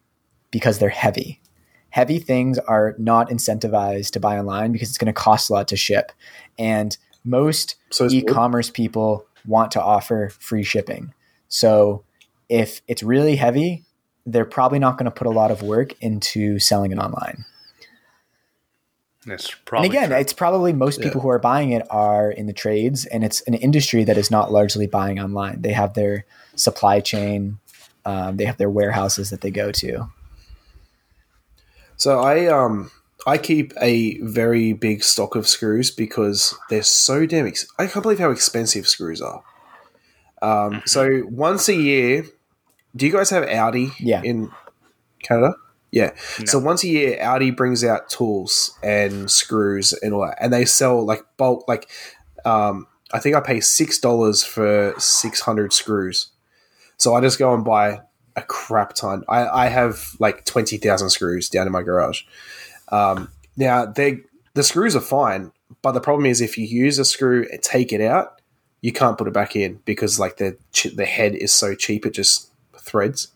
because 0.52 0.78
they're 0.78 0.90
heavy. 0.90 1.42
Heavy 1.90 2.20
things 2.20 2.60
are 2.60 2.94
not 3.00 3.32
incentivized 3.32 4.12
to 4.12 4.20
buy 4.20 4.38
online 4.38 4.72
because 4.72 4.90
it's 4.90 5.00
going 5.00 5.08
to 5.08 5.14
cost 5.14 5.50
a 5.50 5.54
lot 5.54 5.68
to 5.70 5.76
ship, 5.76 6.12
and 6.60 6.96
most 7.24 7.78
So 7.90 8.08
e-commerce 8.12 8.70
people 8.70 9.26
want 9.48 9.72
to 9.72 9.82
offer 9.82 10.30
free 10.40 10.62
shipping. 10.62 11.14
So 11.48 12.04
if 12.48 12.84
it's 12.88 13.02
really 13.02 13.36
heavy, 13.36 13.86
they're 14.28 14.46
probably 14.46 14.78
not 14.78 15.00
going 15.00 15.06
to 15.06 15.12
put 15.12 15.26
a 15.26 15.32
lot 15.32 15.50
of 15.50 15.64
work 15.64 16.00
into 16.00 16.60
selling 16.60 16.92
it 16.92 17.00
online. 17.00 17.44
That's 19.26 19.54
probably 19.66 19.88
and 19.88 19.96
again, 19.96 20.10
true. 20.10 20.18
it's 20.18 20.34
probably 20.34 20.74
most 20.74 21.02
people 21.02 21.20
who 21.20 21.30
are 21.30 21.40
buying 21.40 21.72
it 21.72 21.86
are 21.90 22.32
in 22.32 22.48
the 22.48 22.54
trades, 22.54 23.06
and 23.06 23.24
it's 23.24 23.42
an 23.42 23.54
industry 23.54 24.04
that 24.06 24.18
is 24.18 24.32
not 24.32 24.52
largely 24.52 24.88
buying 24.88 25.20
online. 25.20 25.62
They 25.62 25.74
have 25.74 25.94
their 25.94 26.26
supply 26.56 27.02
chain, 27.02 27.60
um, 28.06 28.38
they 28.38 28.46
have 28.46 28.58
their 28.58 28.70
warehouses 28.70 29.30
that 29.30 29.42
they 29.42 29.52
go 29.52 29.72
to. 29.74 30.10
So 31.98 32.20
I 32.20 32.46
um 32.48 32.92
I 33.28 33.38
keep 33.38 33.74
a 33.82 34.20
very 34.22 34.72
big 34.74 35.04
stock 35.04 35.36
of 35.36 35.48
screws 35.48 35.92
because 35.92 36.56
they're 36.70 36.84
so 36.84 37.26
damn. 37.26 37.46
Ex- 37.46 37.68
I 37.78 37.88
can't 37.88 38.04
believe 38.04 38.20
how 38.20 38.32
expensive 38.32 38.88
screws 38.88 39.22
are. 39.22 39.44
Um, 40.42 40.82
so 40.86 41.24
once 41.26 41.68
a 41.68 41.76
year, 41.76 42.24
do 42.96 43.06
you 43.06 43.12
guys 43.12 43.30
have 43.32 43.44
Aldi? 43.44 43.92
Yeah. 44.00 44.22
In 44.24 44.50
Canada. 45.22 45.56
Yeah. 45.92 46.12
No. 46.40 46.46
So 46.46 46.60
once 46.60 46.84
a 46.84 46.88
year, 46.88 47.18
Aldi 47.20 47.56
brings 47.56 47.84
out 47.84 48.10
tools 48.10 48.78
and 48.84 49.30
screws 49.30 49.94
and 49.94 50.14
all 50.14 50.22
that, 50.22 50.38
and 50.40 50.54
they 50.54 50.66
sell 50.66 51.04
like 51.04 51.24
bulk. 51.38 51.68
Like, 51.68 51.90
um, 52.46 52.88
I 53.12 53.20
think 53.20 53.36
I 53.36 53.40
pay 53.40 53.60
six 53.60 54.00
dollars 54.00 54.44
for 54.44 54.94
six 54.98 55.42
hundred 55.42 55.74
screws. 55.74 56.28
So 56.98 57.16
I 57.16 57.22
just 57.22 57.40
go 57.40 57.54
and 57.54 57.64
buy 57.64 58.02
a 58.36 58.42
crap 58.44 58.94
ton. 58.94 59.24
I, 59.28 59.48
I 59.48 59.68
have 59.68 60.16
like 60.20 60.46
twenty 60.46 60.78
thousand 60.78 61.10
screws 61.10 61.50
down 61.50 61.66
in 61.66 61.74
my 61.74 61.82
garage. 61.82 62.24
Um, 62.90 63.32
now 63.58 63.86
they 63.86 64.20
the 64.54 64.64
screws 64.64 64.96
are 64.96 65.02
fine, 65.02 65.52
but 65.82 65.94
the 65.94 66.02
problem 66.02 66.26
is 66.26 66.40
if 66.40 66.58
you 66.58 66.66
use 66.66 67.00
a 67.00 67.06
screw 67.06 67.48
and 67.52 67.62
take 67.64 67.92
it 67.92 68.02
out, 68.02 68.42
you 68.82 68.92
can't 68.92 69.18
put 69.18 69.28
it 69.28 69.34
back 69.34 69.56
in 69.56 69.80
because 69.86 70.20
like 70.20 70.38
the 70.38 70.58
the 70.96 71.06
head 71.06 71.34
is 71.34 71.54
so 71.54 71.74
cheap 71.74 72.06
it 72.06 72.14
just 72.14 72.52
threads. 72.78 73.30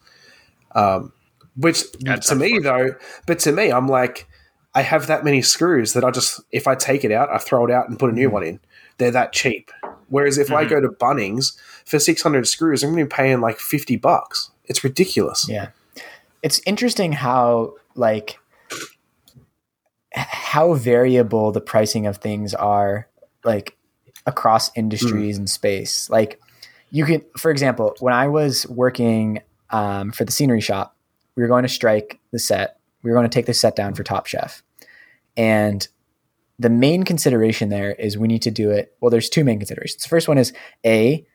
Um, 0.75 1.13
which 1.55 1.83
That's 1.99 2.29
to 2.29 2.35
me 2.35 2.59
though, 2.59 2.95
but 3.25 3.39
to 3.39 3.51
me 3.51 3.71
I'm 3.71 3.87
like 3.87 4.27
I 4.75 4.81
have 4.81 5.07
that 5.07 5.23
many 5.23 5.41
screws 5.41 5.93
that 5.93 6.03
I 6.03 6.11
just 6.11 6.41
if 6.51 6.67
I 6.67 6.75
take 6.75 7.03
it 7.03 7.11
out, 7.11 7.29
I 7.29 7.37
throw 7.37 7.65
it 7.65 7.71
out 7.71 7.89
and 7.89 7.99
put 7.99 8.09
a 8.09 8.13
new 8.13 8.29
one 8.29 8.43
in. 8.43 8.59
They're 8.97 9.11
that 9.11 9.33
cheap. 9.33 9.71
Whereas 10.07 10.37
if 10.37 10.51
I 10.51 10.65
Mhm. 10.65 10.69
go 10.69 10.81
to 10.81 10.89
Bunnings 10.89 11.57
for 11.85 11.99
600 11.99 12.47
screws, 12.47 12.83
I'm 12.83 12.91
going 12.91 12.99
to 13.03 13.05
be 13.05 13.09
paying 13.15 13.39
like 13.41 13.59
50 13.59 13.95
bucks. 13.97 14.51
It's 14.65 14.83
ridiculous. 14.83 15.47
Yeah. 15.49 15.69
It's 16.41 16.59
interesting 16.65 17.11
how 17.13 17.75
like 17.95 18.37
how 20.13 20.73
variable 20.73 21.51
the 21.51 21.61
pricing 21.61 22.05
of 22.05 22.17
things 22.17 22.53
are 22.53 23.07
like 23.43 23.75
across 24.25 24.71
industries 24.75 25.37
and 25.37 25.49
space. 25.49 26.09
Like 26.09 26.39
you 26.91 27.05
can 27.05 27.23
for 27.37 27.49
example, 27.51 27.95
when 27.99 28.13
I 28.13 28.27
was 28.27 28.67
working 28.67 29.41
um, 29.71 30.11
for 30.11 30.23
the 30.25 30.31
scenery 30.31 30.61
shop, 30.61 30.95
we 31.35 31.43
were 31.43 31.49
going 31.49 31.63
to 31.63 31.69
strike 31.69 32.19
the 32.31 32.39
set. 32.39 32.79
We 33.01 33.09
were 33.09 33.15
going 33.15 33.29
to 33.29 33.33
take 33.33 33.45
the 33.45 33.53
set 33.53 33.75
down 33.75 33.93
for 33.95 34.03
Top 34.03 34.27
Chef. 34.27 34.63
And 35.35 35.87
the 36.59 36.69
main 36.69 37.03
consideration 37.03 37.69
there 37.69 37.93
is 37.93 38.17
we 38.17 38.27
need 38.27 38.43
to 38.43 38.51
do 38.51 38.71
it. 38.71 38.95
Well, 39.01 39.09
there's 39.09 39.29
two 39.29 39.43
main 39.43 39.59
considerations. 39.59 40.03
The 40.03 40.09
first 40.09 40.27
one 40.27 40.37
is 40.37 40.53
A, 40.85 41.25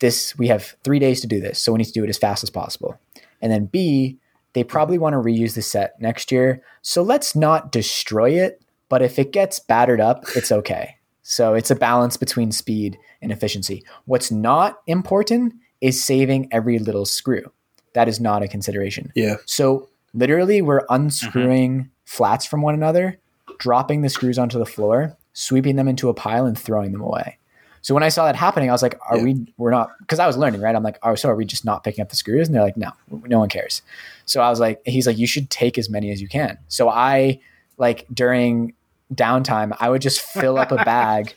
this 0.00 0.36
we 0.38 0.48
have 0.48 0.76
three 0.82 0.98
days 0.98 1.20
to 1.20 1.26
do 1.26 1.40
this, 1.40 1.60
so 1.60 1.72
we 1.72 1.78
need 1.78 1.86
to 1.86 1.92
do 1.92 2.04
it 2.04 2.10
as 2.10 2.18
fast 2.18 2.42
as 2.42 2.50
possible. 2.50 2.98
And 3.40 3.50
then 3.52 3.66
B, 3.66 4.18
they 4.52 4.64
probably 4.64 4.98
want 4.98 5.14
to 5.14 5.18
reuse 5.18 5.54
the 5.54 5.62
set 5.62 6.00
next 6.00 6.32
year. 6.32 6.62
So 6.82 7.02
let's 7.02 7.36
not 7.36 7.70
destroy 7.72 8.30
it, 8.30 8.62
but 8.88 9.02
if 9.02 9.18
it 9.18 9.32
gets 9.32 9.60
battered 9.60 10.00
up, 10.00 10.24
it's 10.34 10.50
okay. 10.52 10.96
So 11.22 11.54
it's 11.54 11.70
a 11.70 11.76
balance 11.76 12.16
between 12.16 12.50
speed 12.50 12.98
and 13.22 13.30
efficiency. 13.30 13.84
What's 14.06 14.32
not 14.32 14.80
important 14.86 15.54
is 15.80 16.02
saving 16.02 16.48
every 16.50 16.78
little 16.78 17.06
screw. 17.06 17.52
That 17.94 18.08
is 18.08 18.20
not 18.20 18.42
a 18.42 18.48
consideration. 18.48 19.12
Yeah. 19.14 19.36
So 19.46 19.88
literally, 20.14 20.62
we're 20.62 20.84
unscrewing 20.90 21.90
flats 22.04 22.44
from 22.46 22.62
one 22.62 22.74
another, 22.74 23.18
dropping 23.58 24.02
the 24.02 24.08
screws 24.08 24.38
onto 24.38 24.58
the 24.58 24.66
floor, 24.66 25.16
sweeping 25.32 25.76
them 25.76 25.88
into 25.88 26.08
a 26.08 26.14
pile, 26.14 26.46
and 26.46 26.58
throwing 26.58 26.92
them 26.92 27.00
away. 27.00 27.36
So 27.82 27.94
when 27.94 28.02
I 28.02 28.08
saw 28.10 28.26
that 28.26 28.36
happening, 28.36 28.68
I 28.68 28.72
was 28.72 28.82
like, 28.82 28.98
"Are 29.08 29.16
Yeah. 29.16 29.24
we? 29.24 29.54
We're 29.56 29.70
not." 29.70 29.90
Because 30.00 30.18
I 30.18 30.26
was 30.26 30.36
learning, 30.36 30.60
right? 30.60 30.74
I'm 30.76 30.82
like, 30.82 30.98
"Oh, 31.02 31.14
so 31.14 31.28
are 31.30 31.34
we 31.36 31.44
just 31.44 31.64
not 31.64 31.82
picking 31.82 32.02
up 32.02 32.10
the 32.10 32.16
screws?" 32.16 32.46
And 32.46 32.54
they're 32.54 32.62
like, 32.62 32.76
"No, 32.76 32.90
no 33.26 33.38
one 33.38 33.48
cares." 33.48 33.82
So 34.26 34.42
I 34.42 34.50
was 34.50 34.60
like, 34.60 34.82
"He's 34.84 35.06
like, 35.06 35.16
you 35.18 35.26
should 35.26 35.48
take 35.50 35.78
as 35.78 35.88
many 35.88 36.10
as 36.10 36.20
you 36.20 36.28
can." 36.28 36.58
So 36.68 36.88
I 36.90 37.40
like 37.78 38.06
during 38.12 38.74
downtime, 39.14 39.74
I 39.80 39.88
would 39.88 40.02
just 40.02 40.20
fill 40.20 40.58
up 40.58 40.72
a 40.72 40.76
bag 40.84 41.34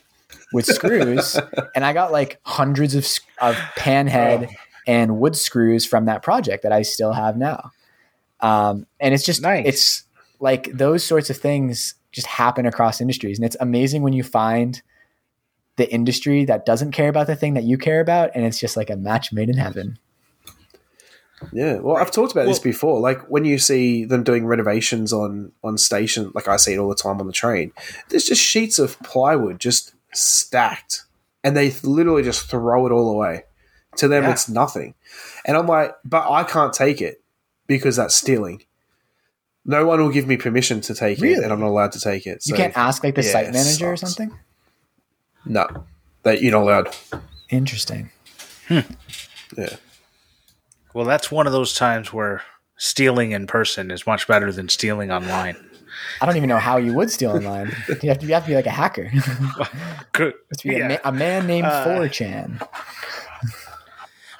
with 0.52 0.66
screws, 0.66 1.38
and 1.74 1.84
I 1.84 1.92
got 1.94 2.12
like 2.12 2.38
hundreds 2.42 2.94
of 2.94 3.06
of 3.40 3.56
oh. 3.56 3.68
panhead 3.76 4.48
and 4.86 5.18
wood 5.18 5.36
screws 5.36 5.84
from 5.86 6.06
that 6.06 6.22
project 6.22 6.62
that 6.62 6.72
I 6.72 6.82
still 6.82 7.12
have 7.12 7.36
now. 7.36 7.70
Um, 8.40 8.86
and 9.00 9.14
it's 9.14 9.24
just 9.24 9.42
Nice. 9.42 9.64
it's 9.66 10.04
like 10.40 10.70
those 10.72 11.04
sorts 11.04 11.30
of 11.30 11.36
things 11.36 11.94
just 12.12 12.26
happen 12.26 12.66
across 12.66 13.00
industries, 13.00 13.38
and 13.38 13.46
it's 13.46 13.56
amazing 13.60 14.02
when 14.02 14.12
you 14.12 14.22
find 14.22 14.82
the 15.76 15.92
industry 15.92 16.44
that 16.44 16.64
doesn't 16.66 16.92
care 16.92 17.08
about 17.08 17.26
the 17.26 17.34
thing 17.36 17.54
that 17.54 17.64
you 17.64 17.78
care 17.78 18.00
about, 18.00 18.30
and 18.34 18.44
it's 18.44 18.60
just 18.60 18.76
like 18.76 18.90
a 18.90 18.96
match 18.96 19.32
made 19.32 19.48
in 19.48 19.56
heaven. 19.56 19.98
Yeah, 21.52 21.78
well, 21.78 21.96
I've 21.96 22.10
talked 22.10 22.32
about 22.32 22.46
this 22.46 22.58
before. 22.58 23.00
Like 23.00 23.20
when 23.28 23.44
you 23.44 23.58
see 23.58 24.04
them 24.04 24.22
doing 24.22 24.46
renovations 24.46 25.12
on 25.12 25.52
on 25.62 25.76
station, 25.78 26.30
like 26.34 26.48
I 26.48 26.56
see 26.56 26.74
it 26.74 26.78
all 26.78 26.88
the 26.88 26.94
time 26.94 27.20
on 27.20 27.26
the 27.26 27.32
train. 27.32 27.72
There's 28.08 28.24
just 28.24 28.40
sheets 28.40 28.78
of 28.78 28.98
plywood 29.00 29.58
just 29.58 29.94
stacked, 30.12 31.04
and 31.42 31.56
they 31.56 31.72
literally 31.82 32.22
just 32.22 32.48
throw 32.48 32.86
it 32.86 32.92
all 32.92 33.10
away. 33.10 33.44
To 33.96 34.08
them, 34.08 34.24
Yeah. 34.24 34.32
it's 34.32 34.48
nothing, 34.48 34.94
and 35.46 35.56
I'm 35.56 35.66
like, 35.66 35.94
but 36.04 36.28
I 36.30 36.44
can't 36.44 36.72
take 36.72 37.00
it 37.00 37.22
because 37.66 37.96
that's 37.96 38.14
stealing. 38.14 38.62
No 39.64 39.86
one 39.86 40.00
will 40.00 40.10
give 40.10 40.26
me 40.26 40.36
permission 40.36 40.80
to 40.82 40.94
take 40.94 41.22
it, 41.22 41.38
and 41.42 41.52
I'm 41.52 41.60
not 41.60 41.68
allowed 41.68 41.92
to 41.92 42.00
take 42.00 42.26
it. 42.26 42.42
you 42.46 42.54
can't 42.54 42.76
ask 42.76 43.02
like 43.02 43.14
the 43.14 43.22
yeah, 43.22 43.32
site 43.32 43.52
manager 43.52 43.90
or 43.90 43.96
something. 43.96 44.30
No, 45.46 45.66
that 46.22 46.42
you're 46.42 46.52
not 46.52 46.62
allowed. 46.62 46.96
Interesting. 47.50 48.10
Yeah, 48.68 49.76
Well, 50.94 51.04
that's 51.04 51.30
one 51.30 51.46
of 51.46 51.52
those 51.52 51.74
times 51.74 52.12
where 52.12 52.42
stealing 52.76 53.32
in 53.32 53.46
person 53.46 53.90
is 53.90 54.06
much 54.06 54.26
better 54.26 54.50
than 54.52 54.68
stealing 54.68 55.10
online. 55.10 55.56
I 56.20 56.26
don't 56.26 56.36
even 56.36 56.48
know 56.48 56.58
how 56.58 56.76
you 56.76 56.92
would 56.94 57.10
steal 57.10 57.30
online. 57.32 57.74
You 58.02 58.08
have 58.10 58.18
to, 58.18 58.26
you 58.26 58.34
have 58.34 58.42
to 58.44 58.48
be 58.48 58.54
like 58.56 58.66
a 58.66 58.70
hacker. 58.70 59.10
Good. 60.12 60.34
It's 60.50 60.62
be 60.62 60.80
a, 60.80 60.88
ma- 60.88 60.96
a 61.04 61.12
man 61.12 61.46
named 61.46 61.66
Uh, 61.66 61.86
4chan. 61.86 62.66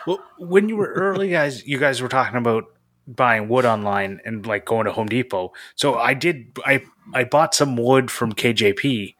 Well, 0.06 0.22
when 0.38 0.68
you 0.68 0.76
were 0.76 0.92
early, 0.92 1.30
guys, 1.30 1.66
you 1.66 1.78
guys 1.78 2.02
were 2.02 2.08
talking 2.08 2.36
about 2.36 2.64
buying 3.06 3.48
wood 3.48 3.64
online 3.64 4.20
and 4.24 4.46
like 4.46 4.64
going 4.64 4.86
to 4.86 4.92
Home 4.92 5.08
Depot. 5.08 5.52
So 5.74 5.94
I 5.94 6.14
did. 6.14 6.58
I 6.64 6.82
I 7.12 7.24
bought 7.24 7.54
some 7.54 7.76
wood 7.76 8.10
from 8.10 8.32
KJP, 8.32 9.14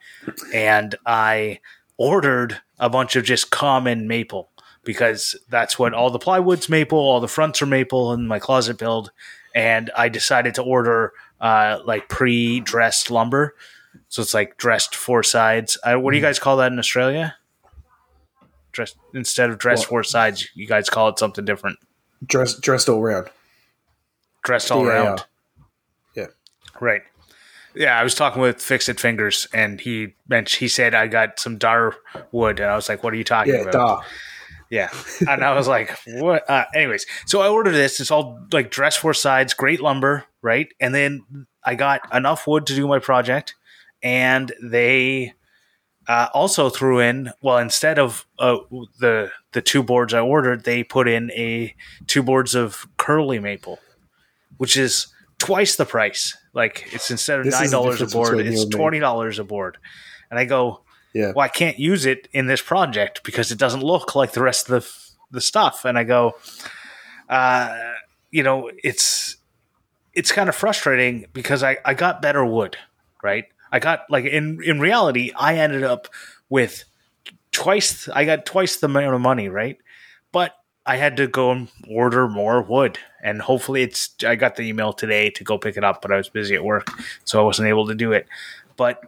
and 0.52 0.94
I 1.06 1.60
ordered 1.96 2.60
a 2.78 2.90
bunch 2.90 3.16
of 3.16 3.24
just 3.24 3.50
common 3.50 4.08
maple 4.08 4.50
because 4.84 5.36
that's 5.48 5.78
what 5.78 5.94
all 5.94 6.10
the 6.10 6.18
plywood's 6.18 6.68
maple, 6.68 6.98
all 6.98 7.20
the 7.20 7.28
fronts 7.28 7.62
are 7.62 7.66
maple 7.66 8.12
in 8.12 8.26
my 8.26 8.38
closet 8.38 8.78
build, 8.78 9.10
and 9.54 9.90
I 9.96 10.08
decided 10.08 10.54
to 10.56 10.62
order 10.62 11.12
uh, 11.40 11.80
like 11.84 12.08
pre-dressed 12.08 13.10
lumber. 13.10 13.54
So 14.08 14.22
it's 14.22 14.34
like 14.34 14.56
dressed 14.56 14.94
four 14.94 15.22
sides. 15.22 15.78
Uh, 15.82 15.94
what 15.94 16.10
do 16.10 16.16
you 16.16 16.22
guys 16.22 16.38
call 16.38 16.56
that 16.58 16.72
in 16.72 16.78
Australia? 16.78 17.36
Dressed 18.74 18.96
instead 19.14 19.48
of 19.50 19.58
dressed 19.58 19.84
What? 19.84 19.88
four 19.88 20.04
sides, 20.04 20.48
you 20.54 20.66
guys 20.66 20.90
call 20.90 21.08
it 21.08 21.18
something 21.18 21.44
different. 21.44 21.78
dressed 22.26 22.60
dressed 22.60 22.88
all 22.88 23.00
round. 23.00 23.28
Dressed 24.44 24.70
all 24.70 24.84
DAR. 24.84 24.92
around. 24.92 25.24
Yeah. 26.14 26.26
Right. 26.80 27.02
Yeah, 27.74 27.98
I 27.98 28.04
was 28.04 28.14
talking 28.14 28.40
with 28.42 28.60
Fix 28.62 28.88
It 28.88 29.00
Fingers, 29.00 29.48
and 29.52 29.80
he 29.80 30.14
mentioned 30.28 30.60
he 30.60 30.68
said 30.68 30.94
I 30.94 31.06
got 31.08 31.40
some 31.40 31.56
dar 31.58 31.94
wood, 32.30 32.60
and 32.60 32.70
I 32.70 32.76
was 32.76 32.88
like, 32.88 33.02
"What 33.02 33.12
are 33.12 33.16
you 33.16 33.24
talking 33.24 33.54
Yeah, 33.54 33.60
about?" 33.62 33.72
duh. 33.72 34.00
Yeah. 34.70 34.90
And 35.28 35.44
I 35.44 35.54
was 35.54 35.68
like, 35.68 35.96
what? 36.06 36.48
Uh, 36.50 36.64
anyways, 36.74 37.06
so 37.26 37.40
I 37.40 37.48
ordered 37.48 37.72
this. 37.72 38.00
It's 38.00 38.10
all 38.10 38.40
like 38.52 38.70
dress 38.70 38.96
four 38.96 39.14
sides, 39.14 39.54
great 39.54 39.80
lumber, 39.80 40.24
right? 40.42 40.68
And 40.80 40.92
then 40.94 41.46
I 41.64 41.74
got 41.76 42.00
enough 42.14 42.46
wood 42.46 42.66
to 42.66 42.74
do 42.74 42.88
my 42.88 42.98
project. 42.98 43.54
And 44.02 44.52
they 44.62 45.34
uh, 46.08 46.28
also 46.34 46.68
threw 46.68 47.00
in, 47.00 47.30
well, 47.40 47.58
instead 47.58 47.98
of 47.98 48.26
uh, 48.38 48.58
the 49.00 49.30
the 49.52 49.62
two 49.62 49.82
boards 49.82 50.12
I 50.12 50.20
ordered, 50.20 50.64
they 50.64 50.84
put 50.84 51.08
in 51.08 51.30
a 51.32 51.74
two 52.06 52.22
boards 52.22 52.54
of 52.54 52.86
curly 52.96 53.38
maple, 53.38 53.78
which 54.58 54.76
is 54.76 55.08
twice 55.38 55.76
the 55.76 55.84
price. 55.86 56.36
Like 56.52 56.88
it's 56.92 57.10
instead 57.10 57.38
of 57.40 57.44
This 57.46 57.54
nine 57.60 57.70
dollars 57.70 58.00
a 58.00 58.06
board, 58.06 58.40
it's 58.40 58.64
twenty 58.66 58.98
dollars 58.98 59.38
a 59.38 59.44
board. 59.44 59.78
And 60.30 60.38
I 60.38 60.44
go, 60.44 60.82
Yeah. 61.14 61.32
well, 61.34 61.44
I 61.44 61.48
can't 61.48 61.78
use 61.78 62.06
it 62.06 62.28
in 62.32 62.46
this 62.46 62.60
project 62.62 63.22
because 63.24 63.50
it 63.50 63.58
doesn't 63.58 63.82
look 63.82 64.14
like 64.14 64.32
the 64.32 64.42
rest 64.42 64.68
of 64.68 64.82
the 64.82 64.90
the 65.30 65.40
stuff. 65.40 65.84
And 65.84 65.98
I 65.98 66.04
go, 66.04 66.34
uh, 67.28 67.76
you 68.30 68.42
know, 68.42 68.70
it's 68.82 69.36
it's 70.12 70.32
kind 70.32 70.48
of 70.48 70.54
frustrating 70.54 71.26
because 71.32 71.62
I 71.62 71.78
I 71.84 71.94
got 71.94 72.22
better 72.22 72.44
wood, 72.44 72.76
right? 73.22 73.46
I 73.74 73.80
got 73.80 74.08
like 74.08 74.24
in 74.24 74.62
in 74.62 74.78
reality, 74.78 75.32
I 75.34 75.58
ended 75.58 75.82
up 75.82 76.06
with 76.48 76.84
twice. 77.50 78.08
I 78.08 78.24
got 78.24 78.46
twice 78.46 78.76
the 78.76 78.86
amount 78.86 79.16
of 79.16 79.20
money, 79.20 79.48
right? 79.48 79.78
But 80.30 80.52
I 80.86 80.94
had 80.94 81.16
to 81.16 81.26
go 81.26 81.50
and 81.50 81.68
order 81.90 82.28
more 82.28 82.62
wood, 82.62 83.00
and 83.20 83.42
hopefully, 83.42 83.82
it's. 83.82 84.14
I 84.24 84.36
got 84.36 84.54
the 84.54 84.62
email 84.62 84.92
today 84.92 85.28
to 85.30 85.42
go 85.42 85.58
pick 85.58 85.76
it 85.76 85.82
up, 85.82 86.02
but 86.02 86.12
I 86.12 86.16
was 86.16 86.28
busy 86.28 86.54
at 86.54 86.62
work, 86.62 86.88
so 87.24 87.40
I 87.40 87.42
wasn't 87.42 87.66
able 87.66 87.88
to 87.88 87.96
do 87.96 88.12
it. 88.12 88.28
But 88.76 89.02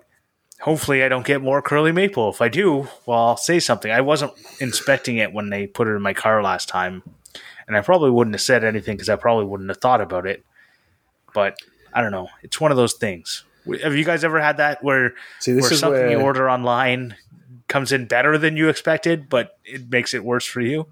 hopefully 0.58 1.04
I 1.04 1.08
don't 1.08 1.24
get 1.24 1.42
more 1.42 1.62
curly 1.62 1.92
maple. 1.92 2.28
If 2.30 2.42
I 2.42 2.48
do, 2.48 2.88
well, 3.06 3.20
I'll 3.20 3.36
say 3.36 3.60
something. 3.60 3.92
I 3.92 4.00
wasn't 4.00 4.32
inspecting 4.58 5.18
it 5.18 5.32
when 5.32 5.50
they 5.50 5.68
put 5.68 5.86
it 5.86 5.92
in 5.92 6.02
my 6.02 6.12
car 6.12 6.42
last 6.42 6.68
time, 6.68 7.04
and 7.68 7.76
I 7.76 7.82
probably 7.82 8.10
wouldn't 8.10 8.34
have 8.34 8.42
said 8.42 8.64
anything 8.64 8.96
because 8.96 9.08
I 9.08 9.14
probably 9.14 9.44
wouldn't 9.44 9.70
have 9.70 9.78
thought 9.80 10.00
about 10.00 10.26
it. 10.26 10.44
But 11.32 11.56
I 11.94 12.02
don't 12.02 12.10
know. 12.10 12.30
It's 12.42 12.60
one 12.60 12.72
of 12.72 12.76
those 12.76 12.94
things. 12.94 13.44
Have 13.82 13.96
you 13.96 14.04
guys 14.04 14.24
ever 14.24 14.40
had 14.40 14.56
that 14.58 14.82
where 14.82 15.14
See, 15.40 15.52
this 15.52 15.62
where 15.62 15.72
is 15.72 15.80
something 15.80 16.00
where 16.00 16.10
you 16.10 16.20
order 16.20 16.48
online 16.50 17.16
comes 17.68 17.92
in 17.92 18.06
better 18.06 18.38
than 18.38 18.56
you 18.56 18.68
expected, 18.68 19.28
but 19.28 19.58
it 19.64 19.90
makes 19.90 20.14
it 20.14 20.24
worse 20.24 20.46
for 20.46 20.60
you? 20.60 20.86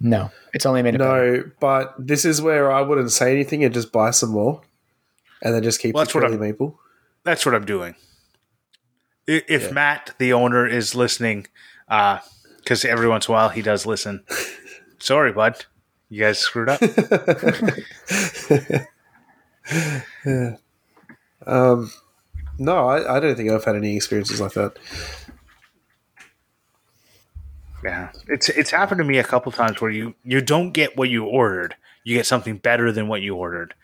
No, 0.00 0.30
it's 0.54 0.64
only 0.64 0.82
made 0.82 0.94
it 0.94 0.98
better. 0.98 1.36
no, 1.38 1.50
but 1.60 1.94
this 1.98 2.24
is 2.24 2.40
where 2.40 2.70
I 2.70 2.82
wouldn't 2.82 3.10
say 3.10 3.32
anything 3.32 3.64
and 3.64 3.74
just 3.74 3.92
buy 3.92 4.10
some 4.12 4.30
more, 4.30 4.62
and 5.42 5.54
then 5.54 5.62
just 5.62 5.80
keep 5.80 5.94
Well, 5.94 6.04
the 6.04 6.06
that's 6.06 6.14
what 6.14 6.24
I'm- 6.24 6.38
maple. 6.40 6.78
That's 7.24 7.44
what 7.44 7.54
I'm 7.54 7.66
doing. 7.66 7.94
If 9.26 9.64
Yeah. 9.64 9.70
Matt, 9.72 10.14
the 10.18 10.32
owner, 10.32 10.66
is 10.66 10.94
listening, 10.94 11.48
uh, 11.88 12.20
because 12.58 12.84
every 12.84 13.08
once 13.08 13.26
in 13.28 13.32
a 13.32 13.36
while 13.36 13.48
he 13.50 13.60
does 13.60 13.84
listen. 13.84 14.24
Sorry, 14.98 15.32
bud. 15.32 15.66
You 16.08 16.22
guys 16.22 16.38
screwed 16.38 16.70
up. 16.70 16.80
Um, 21.46 21.90
no, 22.58 22.88
I, 22.88 23.16
I 23.16 23.20
don't 23.20 23.36
think 23.36 23.50
I've 23.50 23.64
had 23.64 23.76
any 23.76 23.96
experiences 23.96 24.40
like 24.40 24.52
that. 24.52 24.76
Yeah, 27.84 28.10
it's 28.26 28.48
it's 28.48 28.70
happened 28.70 28.98
to 28.98 29.04
me 29.04 29.18
a 29.18 29.24
couple 29.24 29.52
times 29.52 29.80
where 29.80 29.90
you 29.90 30.14
you 30.24 30.40
don't 30.40 30.72
get 30.72 30.96
what 30.96 31.08
you 31.08 31.24
ordered, 31.24 31.76
you 32.02 32.16
get 32.16 32.26
something 32.26 32.56
better 32.56 32.90
than 32.90 33.06
what 33.06 33.22
you 33.22 33.36
ordered, 33.36 33.74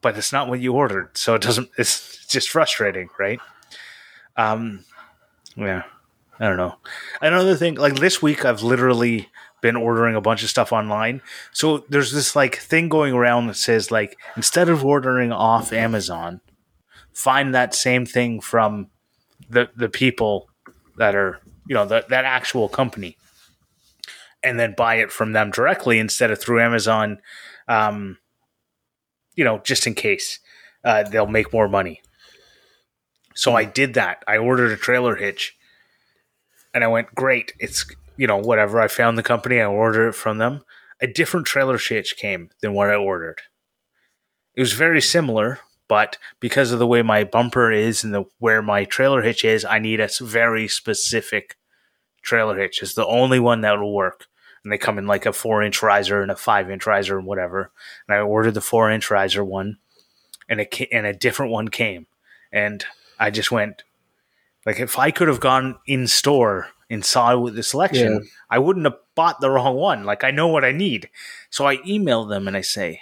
but 0.00 0.18
it's 0.18 0.32
not 0.32 0.48
what 0.48 0.60
you 0.60 0.72
ordered, 0.72 1.16
so 1.16 1.34
it 1.34 1.42
doesn't. 1.42 1.70
It's 1.78 2.26
just 2.26 2.50
frustrating, 2.50 3.08
right? 3.18 3.38
Um, 4.36 4.84
yeah, 5.56 5.84
I 6.40 6.48
don't 6.48 6.56
know. 6.56 6.74
Another 7.22 7.54
thing, 7.54 7.76
like 7.76 7.94
this 7.94 8.20
week, 8.20 8.44
I've 8.44 8.62
literally 8.62 9.28
been 9.64 9.76
ordering 9.76 10.14
a 10.14 10.20
bunch 10.20 10.42
of 10.42 10.50
stuff 10.50 10.74
online. 10.74 11.22
So 11.50 11.86
there's 11.88 12.12
this 12.12 12.36
like 12.36 12.56
thing 12.56 12.90
going 12.90 13.14
around 13.14 13.46
that 13.46 13.56
says 13.56 13.90
like 13.90 14.18
instead 14.36 14.68
of 14.68 14.84
ordering 14.84 15.32
off 15.32 15.72
Amazon, 15.72 16.42
find 17.14 17.54
that 17.54 17.74
same 17.74 18.04
thing 18.04 18.42
from 18.42 18.90
the 19.48 19.70
the 19.74 19.88
people 19.88 20.50
that 20.98 21.14
are 21.14 21.40
you 21.66 21.74
know 21.74 21.86
that 21.86 22.10
that 22.10 22.26
actual 22.26 22.68
company 22.68 23.16
and 24.42 24.60
then 24.60 24.74
buy 24.76 24.96
it 24.96 25.10
from 25.10 25.32
them 25.32 25.50
directly 25.50 25.98
instead 25.98 26.30
of 26.30 26.38
through 26.38 26.60
amazon 26.60 27.18
um 27.68 28.18
you 29.34 29.44
know 29.44 29.58
just 29.64 29.86
in 29.86 29.94
case 29.94 30.38
uh, 30.84 31.02
they'll 31.02 31.26
make 31.26 31.52
more 31.52 31.68
money. 31.68 32.02
So 33.34 33.56
i 33.56 33.64
did 33.64 33.94
that. 33.94 34.22
I 34.28 34.36
ordered 34.36 34.72
a 34.72 34.76
trailer 34.76 35.16
hitch 35.16 35.56
and 36.74 36.84
i 36.84 36.86
went 36.86 37.14
great. 37.14 37.54
It's 37.58 37.86
you 38.16 38.26
know 38.26 38.36
whatever 38.36 38.80
i 38.80 38.88
found 38.88 39.16
the 39.18 39.22
company 39.22 39.60
i 39.60 39.64
ordered 39.64 40.08
it 40.08 40.14
from 40.14 40.38
them 40.38 40.64
a 41.00 41.06
different 41.06 41.46
trailer 41.46 41.78
hitch 41.78 42.16
came 42.16 42.50
than 42.60 42.72
what 42.74 42.90
i 42.90 42.94
ordered 42.94 43.40
it 44.54 44.60
was 44.60 44.72
very 44.72 45.00
similar 45.00 45.60
But 45.88 46.16
because 46.40 46.72
of 46.72 46.78
the 46.78 46.86
way 46.86 47.02
my 47.02 47.24
bumper 47.24 47.70
is 47.70 48.04
and 48.04 48.14
the 48.14 48.24
where 48.38 48.62
my 48.62 48.84
trailer 48.84 49.22
hitch 49.22 49.44
is, 49.44 49.64
I 49.64 49.78
need 49.78 50.00
a 50.00 50.08
very 50.20 50.66
specific 50.66 51.56
trailer 52.22 52.58
hitch. 52.58 52.82
It's 52.82 52.94
the 52.94 53.06
only 53.06 53.38
one 53.38 53.60
that 53.62 53.78
will 53.78 53.94
work. 53.94 54.26
And 54.62 54.72
they 54.72 54.78
come 54.78 54.98
in 54.98 55.06
like 55.06 55.26
a 55.26 55.32
four 55.32 55.62
inch 55.62 55.82
riser 55.82 56.22
and 56.22 56.30
a 56.30 56.36
five 56.36 56.70
inch 56.70 56.86
riser 56.86 57.18
and 57.18 57.26
whatever. 57.26 57.70
And 58.08 58.16
I 58.16 58.20
ordered 58.20 58.54
the 58.54 58.60
four 58.62 58.90
inch 58.90 59.10
riser 59.10 59.44
one, 59.44 59.78
and 60.48 60.60
ca- 60.72 60.88
and 60.90 61.06
a 61.06 61.12
different 61.12 61.52
one 61.52 61.68
came, 61.68 62.06
and 62.52 62.84
I 63.18 63.30
just 63.30 63.52
went 63.52 63.84
like 64.66 64.80
if 64.80 64.98
I 64.98 65.10
could 65.10 65.28
have 65.28 65.40
gone 65.40 65.78
in 65.86 66.06
store 66.06 66.68
and 66.90 67.04
saw 67.04 67.36
with 67.38 67.54
the 67.54 67.62
selection, 67.62 68.12
Yeah. 68.12 68.18
I 68.50 68.58
wouldn't 68.58 68.86
have 68.86 68.98
bought 69.14 69.40
the 69.40 69.50
wrong 69.50 69.76
one. 69.76 70.04
Like 70.04 70.24
I 70.24 70.30
know 70.30 70.48
what 70.48 70.64
I 70.64 70.72
need, 70.72 71.08
so 71.50 71.66
I 71.66 71.78
email 71.86 72.24
them 72.24 72.46
and 72.48 72.56
I 72.56 72.60
say, 72.60 73.00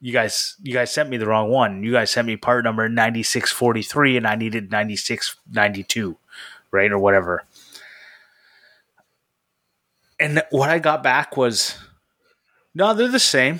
"You 0.00 0.12
guys, 0.12 0.56
you 0.62 0.72
guys 0.74 0.92
sent 0.92 1.08
me 1.08 1.16
the 1.16 1.26
wrong 1.26 1.50
one. 1.50 1.82
You 1.82 1.92
guys 1.92 2.10
sent 2.10 2.26
me 2.26 2.36
part 2.36 2.64
number 2.64 2.88
ninety 2.88 3.22
six 3.22 3.52
forty 3.52 3.82
three, 3.82 4.16
and 4.16 4.26
I 4.26 4.34
needed 4.34 4.70
ninety 4.70 4.96
six 4.96 5.36
ninety 5.50 5.82
two, 5.82 6.18
right 6.70 6.90
or 6.92 6.98
whatever." 6.98 7.44
And 10.20 10.42
what 10.50 10.70
I 10.70 10.78
got 10.78 11.02
back 11.02 11.36
was, 11.36 11.76
no, 12.74 12.94
they're 12.94 13.08
the 13.08 13.18
same. 13.18 13.58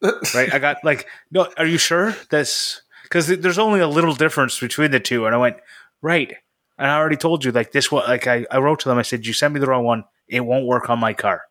right? 0.34 0.52
I 0.52 0.58
got 0.58 0.78
like, 0.82 1.06
no, 1.30 1.48
are 1.58 1.66
you 1.66 1.76
sure 1.76 2.14
that's 2.30 2.80
because 3.02 3.26
there's 3.26 3.58
only 3.58 3.80
a 3.80 3.88
little 3.88 4.14
difference 4.14 4.58
between 4.58 4.90
the 4.90 5.00
two? 5.00 5.26
And 5.26 5.34
I 5.34 5.38
went, 5.38 5.56
right. 6.00 6.34
And 6.78 6.88
I 6.88 6.96
already 6.96 7.16
told 7.16 7.44
you, 7.44 7.50
like, 7.50 7.72
this 7.72 7.90
one, 7.90 8.06
like, 8.06 8.26
I, 8.26 8.46
I 8.50 8.58
wrote 8.58 8.80
to 8.80 8.88
them, 8.88 8.98
I 8.98 9.02
said, 9.02 9.26
you 9.26 9.32
sent 9.32 9.52
me 9.52 9.60
the 9.60 9.66
wrong 9.66 9.84
one. 9.84 10.04
It 10.28 10.44
won't 10.44 10.66
work 10.66 10.88
on 10.88 10.98
my 11.00 11.12
car. 11.12 11.42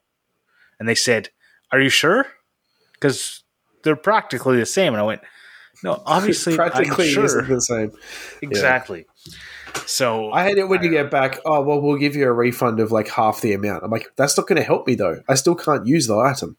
And 0.79 0.87
they 0.87 0.95
said, 0.95 1.29
are 1.71 1.81
you 1.81 1.89
sure? 1.89 2.27
Because 2.93 3.43
they're 3.83 3.95
practically 3.95 4.57
the 4.57 4.65
same. 4.65 4.93
And 4.93 5.01
I 5.01 5.03
went, 5.03 5.21
no, 5.83 6.01
obviously, 6.05 6.55
practically 6.55 7.07
I'm 7.07 7.13
sure. 7.13 7.25
isn't 7.25 7.49
the 7.49 7.61
same. 7.61 7.91
Exactly. 8.41 9.05
So 9.85 10.31
I 10.31 10.43
hate 10.43 10.57
it 10.57 10.67
when 10.67 10.81
you 10.81 10.89
get 10.89 11.11
back. 11.11 11.39
Oh 11.45 11.61
well, 11.61 11.79
we'll 11.79 11.97
give 11.97 12.15
you 12.15 12.27
a 12.27 12.31
refund 12.31 12.79
of 12.79 12.91
like 12.91 13.09
half 13.09 13.41
the 13.41 13.53
amount. 13.53 13.83
I'm 13.83 13.91
like, 13.91 14.11
that's 14.15 14.35
not 14.37 14.47
going 14.47 14.57
to 14.57 14.63
help 14.63 14.87
me 14.87 14.95
though. 14.95 15.21
I 15.29 15.35
still 15.35 15.53
can't 15.53 15.85
use 15.85 16.07
the 16.07 16.17
item. 16.17 16.57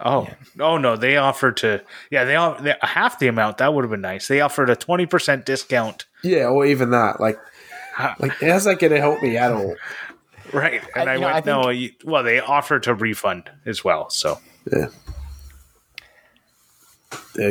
Oh, 0.00 0.28
oh 0.58 0.76
no! 0.76 0.96
They 0.96 1.16
offered 1.16 1.56
to, 1.58 1.82
yeah, 2.10 2.24
they, 2.24 2.34
off- 2.34 2.60
they 2.60 2.74
half 2.82 3.20
the 3.20 3.28
amount. 3.28 3.58
That 3.58 3.72
would 3.72 3.84
have 3.84 3.90
been 3.92 4.00
nice. 4.00 4.26
They 4.26 4.40
offered 4.40 4.68
a 4.68 4.74
twenty 4.74 5.06
percent 5.06 5.46
discount, 5.46 6.06
Yeah, 6.24 6.48
or 6.48 6.66
even 6.66 6.90
that. 6.90 7.20
Like, 7.20 7.36
Ha- 7.36 7.52
like 8.18 8.32
how's 8.40 8.64
that 8.64 8.78
going 8.78 8.92
to 8.92 9.00
help 9.00 9.22
me 9.22 9.36
at 9.36 9.52
all? 9.52 9.74
right? 10.52 10.82
And 10.94 11.08
I- 11.08 11.12
I, 11.12 11.14
you 11.16 11.20
know, 11.20 11.26
went, 11.26 11.46
I 11.46 11.50
no. 11.50 11.68
You, 11.70 11.90
well, 12.04 12.22
they 12.22 12.40
offered 12.40 12.82
to 12.84 12.94
refund 12.94 13.50
as 13.66 13.84
well. 13.84 14.10
So 14.10 14.38
Yeah. 14.72 14.86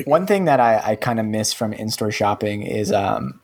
One 0.06 0.26
thing 0.26 0.46
that 0.46 0.60
I, 0.60 0.92
I 0.92 0.96
kind 0.96 1.20
of 1.20 1.26
miss 1.26 1.52
from 1.54 1.74
in-store 1.74 2.12
shopping 2.12 2.64
is 2.64 2.92
um, 2.92 3.40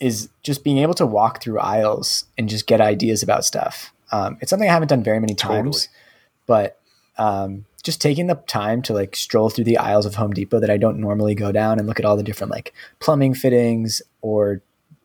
is 0.00 0.28
just 0.42 0.64
being 0.64 0.78
able 0.78 0.94
to 0.94 1.06
walk 1.06 1.40
through 1.42 1.60
aisles 1.60 2.24
and 2.36 2.48
just 2.48 2.66
get 2.66 2.80
ideas 2.80 3.22
about 3.22 3.44
stuff. 3.44 3.92
Um, 4.10 4.38
it's 4.40 4.50
something 4.50 4.68
I 4.68 4.72
haven't 4.72 4.88
done 4.88 5.04
very 5.04 5.20
many 5.20 5.34
times, 5.34 5.88
but 6.46 6.80
um, 7.16 7.64
just 7.84 8.00
taking 8.00 8.26
the 8.26 8.34
time 8.34 8.82
to 8.82 8.92
like 8.92 9.14
stroll 9.14 9.50
through 9.50 9.64
the 9.64 9.78
aisles 9.78 10.04
of 10.04 10.16
Home 10.16 10.32
Depot 10.32 10.58
that 10.60 10.70
I 10.70 10.76
don't 10.76 10.98
normally 10.98 11.34
go 11.36 11.52
down 11.52 11.78
and 11.78 11.86
look 11.86 11.98
at 12.00 12.04
all 12.04 12.16
the 12.16 12.22
different 12.24 12.50
like 12.50 12.72
plumbing 12.98 13.34
fittings 13.34 14.02
or 14.20 14.60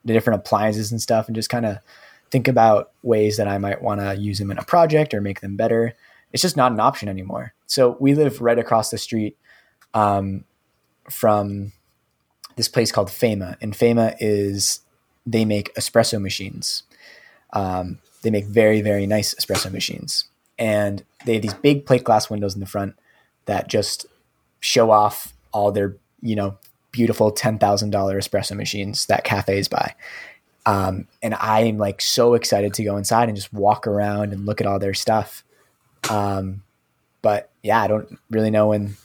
the 0.08 0.14
different 0.14 0.40
appliances 0.40 0.92
and 0.92 1.02
stuff, 1.02 1.28
and 1.28 1.36
just 1.36 1.50
kind 1.50 1.66
of 1.66 1.78
think 2.32 2.48
about 2.48 2.92
ways 3.04 3.38
that 3.38 3.48
I 3.48 3.58
might 3.58 3.82
want 3.82 4.02
to 4.02 4.16
use 4.16 4.40
them 4.40 4.52
in 4.52 4.58
a 4.58 4.64
project 4.64 5.14
or 5.14 5.22
make 5.22 5.42
them 5.42 5.56
better. 5.56 5.94
It's 6.34 6.42
just 6.42 6.58
not 6.58 6.72
an 6.72 6.80
option 6.80 7.08
anymore. 7.10 7.54
So 7.68 7.96
we 8.00 8.16
live 8.16 8.42
right 8.42 8.58
across 8.58 8.90
the 8.90 8.98
street 8.98 9.38
um, 9.94 10.44
from 11.10 11.74
this 12.56 12.68
place 12.68 12.92
called 12.92 13.10
Faema, 13.10 13.58
and 13.62 13.74
Faema 13.74 14.16
is 14.20 14.82
they 15.26 15.46
make 15.46 15.74
espresso 15.76 16.20
machines. 16.22 16.84
Um, 17.54 18.00
they 18.24 18.32
make 18.32 18.46
very 18.46 18.82
very 18.82 19.06
nice 19.06 19.34
espresso 19.36 19.72
machines, 19.72 20.26
and 20.58 21.04
they 21.26 21.34
have 21.34 21.42
these 21.42 21.54
big 21.54 21.86
plate 21.86 22.04
glass 22.04 22.30
windows 22.30 22.56
in 22.56 22.60
the 22.60 22.66
front 22.66 22.96
that 23.46 23.68
just 23.68 24.06
show 24.60 24.92
off 24.92 25.34
all 25.52 25.72
their 25.72 25.96
you 26.22 26.36
know 26.36 26.58
beautiful 26.98 27.30
ten 27.32 27.58
thousand 27.60 27.92
dollar 27.92 28.20
espresso 28.20 28.56
machines 28.58 29.06
that 29.06 29.24
cafes 29.24 29.68
buy. 29.68 29.94
Um, 30.66 31.08
and 31.22 31.34
I'm 31.36 31.78
like 31.78 32.02
so 32.02 32.34
excited 32.34 32.74
to 32.74 32.84
go 32.84 32.98
inside 32.98 33.30
and 33.30 33.36
just 33.38 33.54
walk 33.54 33.88
around 33.88 34.34
and 34.34 34.46
look 34.46 34.60
at 34.62 34.68
all 34.68 34.80
their 34.80 34.94
stuff. 34.96 35.44
Um, 36.10 36.64
but 37.22 37.50
yeah, 37.64 37.82
I 37.82 37.88
don't 37.88 38.18
really 38.30 38.50
know 38.52 38.68
when 38.68 38.98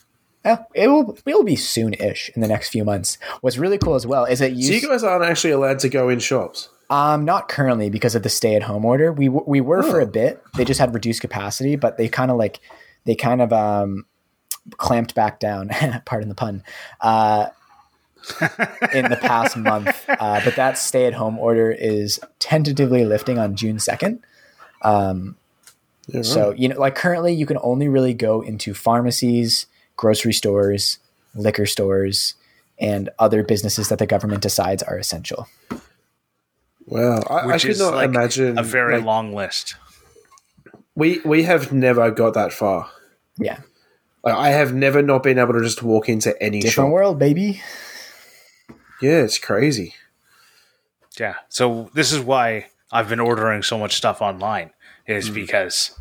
Eh, 0.45 0.57
it 0.75 0.89
will 0.89 1.17
it 1.25 1.35
will 1.37 1.45
be 1.45 1.55
soon-ish 1.55 2.31
in 2.35 2.41
the 2.43 2.49
next 2.49 2.71
few 2.71 2.85
months. 2.85 3.17
What's 3.43 3.59
really 3.59 3.79
cool 3.79 3.95
as 3.95 4.05
well 4.07 4.25
is 4.25 4.41
that 4.41 4.53
you, 4.55 4.65
So 4.65 4.73
you 4.73 4.89
guys 4.89 5.05
aren't 5.05 5.25
actually 5.25 5.53
allowed 5.53 5.79
to 5.81 5.89
go 5.89 6.09
in 6.09 6.19
shops. 6.19 6.69
um 6.91 7.25
not 7.25 7.49
currently 7.49 7.91
because 7.91 8.17
of 8.17 8.25
the 8.25 8.29
stay-at-home 8.29 8.85
order. 8.85 9.13
We 9.13 9.29
we 9.29 9.61
were 9.61 9.85
for 9.85 10.01
Oh. 10.01 10.05
a 10.05 10.07
bit. 10.07 10.43
They 10.57 10.65
just 10.65 10.81
had 10.81 10.93
reduced 10.95 11.21
capacity, 11.21 11.77
but 11.77 11.97
they 11.97 12.09
kind 12.09 12.31
of 12.33 12.39
like 12.39 12.59
they 13.05 13.15
kind 13.15 13.41
of 13.41 13.53
um 13.53 14.05
clamped 14.79 15.15
back 15.15 15.39
down. 15.39 15.71
pardon 16.07 16.29
the 16.29 16.35
pun. 16.35 16.65
Uh, 17.01 17.47
in 18.93 19.09
the 19.11 19.19
past 19.21 19.57
month, 19.57 20.05
uh, 20.09 20.41
but 20.45 20.57
that 20.57 20.79
stay-at-home 20.79 21.39
order 21.39 21.71
is 21.71 22.21
tentatively 22.39 23.05
lifting 23.05 23.39
on 23.39 23.57
June 23.57 23.79
second. 23.79 24.21
Um, 24.83 25.37
Yeah, 26.09 26.23
so, 26.23 26.51
you 26.53 26.69
know, 26.69 26.79
like 26.79 26.95
currently 26.97 27.33
you 27.33 27.47
can 27.47 27.59
only 27.63 27.89
really 27.89 28.13
go 28.15 28.41
into 28.43 28.75
pharmacies, 28.75 29.67
grocery 29.97 30.33
stores, 30.33 30.99
liquor 31.35 31.67
stores, 31.67 32.35
and 32.79 33.09
other 33.19 33.45
businesses 33.45 33.89
that 33.89 33.99
the 33.99 34.07
government 34.07 34.43
decides 34.43 34.83
are 34.83 34.99
essential. 34.99 35.47
wow, 36.87 37.23
I, 37.31 37.35
I 37.35 37.47
which 37.47 37.63
could 37.63 37.71
is 37.71 37.79
not 37.79 37.95
like 37.95 38.09
imagine 38.09 38.59
a 38.59 38.63
very 38.65 38.97
like, 38.97 39.05
long 39.07 39.33
list. 39.35 39.77
We 40.97 41.21
we 41.25 41.45
have 41.45 41.73
never 41.73 42.11
got 42.11 42.35
that 42.35 42.53
far. 42.53 42.91
Yeah. 43.39 43.59
Like, 44.25 44.35
I 44.35 44.51
have 44.51 44.75
never 44.75 45.03
not 45.03 45.23
been 45.23 45.39
able 45.39 45.55
to 45.55 45.63
just 45.63 45.83
walk 45.83 46.09
into 46.09 46.31
any 46.43 46.61
Different 46.61 46.89
shop. 46.89 46.93
world, 46.93 47.19
baby. 47.19 47.63
Yeah, 49.03 49.23
it's 49.23 49.39
crazy. 49.39 49.95
Yeah. 51.19 51.35
So 51.49 51.91
this 51.95 52.13
is 52.13 52.21
why 52.21 52.67
I've 52.91 53.09
been 53.09 53.21
ordering 53.21 53.63
so 53.63 53.79
much 53.79 53.95
stuff 53.97 54.23
online 54.23 54.71
is 55.07 55.29
Hmm. 55.29 55.35
because 55.35 55.99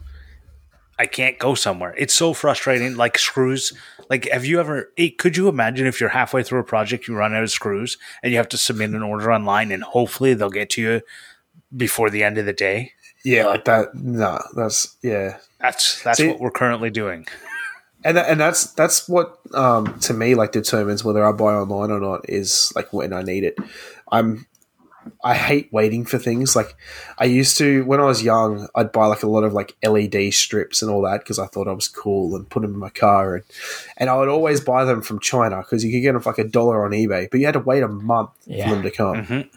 I 0.99 1.06
can't 1.08 1.39
go 1.39 1.56
somewhere. 1.56 1.95
It's 1.97 2.14
so 2.14 2.34
frustrating. 2.34 2.95
Like 2.95 3.18
screws. 3.18 3.74
Like, 4.10 4.30
have 4.30 4.45
you 4.45 4.60
ever? 4.60 4.91
Could 5.18 5.36
you 5.38 5.47
imagine 5.47 5.88
if 5.88 5.99
you're 5.99 6.10
halfway 6.10 6.43
through 6.43 6.60
a 6.60 6.64
project, 6.64 7.08
you 7.08 7.16
run 7.16 7.34
out 7.34 7.43
of 7.43 7.49
screws, 7.52 7.97
and 8.22 8.32
you 8.32 8.38
have 8.38 8.49
to 8.49 8.58
submit 8.58 8.91
an 8.91 9.02
order 9.04 9.32
online, 9.32 9.72
and 9.72 9.84
hopefully 9.84 10.34
they'll 10.34 10.49
get 10.49 10.70
to 10.72 10.82
you 10.82 11.02
before 11.76 12.10
the 12.10 12.24
end 12.24 12.38
of 12.38 12.45
the 12.45 12.54
day? 12.54 12.91
Yeah, 13.24 13.45
like 13.47 13.66
that. 13.66 13.95
No, 13.95 14.41
that's 14.56 14.95
yeah. 15.02 15.38
That's 15.60 16.02
that's 16.04 16.18
See- 16.18 16.28
what 16.28 16.39
we're 16.39 16.52
currently 16.52 16.89
doing. 16.89 17.26
And 18.04 18.18
that, 18.18 18.30
and 18.30 18.39
that's 18.39 18.72
that's 18.74 19.08
what 19.08 19.39
um, 19.54 19.99
to 20.02 20.14
me 20.14 20.36
like 20.36 20.52
determines 20.52 21.04
whether 21.04 21.24
I 21.26 21.32
buy 21.32 21.54
online 21.54 21.91
or 21.91 21.99
not 21.99 22.30
is 22.30 22.72
like 22.76 22.91
when 22.93 23.14
I 23.14 23.22
need 23.22 23.43
it. 23.43 23.58
I'm 24.12 24.45
I 25.24 25.34
hate 25.34 25.72
waiting 25.74 26.06
for 26.06 26.20
things. 26.20 26.56
Like 26.56 26.76
I 27.18 27.26
used 27.26 27.58
to 27.58 27.84
when 27.86 27.99
I 27.99 28.06
was 28.06 28.22
young, 28.24 28.68
I'd 28.76 28.91
buy 28.91 29.08
like 29.08 29.24
a 29.24 29.28
lot 29.28 29.43
of 29.43 29.52
like 29.54 29.76
LED 29.84 30.32
strips 30.34 30.82
and 30.84 30.91
all 30.91 31.02
that 31.04 31.20
because 31.22 31.39
I 31.39 31.47
thought 31.47 31.68
I 31.68 31.72
was 31.74 31.88
cool 31.88 32.36
and 32.36 32.47
put 32.49 32.62
them 32.62 32.74
in 32.74 32.80
my 32.80 32.89
car 32.89 33.36
and 33.36 33.43
and 33.97 34.10
I 34.10 34.16
would 34.18 34.30
always 34.30 34.62
buy 34.62 34.86
them 34.86 35.02
from 35.02 35.20
China 35.20 35.58
because 35.58 35.84
you 35.84 35.91
could 35.91 36.02
get 36.02 36.14
them 36.14 36.22
for 36.22 36.30
like 36.30 36.39
a 36.39 36.43
dollar 36.47 36.86
on 36.86 36.91
eBay, 36.91 37.30
but 37.32 37.39
you 37.39 37.45
had 37.47 37.54
to 37.54 37.60
wait 37.60 37.82
a 37.84 37.88
month 37.88 38.30
Yeah. 38.45 38.70
for 38.70 38.76
them 38.76 38.84
to 38.84 38.91
come. 38.91 39.26
Mhm. 39.26 39.49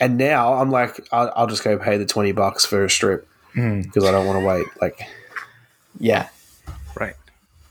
And 0.00 0.16
now 0.16 0.54
I'm 0.54 0.70
like, 0.70 1.00
I'll, 1.10 1.32
I'll 1.34 1.46
just 1.48 1.64
go 1.64 1.76
pay 1.76 1.96
the 1.96 2.06
twenty 2.06 2.30
bucks 2.30 2.64
for 2.64 2.84
a 2.84 2.90
strip 2.90 3.28
because 3.54 4.04
I 4.04 4.12
don't 4.12 4.26
want 4.26 4.38
to 4.40 4.46
wait. 4.46 4.66
Like, 4.80 5.00
Yeah. 5.98 6.28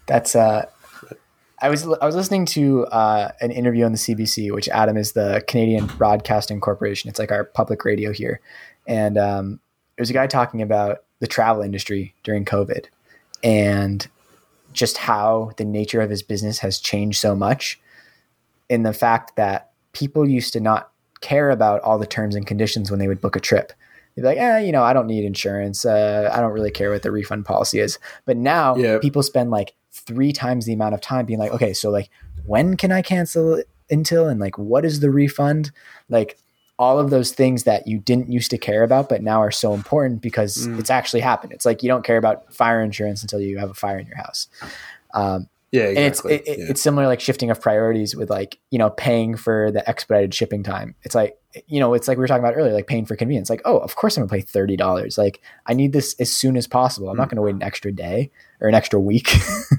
That's 0.07 0.35
uh 0.35 0.65
I 1.59 1.69
was 1.69 1.87
I 1.87 2.05
was 2.05 2.15
listening 2.15 2.45
to 2.47 2.85
uh, 2.87 3.31
an 3.41 3.49
interview 3.49 3.83
on 3.85 3.91
the 3.91 3.97
CBC, 3.97 4.53
which 4.53 4.69
Adam 4.69 4.95
is 4.95 5.13
the 5.13 5.43
Canadian 5.47 5.87
Broadcasting 5.87 6.59
Corporation. 6.61 7.09
It's 7.09 7.17
like 7.17 7.31
our 7.31 7.45
public 7.45 7.83
radio 7.83 8.11
here, 8.13 8.41
and 8.85 9.17
um, 9.17 9.59
there 9.95 10.03
was 10.03 10.11
a 10.11 10.13
guy 10.13 10.27
talking 10.27 10.61
about 10.61 10.99
the 11.19 11.25
travel 11.25 11.63
industry 11.63 12.13
during 12.23 12.45
COVID, 12.45 12.85
and 13.43 14.07
just 14.71 14.97
how 14.97 15.51
the 15.57 15.65
nature 15.65 15.99
of 15.99 16.11
his 16.11 16.21
business 16.21 16.59
has 16.59 16.77
changed 16.79 17.19
so 17.19 17.33
much, 17.33 17.79
in 18.69 18.83
the 18.83 18.93
fact 18.93 19.35
that 19.35 19.71
people 19.93 20.29
used 20.29 20.53
to 20.53 20.59
not 20.59 20.91
care 21.21 21.49
about 21.49 21.81
all 21.81 21.97
the 21.97 22.05
terms 22.05 22.35
and 22.35 22.45
conditions 22.45 22.91
when 22.91 22.99
they 22.99 23.07
would 23.07 23.19
book 23.19 23.35
a 23.35 23.39
trip. 23.39 23.73
They'd 24.15 24.21
be 24.21 24.27
like, 24.27 24.37
eh, 24.37 24.59
you 24.59 24.71
know, 24.71 24.83
I 24.83 24.93
don't 24.93 25.07
need 25.07 25.25
insurance. 25.25 25.85
Uh, 25.85 26.29
I 26.31 26.39
don't 26.39 26.51
really 26.51 26.69
care 26.69 26.91
what 26.91 27.01
the 27.01 27.09
refund 27.11 27.45
policy 27.45 27.79
is. 27.79 27.97
But 28.25 28.37
now 28.37 28.75
Yeah. 28.75 28.99
people 28.99 29.23
spend 29.23 29.49
like 29.49 29.73
three 29.97 30.31
times 30.31 30.65
the 30.65 30.73
amount 30.73 30.93
of 30.93 31.01
time 31.01 31.25
being 31.25 31.39
like, 31.39 31.51
okay, 31.51 31.73
so 31.73 31.89
like, 31.89 32.09
when 32.45 32.77
can 32.77 32.91
I 32.91 33.01
cancel 33.01 33.55
it 33.55 33.69
until? 33.89 34.27
And 34.27 34.39
like, 34.39 34.57
what 34.57 34.85
is 34.85 34.99
the 34.99 35.09
refund? 35.09 35.71
Like, 36.09 36.37
all 36.79 36.99
of 36.99 37.09
those 37.09 37.31
things 37.31 37.63
that 37.63 37.87
you 37.87 37.97
didn't 37.97 38.31
used 38.31 38.51
to 38.51 38.57
care 38.57 38.83
about, 38.83 39.09
but 39.09 39.23
now 39.23 39.41
are 39.41 39.49
so 39.49 39.73
important 39.73 40.21
because 40.21 40.67
Mm. 40.67 40.79
it's 40.79 40.91
actually 40.91 41.21
happened. 41.21 41.51
It's 41.51 41.65
like 41.65 41.81
you 41.81 41.89
don't 41.89 42.05
care 42.05 42.17
about 42.17 42.53
fire 42.53 42.83
insurance 42.83 43.23
until 43.23 43.39
you 43.41 43.57
have 43.57 43.71
a 43.71 43.73
fire 43.73 43.97
in 43.97 44.05
your 44.05 44.17
house. 44.17 44.47
Um, 45.15 45.49
Yeah, 45.71 45.89
and 45.89 45.97
it's 45.97 46.19
exactly. 46.21 46.35
it, 46.35 46.47
it- 46.47 46.59
yeah. 46.59 46.65
it's 46.69 46.81
similar 46.81 47.07
like 47.07 47.19
shifting 47.19 47.49
of 47.51 47.59
priorities 47.61 48.15
with 48.15 48.29
like 48.29 48.57
you 48.71 48.79
know 48.79 48.89
paying 48.89 49.35
for 49.35 49.69
the 49.71 49.87
expedited 49.89 50.33
shipping 50.33 50.63
time 50.63 50.95
it's 51.03 51.13
like 51.13 51.37
you 51.67 51.79
know 51.81 51.93
it's 51.93 52.07
like 52.07 52.17
we 52.17 52.21
were 52.21 52.27
talking 52.27 52.43
about 52.43 52.55
earlier 52.55 52.73
like 52.73 52.87
paying 52.87 53.05
for 53.05 53.15
convenience 53.17 53.49
like 53.49 53.61
oh 53.65 53.77
of 53.79 53.95
course 53.95 54.15
i'm 54.15 54.25
gonna 54.25 54.41
pay 54.41 54.45
$30 54.45 55.17
like 55.17 55.41
i 55.65 55.73
need 55.73 55.91
this 55.91 56.15
as 56.19 56.31
soon 56.31 56.55
as 56.55 56.67
possible 56.67 57.09
i'm 57.09 57.17
not 57.17 57.29
gonna 57.29 57.41
wait 57.41 57.55
an 57.55 57.63
extra 57.63 57.91
day 57.91 58.31
or 58.61 58.69
an 58.69 58.75
extra 58.75 58.99
week 58.99 59.33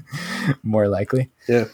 more 0.63 0.87
likely 0.87 1.29
yeah. 1.47 1.65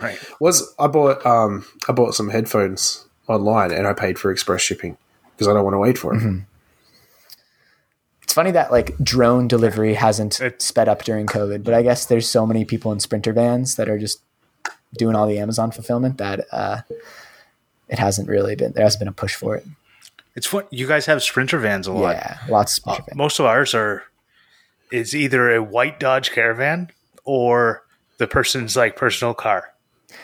Right. 0.00 0.18
Was 0.40 0.74
I 0.78 0.86
bought 0.86 1.24
um 1.26 1.66
I 1.88 1.92
bought 1.92 2.14
some 2.14 2.30
headphones 2.30 3.06
online 3.26 3.70
and 3.72 3.86
I 3.86 3.92
paid 3.92 4.18
for 4.18 4.30
express 4.30 4.62
shipping 4.62 4.96
because 5.32 5.46
I 5.46 5.52
don't 5.52 5.64
want 5.64 5.74
to 5.74 5.78
wait 5.78 5.98
for 5.98 6.14
it. 6.14 6.18
Mm-hmm. 6.20 6.38
It's 8.30 8.34
funny 8.36 8.52
that 8.52 8.70
like 8.70 8.96
drone 8.98 9.48
delivery 9.48 9.94
hasn't 9.94 10.38
It- 10.40 10.62
sped 10.62 10.88
up 10.88 11.02
during 11.02 11.26
covid 11.26 11.64
but 11.64 11.74
i 11.74 11.82
guess 11.82 12.06
there's 12.06 12.28
so 12.28 12.46
many 12.46 12.64
people 12.64 12.92
in 12.92 13.00
sprinter 13.00 13.32
vans 13.32 13.74
that 13.74 13.88
are 13.88 13.98
just 13.98 14.22
doing 14.96 15.16
all 15.16 15.26
the 15.26 15.40
amazon 15.40 15.72
fulfillment 15.72 16.18
that 16.18 16.46
uh 16.52 16.82
it 17.88 17.98
hasn't 17.98 18.28
really 18.28 18.54
been 18.54 18.70
there 18.72 18.84
hasn't 18.84 19.00
been 19.00 19.08
a 19.08 19.12
push 19.12 19.34
for 19.34 19.56
it 19.56 19.66
It's 20.36 20.52
what 20.52 20.72
You 20.72 20.86
guys 20.86 21.06
have 21.06 21.24
Sprinter 21.24 21.58
vans 21.58 21.88
a 21.88 21.92
lot. 21.92 22.14
yeah 22.14 22.38
lots 22.48 22.78
of 22.78 22.82
Uh, 22.86 22.92
sprinter 22.92 23.02
vans. 23.08 23.16
most 23.18 23.40
of 23.40 23.46
ours 23.46 23.74
are 23.74 24.04
it's 24.92 25.12
either 25.12 25.52
a 25.52 25.60
white 25.60 25.98
Dodge 25.98 26.30
Caravan 26.30 26.88
or 27.24 27.82
the 28.18 28.26
person's 28.28 28.76
like 28.76 28.94
personal 28.96 29.34
car. 29.34 29.72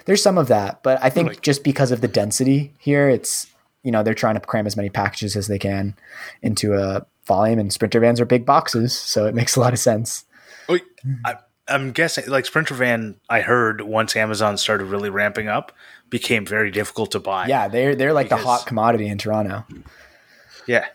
There's 0.04 0.22
some 0.22 0.38
of 0.38 0.46
that, 0.48 0.82
but 0.84 0.98
I 1.02 1.10
think 1.10 1.28
Like- 1.28 1.40
just 1.40 1.64
because 1.64 1.90
of 1.92 2.00
the 2.02 2.08
density 2.08 2.72
here, 2.78 3.08
it's 3.08 3.46
you 3.82 3.90
know 3.92 4.02
they're 4.04 4.14
trying 4.14 4.34
to 4.34 4.40
cram 4.40 4.66
as 4.66 4.76
many 4.76 4.90
packages 4.90 5.34
as 5.36 5.46
they 5.48 5.58
can 5.58 5.94
into 6.42 6.74
a 6.74 7.04
volume, 7.26 7.58
and 7.58 7.72
sprinter 7.72 8.00
vans 8.00 8.20
are 8.20 8.24
big 8.24 8.46
boxes, 8.46 8.92
so 8.96 9.26
it 9.26 9.34
makes 9.34 9.56
a 9.56 9.60
lot 9.60 9.72
of 9.72 9.78
sense. 9.78 10.24
Oh, 10.68 10.78
I, 11.24 11.36
I'm 11.68 11.92
guessing 11.92 12.28
like 12.28 12.46
Sprinter 12.46 12.74
van. 12.74 13.16
I 13.28 13.40
heard 13.40 13.80
once 13.80 14.14
Amazon 14.16 14.56
started 14.58 14.84
really 14.86 15.10
ramping 15.10 15.48
up, 15.48 15.72
became 16.10 16.46
very 16.46 16.70
difficult 16.70 17.10
to 17.12 17.20
buy. 17.20 17.46
Yeah, 17.46 17.68
they're 17.68 17.94
they're 17.94 18.12
like 18.12 18.28
the 18.28 18.36
hot 18.36 18.66
commodity 18.66 19.06
in 19.08 19.18
Toronto. 19.18 19.64
yeah, 20.66 20.86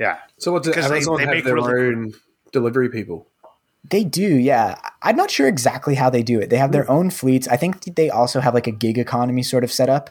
yeah. 0.00 0.18
So 0.38 0.52
what 0.52 0.62
does 0.62 0.74
'Cause 0.74 0.88
they- 0.88 0.96
Amazon 0.96 1.16
they 1.18 1.24
have 1.24 1.34
make 1.34 1.44
their 1.44 1.54
really- 1.54 1.94
own 1.94 2.14
delivery 2.52 2.88
people? 2.88 3.28
They 3.90 4.02
do, 4.02 4.22
yeah. 4.26 4.76
I'm 5.02 5.14
not 5.14 5.30
sure 5.30 5.46
exactly 5.46 5.94
how 5.94 6.08
they 6.08 6.22
do 6.22 6.40
it. 6.40 6.48
They 6.48 6.56
have 6.56 6.72
their 6.72 6.90
own 6.90 7.10
fleets. 7.10 7.46
I 7.48 7.56
think 7.58 7.82
they 7.96 8.08
also 8.08 8.40
have 8.40 8.54
like 8.54 8.66
a 8.66 8.70
gig 8.72 8.96
economy 8.96 9.42
sort 9.42 9.62
of 9.62 9.70
setup. 9.70 10.08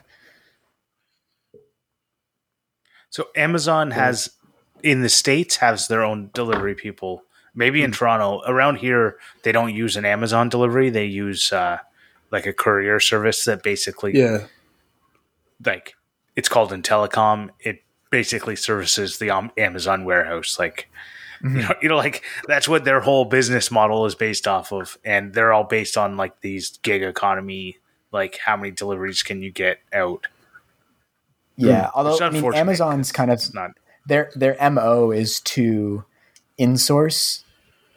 So 3.10 3.28
Amazon 3.36 3.90
has 3.92 4.30
in 4.84 5.00
the 5.02 5.08
states 5.08 5.56
has 5.56 5.88
their 5.88 6.04
own 6.04 6.30
delivery 6.34 6.74
people. 6.74 7.24
Maybe 7.54 7.80
Hmm. 7.80 7.86
in 7.86 7.92
Toronto, 7.92 8.42
around 8.46 8.76
here, 8.76 9.16
they 9.42 9.50
don't 9.52 9.74
use 9.74 9.96
an 9.96 10.04
Amazon 10.04 10.48
delivery. 10.48 10.90
They 10.90 11.06
use 11.06 11.52
uh, 11.52 11.78
like 12.30 12.46
a 12.46 12.52
courier 12.52 13.00
service 13.00 13.44
that 13.46 13.62
basically 13.62 14.12
Yeah. 14.16 14.46
like 15.64 15.94
it's 16.36 16.48
called 16.48 16.70
Intelcom. 16.70 17.50
It 17.60 17.82
basically 18.10 18.56
services 18.56 19.18
the 19.18 19.30
um, 19.30 19.50
Amazon 19.56 20.04
warehouse. 20.04 20.58
Like 20.58 20.88
you, 21.42 21.50
know, 21.50 21.74
you 21.82 21.88
know, 21.88 21.96
like 21.96 22.22
that's 22.46 22.68
what 22.68 22.84
their 22.84 23.00
whole 23.00 23.24
business 23.24 23.70
model 23.70 24.04
is 24.06 24.14
based 24.14 24.46
off 24.48 24.72
of, 24.72 24.98
and 25.04 25.32
they're 25.34 25.52
all 25.52 25.64
based 25.64 25.96
on 25.96 26.16
like 26.16 26.40
these 26.40 26.78
gig 26.82 27.02
economy. 27.02 27.78
Like 28.12 28.38
how 28.44 28.56
many 28.56 28.70
deliveries 28.70 29.22
can 29.22 29.42
you 29.42 29.50
get 29.50 29.78
out? 29.92 30.26
Yeah, 31.56 31.90
although 31.94 32.18
I 32.20 32.30
mean, 32.30 32.52
Amazon's 32.54 33.12
kind 33.12 33.30
of 33.30 33.40
not. 33.54 33.70
Their 34.06 34.30
their 34.34 34.56
mo 34.70 35.10
is 35.10 35.40
to 35.40 36.04
insource 36.58 37.42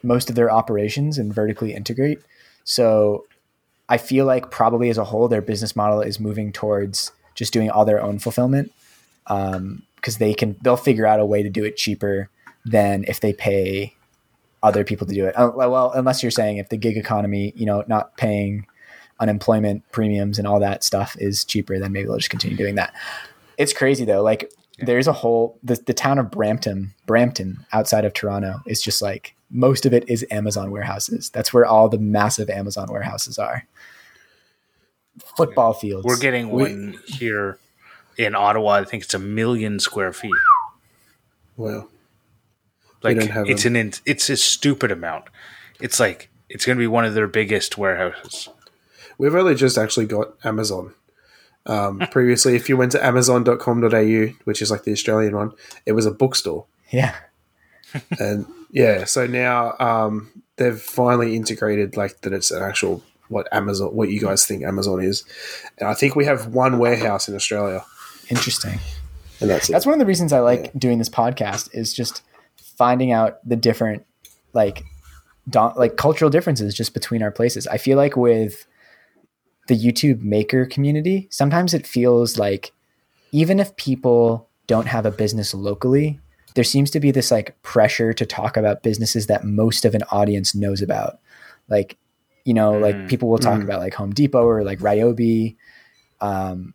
most 0.02 0.30
of 0.30 0.36
their 0.36 0.50
operations 0.50 1.18
and 1.18 1.34
vertically 1.34 1.74
integrate. 1.74 2.20
So 2.64 3.26
I 3.88 3.98
feel 3.98 4.26
like 4.26 4.50
probably 4.50 4.90
as 4.90 4.98
a 4.98 5.04
whole, 5.04 5.28
their 5.28 5.42
business 5.42 5.74
model 5.74 6.00
is 6.00 6.20
moving 6.20 6.52
towards 6.52 7.12
just 7.34 7.52
doing 7.52 7.70
all 7.70 7.84
their 7.84 8.02
own 8.02 8.18
fulfillment 8.18 8.72
because 9.26 10.18
they 10.18 10.34
can 10.34 10.56
they'll 10.62 10.76
figure 10.76 11.06
out 11.06 11.20
a 11.20 11.26
way 11.26 11.42
to 11.42 11.50
do 11.50 11.64
it 11.64 11.76
cheaper 11.76 12.28
than 12.64 13.04
if 13.08 13.20
they 13.20 13.32
pay 13.32 13.94
other 14.62 14.84
people 14.84 15.06
to 15.06 15.14
do 15.14 15.26
it. 15.26 15.34
Uh, 15.38 15.50
well, 15.54 15.92
unless 15.92 16.22
you're 16.22 16.30
saying 16.30 16.56
if 16.56 16.68
the 16.68 16.76
gig 16.76 16.96
economy, 16.96 17.52
you 17.56 17.64
know, 17.64 17.84
not 17.86 18.16
paying 18.16 18.66
unemployment 19.20 19.82
premiums 19.92 20.38
and 20.38 20.46
all 20.46 20.60
that 20.60 20.82
stuff 20.82 21.16
is 21.18 21.44
cheaper, 21.44 21.78
then 21.78 21.92
maybe 21.92 22.06
they'll 22.06 22.16
just 22.16 22.30
continue 22.30 22.56
doing 22.56 22.74
that. 22.74 22.92
It's 23.56 23.72
crazy 23.72 24.04
though. 24.04 24.22
Like 24.22 24.52
there's 24.78 25.06
a 25.06 25.12
whole 25.12 25.58
the, 25.62 25.74
the 25.74 25.94
town 25.94 26.18
of 26.18 26.30
Brampton, 26.30 26.94
Brampton 27.06 27.66
outside 27.72 28.04
of 28.04 28.12
Toronto 28.12 28.60
is 28.66 28.80
just 28.80 29.02
like 29.02 29.34
most 29.50 29.86
of 29.86 29.92
it 29.92 30.08
is 30.08 30.24
Amazon 30.30 30.70
warehouses. 30.70 31.30
That's 31.30 31.52
where 31.52 31.66
all 31.66 31.88
the 31.88 31.98
massive 31.98 32.50
Amazon 32.50 32.88
warehouses 32.90 33.38
are. 33.38 33.66
Football 35.36 35.72
fields. 35.72 36.04
We're 36.04 36.18
getting 36.18 36.50
one 36.50 36.98
here 37.06 37.58
in 38.16 38.34
Ottawa. 38.34 38.74
I 38.74 38.84
think 38.84 39.04
it's 39.04 39.14
a 39.14 39.18
million 39.18 39.80
square 39.80 40.12
feet. 40.12 40.30
Well, 41.56 41.88
Like 43.02 43.18
don't 43.18 43.30
have 43.30 43.48
it's 43.48 43.64
an 43.64 43.76
it's 44.04 44.30
a 44.30 44.36
stupid 44.36 44.92
amount. 44.92 45.24
It's 45.80 45.98
like 45.98 46.30
it's 46.48 46.64
going 46.64 46.76
to 46.76 46.80
be 46.80 46.86
one 46.86 47.04
of 47.04 47.14
their 47.14 47.26
biggest 47.26 47.78
warehouses. 47.78 48.48
we've 49.18 49.34
only 49.34 49.54
just 49.54 49.76
actually 49.76 50.06
got 50.06 50.34
Amazon. 50.44 50.94
Um, 51.68 51.98
previously, 52.10 52.56
if 52.56 52.68
you 52.68 52.76
went 52.76 52.92
to 52.92 53.04
amazon.com.au, 53.04 54.26
which 54.44 54.62
is 54.62 54.70
like 54.70 54.84
the 54.84 54.92
Australian 54.92 55.36
one, 55.36 55.52
it 55.86 55.92
was 55.92 56.06
a 56.06 56.10
bookstore. 56.10 56.66
yeah. 56.90 57.14
and 58.18 58.46
yeah, 58.70 59.04
so 59.04 59.26
now 59.26 59.74
um, 59.80 60.30
they've 60.56 60.78
finally 60.78 61.34
integrated 61.34 61.96
like 61.96 62.20
that 62.20 62.32
it's 62.34 62.50
an 62.50 62.62
actual 62.62 63.02
what 63.28 63.48
Amazon, 63.52 63.94
what 63.94 64.10
you 64.10 64.20
guys 64.20 64.44
think 64.46 64.62
Amazon 64.62 65.02
is, 65.02 65.24
and 65.78 65.88
I 65.88 65.94
think 65.94 66.14
we 66.14 66.26
have 66.26 66.48
one 66.48 66.78
warehouse 66.78 67.28
in 67.28 67.34
Australia, 67.34 67.84
Interesting. 68.28 68.78
and 69.40 69.48
that's 69.48 69.68
it. 69.68 69.72
That's 69.72 69.86
one 69.86 69.94
of 69.94 69.98
the 69.98 70.06
reasons 70.06 70.32
I 70.34 70.40
like 70.40 70.72
doing 70.78 70.98
this 70.98 71.08
podcast 71.08 71.74
is 71.74 71.94
just 71.94 72.22
finding 72.56 73.10
out 73.10 73.38
the 73.46 73.56
different 73.56 74.04
like 74.52 74.84
don- 75.48 75.74
like 75.76 75.96
cultural 75.96 76.30
differences 76.30 76.74
just 76.74 76.92
between 76.94 77.22
our 77.22 77.30
places. 77.30 77.66
I 77.66 77.78
feel 77.78 77.96
like 77.96 78.16
with 78.16 78.66
the 79.68 79.78
YouTube 79.78 80.20
maker 80.22 80.66
community, 80.66 81.28
sometimes 81.30 81.72
it 81.72 81.86
feels 81.86 82.38
like 82.38 82.72
even 83.32 83.60
if 83.60 83.76
people 83.76 84.48
don't 84.66 84.86
have 84.86 85.06
a 85.06 85.10
business 85.10 85.54
locally, 85.54 86.18
there 86.54 86.64
seems 86.64 86.90
to 86.90 87.00
be 87.00 87.10
this 87.10 87.30
like 87.30 87.60
pressure 87.62 88.12
to 88.12 88.26
talk 88.26 88.56
about 88.56 88.82
businesses 88.82 89.26
that 89.28 89.44
most 89.44 89.84
of 89.84 89.94
an 89.94 90.02
audience 90.10 90.54
knows 90.54 90.82
about. 90.82 91.20
Like, 91.68 91.96
you 92.44 92.54
know, 92.54 92.78
like 92.78 93.08
people 93.08 93.28
will 93.28 93.38
talk 93.38 93.60
Mm. 93.60 93.64
about 93.64 93.80
like 93.80 93.94
Home 93.94 94.12
Depot 94.12 94.42
or 94.42 94.64
like 94.64 94.80
Ryobi, 94.80 95.56
um, 96.20 96.74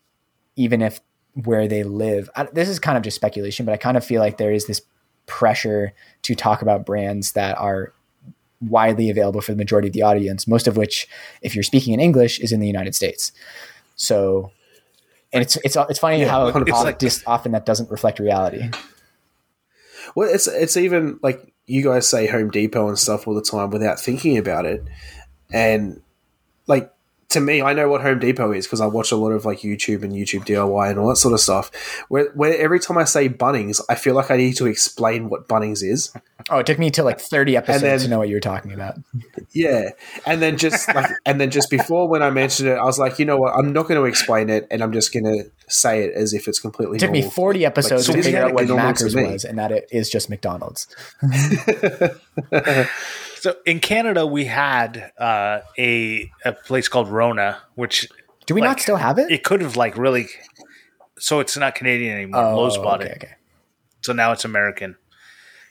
even 0.55 0.81
if 0.81 1.01
where 1.33 1.67
they 1.67 1.83
live. 1.83 2.29
I, 2.35 2.43
this 2.43 2.69
is 2.69 2.79
kind 2.79 2.95
of 2.95 3.03
just 3.03 3.15
speculation, 3.15 3.65
but 3.65 3.73
I 3.73 3.77
kind 3.77 3.97
of 3.97 4.05
feel 4.05 4.21
like 4.21 4.37
there 4.37 4.53
is 4.53 4.67
this 4.67 4.81
pressure 5.25 5.93
to 6.21 6.35
talk 6.35 6.61
about 6.61 6.85
brands 6.85 7.31
that 7.31 7.57
are 7.57 7.93
widely 8.69 9.09
available 9.09 9.41
for 9.41 9.51
the 9.51 9.57
majority 9.57 9.87
of 9.87 9.93
the 9.93 10.01
audience, 10.01 10.47
most 10.47 10.67
of 10.67 10.77
which, 10.77 11.07
if 11.41 11.55
you're 11.55 11.63
speaking 11.63 11.93
in 11.93 11.99
English, 11.99 12.39
is 12.39 12.51
in 12.51 12.59
the 12.59 12.67
United 12.67 12.95
States. 12.95 13.31
So, 13.95 14.51
and 15.31 15.41
it's 15.41 15.55
it's 15.57 15.75
it's 15.89 15.99
funny 15.99 16.19
Yeah, 16.21 16.29
how 16.29 16.51
100%. 16.51 16.71
often, 16.71 16.95
dis- 16.97 17.23
often 17.25 17.51
that 17.53 17.65
doesn't 17.65 17.89
reflect 17.91 18.19
reality. 18.19 18.69
Well, 20.15 20.29
it's 20.31 20.47
it's 20.47 20.77
even 20.77 21.19
like 21.23 21.51
you 21.65 21.83
guys 21.83 22.07
say 22.07 22.27
Home 22.27 22.49
Depot 22.51 22.87
and 22.87 22.99
stuff 22.99 23.27
all 23.27 23.33
the 23.33 23.41
time 23.41 23.69
without 23.71 23.99
thinking 23.99 24.37
about 24.37 24.65
it, 24.65 24.83
and 25.51 26.01
like 26.67 26.92
to 27.33 27.39
me, 27.39 27.61
I 27.61 27.73
know 27.73 27.87
what 27.89 28.01
Home 28.01 28.19
Depot 28.19 28.51
is 28.51 28.65
because 28.65 28.81
I 28.81 28.85
watch 28.85 29.11
a 29.11 29.15
lot 29.15 29.31
of 29.31 29.45
like 29.45 29.59
YouTube 29.59 30.03
and 30.03 30.13
YouTube 30.13 30.45
DIY 30.45 30.89
and 30.89 30.99
all 30.99 31.09
that 31.09 31.17
sort 31.17 31.33
of 31.33 31.39
stuff. 31.39 31.71
Where, 32.09 32.31
where 32.31 32.57
every 32.57 32.79
time 32.79 32.97
I 32.97 33.03
say 33.03 33.29
Bunnings, 33.29 33.81
I 33.89 33.95
feel 33.95 34.15
like 34.15 34.31
I 34.31 34.37
need 34.37 34.57
to 34.57 34.65
explain 34.65 35.29
what 35.29 35.47
Bunnings 35.47 35.83
is. 35.83 36.13
Oh, 36.49 36.59
it 36.59 36.65
took 36.65 36.79
me 36.79 36.89
to 36.91 37.03
like 37.03 37.19
30 37.19 37.57
episodes 37.57 37.81
then- 37.81 37.99
to 37.99 38.07
know 38.07 38.19
what 38.19 38.29
you 38.29 38.35
were 38.35 38.41
talking 38.41 38.73
about. 38.73 38.95
Yeah, 39.51 39.89
and 40.25 40.41
then 40.41 40.57
just 40.57 40.87
like, 40.93 41.11
and 41.25 41.39
then 41.39 41.51
just 41.51 41.69
before 41.69 42.07
when 42.07 42.23
I 42.23 42.29
mentioned 42.31 42.69
it, 42.69 42.77
I 42.77 42.83
was 42.85 42.97
like, 42.97 43.19
you 43.19 43.25
know 43.25 43.37
what, 43.37 43.53
I'm 43.53 43.71
not 43.71 43.87
going 43.87 43.99
to 43.99 44.05
explain 44.05 44.49
it, 44.49 44.67
and 44.71 44.81
I'm 44.81 44.91
just 44.91 45.13
going 45.13 45.25
to 45.25 45.51
say 45.73 46.03
it 46.05 46.13
as 46.13 46.33
if 46.33 46.47
it's 46.47 46.59
completely. 46.59 46.97
It 46.97 46.99
took 46.99 47.11
me 47.11 47.21
40 47.21 47.65
episodes 47.65 48.05
so 48.05 48.13
to 48.13 48.21
figure 48.23 48.43
out 48.43 48.53
what 48.53 48.67
normal 48.67 48.93
to 48.93 49.03
Macca's 49.03 49.15
was 49.15 49.43
and 49.45 49.57
that 49.59 49.71
it 49.71 49.87
is 49.91 50.09
just 50.09 50.29
McDonald's. 50.29 50.87
So 53.43 53.55
in 53.65 53.81
Canada, 53.81 54.25
we 54.25 54.45
had 54.45 55.11
uh, 55.17 55.59
a 55.77 56.31
a 56.45 56.53
place 56.53 56.87
called 56.87 57.09
Rona, 57.09 57.57
which 57.75 58.07
Do 58.45 58.55
we 58.55 58.61
Like, 58.61 58.69
not 58.69 58.79
still 58.79 58.95
have 58.95 59.19
it? 59.19 59.29
it 59.29 59.43
could 59.43 59.59
have 59.59 59.75
like 59.75 59.97
really. 59.97 60.29
So 61.19 61.41
it's 61.41 61.57
not 61.57 61.75
Canadian 61.75 62.15
anymore. 62.15 62.55
Lowe's 62.55 62.77
bought 62.77 63.01
Oh, 63.01 63.03
okay, 63.03 63.11
it, 63.11 63.17
okay. 63.17 63.33
so 63.99 64.13
now 64.13 64.31
it's 64.31 64.45
American. 64.45 64.95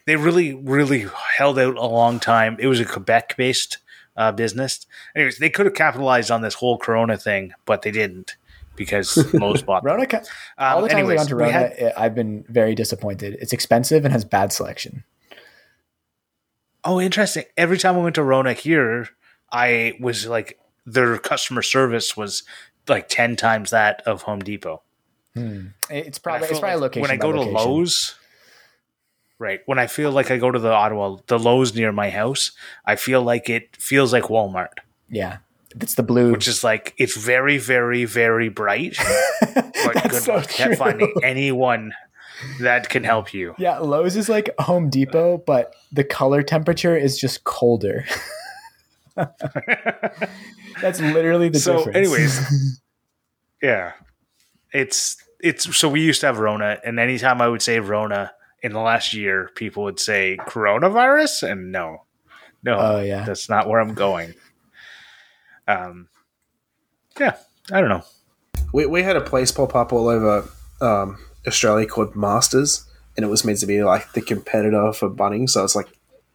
They 0.04 0.16
really, 0.16 0.52
really 0.52 1.06
held 1.38 1.58
out 1.58 1.76
a 1.78 1.86
long 1.86 2.20
time. 2.20 2.58
It 2.60 2.66
was 2.66 2.78
a 2.78 2.84
Quebec 2.84 3.38
based 3.38 3.78
uh, 4.18 4.32
business. 4.32 4.86
Anyways, 5.16 5.38
they 5.38 5.48
could 5.48 5.64
have 5.64 5.74
capitalized 5.74 6.30
on 6.30 6.42
this 6.42 6.54
whole 6.56 6.76
Corona 6.76 7.16
thing, 7.16 7.54
but 7.64 7.80
they 7.80 7.90
didn't 7.90 8.36
because 8.76 9.32
most 9.34 9.66
bought. 9.66 9.84
Rona, 9.84 10.06
ca- 10.06 10.18
Um, 10.58 10.76
all 10.76 10.82
the 10.82 10.88
times 10.88 10.98
anyways, 11.00 11.20
I've 11.20 11.26
gone 11.26 11.28
to 11.30 11.36
we 11.36 11.42
Rona, 11.42 11.52
had- 11.52 11.92
I've 11.96 12.14
been 12.14 12.44
very 12.48 12.74
disappointed. 12.74 13.36
It's 13.40 13.52
expensive 13.52 14.04
and 14.04 14.12
has 14.12 14.24
bad 14.24 14.52
selection. 14.52 15.04
Oh, 16.84 17.00
interesting. 17.00 17.44
Every 17.56 17.78
time 17.78 17.96
I 17.96 17.98
went 18.00 18.16
to 18.16 18.22
Rona 18.22 18.52
here, 18.54 19.08
I 19.52 19.94
was 20.00 20.26
like 20.26 20.58
their 20.84 21.16
customer 21.18 21.62
service 21.62 22.16
was 22.16 22.42
like 22.88 23.08
ten 23.08 23.36
times 23.36 23.70
that 23.70 24.02
of 24.06 24.22
Home 24.22 24.40
Depot. 24.40 24.82
Hmm. 25.34 25.68
It's 25.88 26.18
probably 26.18 26.48
it's 26.48 26.58
probably 26.58 26.74
like 26.76 26.82
location. 26.82 27.02
When 27.02 27.10
I 27.12 27.16
by 27.16 27.22
go 27.22 27.32
to. 27.32 27.40
Lowe's, 27.42 28.16
right? 29.38 29.60
When 29.66 29.78
I 29.78 29.86
feel 29.86 30.10
like 30.10 30.30
I 30.32 30.38
go 30.38 30.50
to 30.50 30.58
the 30.58 30.72
Ottawa, 30.72 31.18
the 31.28 31.38
Lowe's 31.38 31.74
near 31.74 31.92
my 31.92 32.10
house, 32.10 32.50
I 32.84 32.96
feel 32.96 33.22
like 33.22 33.48
it 33.48 33.76
feels 33.76 34.12
like 34.12 34.24
Walmart, 34.24 34.78
yeah, 35.08 35.38
it's 35.80 35.94
the 35.94 36.02
blue. 36.02 36.32
which 36.32 36.48
is 36.48 36.62
like 36.64 36.94
it's 36.98 37.16
very, 37.16 37.58
very, 37.58 38.04
very 38.04 38.48
bright. 38.48 38.96
But 39.84 40.00
good 40.10 40.22
so 40.22 40.34
luck 40.36 40.48
true. 40.48 40.76
finding 40.76 41.12
anyone 41.24 41.92
that 42.60 42.88
can 42.88 43.02
help 43.02 43.34
you. 43.34 43.54
Yeah, 43.58 43.78
Lowe's 43.78 44.14
is 44.16 44.28
like 44.28 44.48
Home 44.60 44.90
Depot, 44.90 45.38
but 45.38 45.74
the 45.90 46.04
color 46.04 46.42
temperature 46.44 46.96
is 46.96 47.18
just 47.18 47.42
colder. 47.42 48.04
That's 50.80 51.00
literally 51.00 51.48
the 51.48 51.58
So, 51.58 51.78
difference. 51.78 51.96
anyways, 51.96 52.80
Yeah, 53.62 53.92
it's 54.72 55.16
it's 55.40 55.76
so 55.76 55.88
we 55.88 56.00
used 56.00 56.20
to 56.20 56.26
have 56.26 56.38
Rona, 56.38 56.78
and 56.84 56.98
anytime 56.98 57.40
I 57.42 57.48
would 57.48 57.62
say 57.62 57.78
Rona 57.80 58.32
in 58.62 58.72
the 58.72 58.80
last 58.80 59.12
year, 59.14 59.50
people 59.54 59.84
would 59.84 60.00
say 60.00 60.36
coronavirus, 60.46 61.48
and 61.50 61.70
no, 61.72 62.04
no, 62.64 62.76
Oh, 62.78 63.00
yeah. 63.00 63.24
that's 63.24 63.48
not 63.48 63.68
where 63.68 63.80
I'm 63.80 63.94
going. 63.94 64.34
Um, 65.72 66.08
yeah, 67.18 67.36
I 67.70 67.80
don't 67.80 67.90
know. 67.90 68.04
We, 68.72 68.86
we 68.86 69.02
had 69.02 69.16
a 69.16 69.20
place 69.20 69.52
pop 69.52 69.74
up 69.74 69.92
all 69.92 70.08
over 70.08 70.48
um, 70.80 71.18
Australia 71.46 71.86
called 71.86 72.16
Masters, 72.16 72.86
and 73.16 73.24
it 73.24 73.28
was 73.28 73.44
meant 73.44 73.58
to 73.60 73.66
be 73.66 73.82
like 73.82 74.12
the 74.12 74.22
competitor 74.22 74.92
for 74.92 75.10
Bunnings. 75.10 75.50
So 75.50 75.64
it's 75.64 75.76
like 75.76 75.88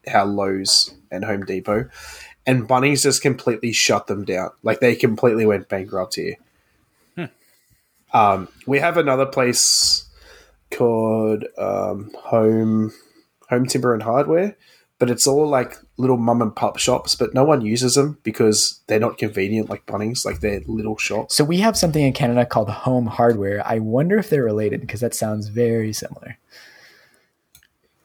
how 0.06 0.24
Lowe's 0.24 0.94
and 1.10 1.24
Home 1.24 1.44
Depot, 1.44 1.88
and 2.46 2.68
Bunnings 2.68 3.02
just 3.02 3.22
completely 3.22 3.72
shut 3.72 4.06
them 4.06 4.24
down. 4.24 4.50
Like 4.62 4.80
they 4.80 4.94
completely 4.94 5.46
went 5.46 5.68
bankrupt 5.68 6.14
here. 6.16 6.36
Um, 8.12 8.48
we 8.66 8.78
have 8.78 8.96
another 8.96 9.26
place 9.26 10.06
called 10.70 11.44
um, 11.58 12.10
Home 12.24 12.92
Home 13.50 13.66
Timber 13.66 13.94
and 13.94 14.02
Hardware, 14.02 14.56
but 14.98 15.10
it's 15.10 15.26
all 15.26 15.46
like 15.46 15.76
little 15.96 16.16
mum 16.16 16.42
and 16.42 16.54
pop 16.54 16.78
shops. 16.78 17.14
But 17.14 17.34
no 17.34 17.44
one 17.44 17.60
uses 17.64 17.94
them 17.94 18.18
because 18.22 18.80
they're 18.86 19.00
not 19.00 19.18
convenient 19.18 19.70
like 19.70 19.86
Bunnings. 19.86 20.24
Like 20.24 20.40
they're 20.40 20.62
little 20.66 20.96
shops. 20.96 21.34
So 21.34 21.44
we 21.44 21.58
have 21.58 21.76
something 21.76 22.02
in 22.02 22.12
Canada 22.12 22.44
called 22.44 22.68
Home 22.68 23.06
Hardware. 23.06 23.62
I 23.66 23.78
wonder 23.78 24.18
if 24.18 24.28
they're 24.30 24.44
related 24.44 24.80
because 24.80 25.00
that 25.00 25.14
sounds 25.14 25.48
very 25.48 25.92
similar. 25.92 26.38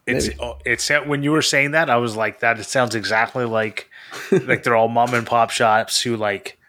It's 0.06 0.30
oh, 0.40 0.58
it's 0.66 0.90
when 0.90 1.24
you 1.24 1.32
were 1.32 1.42
saying 1.42 1.72
that, 1.72 1.90
I 1.90 1.96
was 1.96 2.16
like, 2.16 2.42
that. 2.42 2.60
It 2.60 2.66
sounds 2.66 2.94
exactly 2.94 3.46
like 3.46 3.90
like 4.32 4.64
they're 4.64 4.76
all 4.76 4.90
mom 4.90 5.14
and 5.14 5.26
pop 5.26 5.50
shops 5.50 6.02
who 6.02 6.18
like 6.18 6.60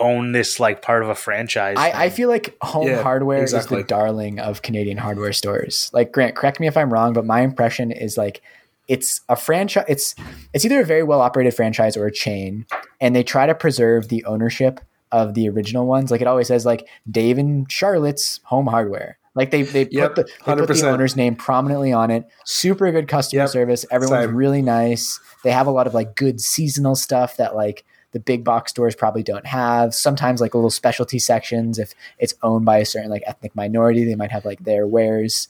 own 0.00 0.32
this 0.32 0.60
like 0.60 0.80
part 0.80 1.02
of 1.02 1.08
a 1.08 1.14
franchise. 1.14 1.76
I, 1.76 2.04
I 2.04 2.10
feel 2.10 2.28
like 2.28 2.56
Home 2.62 2.86
Yeah, 2.86 3.02
Hardware 3.02 3.42
exactly. 3.42 3.78
is 3.78 3.84
the 3.84 3.88
darling 3.88 4.38
of 4.38 4.62
Canadian 4.62 4.96
hardware 4.96 5.32
stores. 5.32 5.90
Like 5.92 6.12
Grant, 6.12 6.36
correct 6.36 6.60
me 6.60 6.66
if 6.66 6.76
I'm 6.76 6.92
wrong, 6.92 7.12
but 7.12 7.24
my 7.24 7.40
impression 7.40 7.90
is 7.90 8.16
like 8.16 8.42
it's 8.88 9.20
a 9.28 9.36
franchise. 9.36 9.84
It's 9.88 10.14
it's 10.52 10.64
either 10.64 10.80
a 10.80 10.84
very 10.84 11.02
well 11.02 11.20
operated 11.20 11.54
franchise 11.54 11.96
or 11.96 12.06
a 12.06 12.12
chain, 12.12 12.66
and 13.00 13.14
they 13.14 13.22
try 13.22 13.46
to 13.46 13.54
preserve 13.54 14.08
the 14.08 14.24
ownership 14.24 14.80
of 15.12 15.34
the 15.34 15.48
original 15.48 15.86
ones. 15.86 16.10
Like 16.10 16.20
it 16.20 16.26
always 16.26 16.48
says, 16.48 16.66
like 16.66 16.86
Dave 17.10 17.38
and 17.38 17.70
Charlotte's 17.70 18.40
Home 18.44 18.66
Hardware. 18.66 19.18
Like 19.34 19.50
they 19.50 19.62
they 19.62 19.86
Yep, 19.90 20.14
put 20.14 20.26
the 20.26 20.32
they 20.46 20.54
put 20.56 20.66
the 20.68 20.74
100%. 20.74 20.84
owner's 20.84 21.14
name 21.16 21.36
prominently 21.36 21.92
on 21.92 22.10
it. 22.10 22.26
Super 22.44 22.90
good 22.90 23.06
customer 23.08 23.42
Yep, 23.42 23.50
service. 23.50 23.86
Everyone's 23.90 24.24
same. 24.26 24.34
really 24.34 24.62
nice. 24.62 25.20
They 25.44 25.52
have 25.52 25.66
a 25.66 25.70
lot 25.70 25.86
of 25.86 25.94
like 25.94 26.16
good 26.16 26.40
seasonal 26.40 26.96
stuff 26.96 27.36
that 27.36 27.54
like 27.54 27.84
the 28.12 28.18
big 28.20 28.42
box 28.42 28.70
stores 28.70 28.94
probably 28.96 29.22
don't 29.22 29.46
have. 29.46 29.94
Sometimes 29.94 30.40
like 30.40 30.54
little 30.54 30.70
specialty 30.70 31.18
sections 31.18 31.78
if 31.78 31.94
it's 32.18 32.34
owned 32.42 32.64
by 32.64 32.78
a 32.78 32.84
certain 32.86 33.10
like 33.10 33.22
ethnic 33.26 33.54
minority, 33.54 34.02
they 34.04 34.14
might 34.14 34.32
have 34.32 34.44
like 34.46 34.64
their 34.64 34.86
wares 34.86 35.46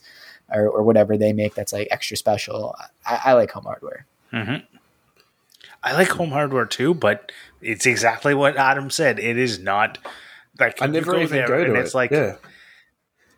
or, 0.51 0.69
or 0.69 0.83
whatever 0.83 1.17
they 1.17 1.33
make 1.33 1.55
that's 1.55 1.73
like 1.73 1.87
extra 1.91 2.17
special. 2.17 2.75
I, 3.05 3.19
I 3.25 3.33
like 3.33 3.51
home 3.51 3.63
hardware. 3.63 4.05
Mm-hmm. 4.33 4.65
I 5.83 5.93
like 5.93 6.09
home 6.09 6.31
hardware 6.31 6.65
too, 6.65 6.93
but 6.93 7.31
it's 7.61 7.85
exactly 7.85 8.33
what 8.33 8.57
Adam 8.57 8.89
said. 8.89 9.19
It 9.19 9.37
is 9.37 9.59
not 9.59 9.97
like 10.59 10.81
I 10.81 10.87
never 10.87 11.17
even 11.19 11.37
there 11.37 11.47
go 11.47 11.57
to 11.63 11.69
and 11.69 11.77
it. 11.77 11.79
It's 11.79 11.95
like 11.95 12.11
yeah. 12.11 12.35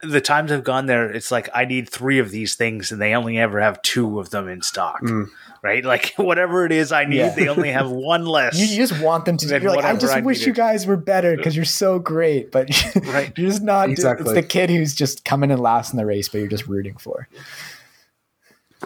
The 0.04 0.22
times 0.22 0.52
I've 0.52 0.64
gone 0.64 0.86
there, 0.88 1.12
it's 1.12 1.32
like 1.32 1.50
I 1.54 1.66
need 1.66 1.90
three 1.90 2.20
of 2.20 2.32
these 2.32 2.56
things, 2.56 2.92
and 2.92 3.02
they 3.02 3.14
only 3.14 3.38
ever 3.38 3.60
have 3.60 3.82
two 3.82 4.20
of 4.20 4.30
them 4.32 4.48
in 4.48 4.62
stock. 4.62 5.02
Mm. 5.02 5.28
Right? 5.64 5.86
Like 5.86 6.14
whatever 6.18 6.66
it 6.66 6.72
is 6.72 6.92
I 6.92 7.06
need, 7.06 7.18
Yeah. 7.18 7.30
they 7.36 7.48
only 7.48 7.72
have 7.72 7.90
one 7.92 8.26
less. 8.26 8.58
You, 8.58 8.66
you 8.66 8.78
just 8.78 9.00
want 9.02 9.26
them 9.26 9.38
to. 9.38 9.48
Then 9.48 9.62
You're 9.62 9.76
like, 9.76 9.86
I 9.86 9.96
just 9.96 10.14
I 10.14 10.22
wish 10.22 10.46
you 10.46 10.54
guys 10.54 10.88
were 10.88 10.98
better 10.98 11.36
because 11.38 11.56
you're 11.56 11.66
so 11.66 12.00
great, 12.00 12.52
but 12.52 12.68
Right. 13.08 13.32
you're 13.38 13.50
just 13.50 13.62
not. 13.62 13.90
Exactly. 13.90 14.26
It's 14.26 14.34
the 14.34 14.42
kid 14.48 14.70
who's 14.72 14.96
just 14.96 15.24
coming 15.24 15.52
in 15.52 15.60
last 15.60 15.92
in 15.94 15.98
the 15.98 16.06
race, 16.06 16.30
but 16.30 16.40
you're 16.40 16.48
just 16.48 16.68
rooting 16.68 16.98
for. 16.98 17.28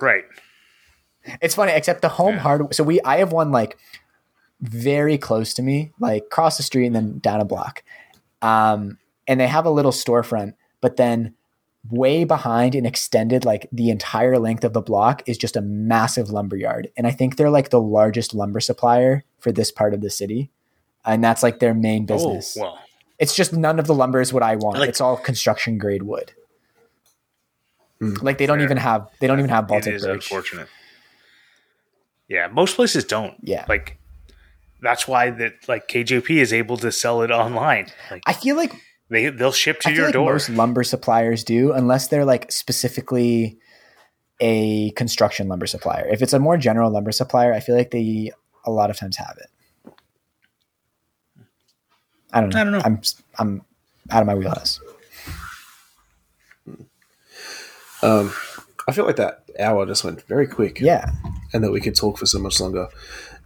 right. 0.01 0.25
It's 1.41 1.55
funny, 1.55 1.71
except 1.71 2.01
the 2.01 2.09
home 2.09 2.35
Yeah. 2.35 2.41
hardware. 2.41 2.71
So 2.73 2.83
we, 2.83 3.01
I 3.01 3.17
have 3.17 3.31
one 3.31 3.51
like 3.51 3.77
very 4.61 5.17
close 5.17 5.53
to 5.55 5.61
me, 5.63 5.91
like 5.99 6.23
across 6.23 6.57
the 6.57 6.63
street 6.63 6.85
and 6.87 6.95
then 6.95 7.19
down 7.19 7.41
a 7.41 7.45
block. 7.45 7.83
Um, 8.41 8.99
and 9.27 9.39
they 9.39 9.47
have 9.47 9.65
a 9.65 9.69
little 9.71 9.91
storefront, 9.91 10.53
but 10.85 10.97
then 10.97 11.33
way 11.89 12.25
behind 12.25 12.75
and 12.75 12.85
extended 12.85 13.43
like 13.43 13.67
the 13.71 13.89
entire 13.89 14.37
length 14.37 14.63
of 14.63 14.73
the 14.73 14.81
block 14.81 15.23
is 15.25 15.35
just 15.35 15.55
a 15.55 15.61
massive 15.61 16.29
lumber 16.29 16.55
yard. 16.55 16.91
And 16.95 17.07
I 17.07 17.11
think 17.11 17.37
they're 17.37 17.49
like 17.49 17.71
the 17.71 17.81
largest 17.81 18.35
lumber 18.35 18.59
supplier 18.59 19.23
for 19.39 19.51
this 19.51 19.71
part 19.71 19.95
of 19.95 20.01
the 20.01 20.11
city. 20.11 20.51
And 21.03 21.23
that's 21.23 21.41
like 21.41 21.57
their 21.57 21.73
main 21.73 22.03
oh, 22.03 22.05
business. 22.05 22.55
Oh 22.55 22.61
well. 22.61 22.79
It's 23.17 23.35
just 23.35 23.51
none 23.51 23.79
of 23.79 23.87
the 23.87 23.95
lumber 23.95 24.21
is 24.21 24.31
what 24.31 24.43
I 24.43 24.57
want. 24.57 24.77
Like- 24.77 24.89
it's 24.89 25.01
all 25.01 25.17
construction 25.17 25.79
grade 25.79 26.03
wood. 26.03 26.33
Hmm. 27.99 28.13
Like 28.21 28.37
they 28.37 28.45
don't 28.45 28.61
even 28.61 28.77
have 28.77 29.09
they 29.19 29.25
don't 29.25 29.39
even 29.39 29.49
have 29.49 29.67
Baltic 29.67 29.95
is 29.95 30.03
birch. 30.03 30.29
unfortunate. 30.31 30.67
Yeah, 32.27 32.47
most 32.49 32.75
places 32.75 33.05
don't. 33.05 33.33
Yeah. 33.41 33.65
Like 33.67 33.97
that's 34.83 35.07
why 35.07 35.31
that 35.31 35.67
like 35.67 35.87
KJP 35.87 36.29
is 36.29 36.53
able 36.53 36.77
to 36.77 36.91
sell 36.91 37.23
it 37.23 37.31
online. 37.31 37.87
Like 38.11 38.21
I 38.27 38.33
feel 38.33 38.55
like 38.55 38.71
they 39.09 39.29
they'll 39.29 39.51
ship 39.51 39.79
to 39.81 39.89
I 39.89 39.91
feel 39.91 39.97
your 39.97 40.05
like 40.07 40.13
door. 40.13 40.31
most 40.33 40.49
lumber 40.49 40.83
suppliers 40.83 41.43
do, 41.43 41.71
unless 41.71 42.07
they're 42.07 42.25
like 42.25 42.51
specifically 42.51 43.57
a 44.39 44.91
construction 44.91 45.47
lumber 45.47 45.67
supplier. 45.67 46.07
If 46.07 46.21
it's 46.21 46.33
a 46.33 46.39
more 46.39 46.57
general 46.57 46.91
lumber 46.91 47.11
supplier, 47.11 47.53
I 47.53 47.59
feel 47.59 47.75
like 47.75 47.91
they 47.91 48.31
a 48.65 48.71
lot 48.71 48.89
of 48.89 48.97
times 48.97 49.17
have 49.17 49.37
it. 49.39 49.93
I 52.33 52.41
don't 52.41 52.49
know. 52.49 52.59
I 52.59 52.63
don't 52.63 52.73
know. 52.73 52.81
I'm 52.83 53.01
I'm 53.39 53.61
out 54.11 54.21
of 54.21 54.27
my 54.27 54.35
wheelhouse. 54.35 54.79
Um, 58.01 58.31
I 58.87 58.91
feel 58.91 59.05
like 59.05 59.15
that 59.15 59.43
hour 59.59 59.85
just 59.85 60.03
went 60.03 60.21
very 60.23 60.47
quick. 60.47 60.79
Yeah. 60.79 61.11
and 61.53 61.63
that 61.63 61.71
we 61.71 61.79
could 61.81 61.95
talk 61.95 62.17
for 62.17 62.25
so 62.25 62.39
much 62.39 62.59
longer. 62.59 62.87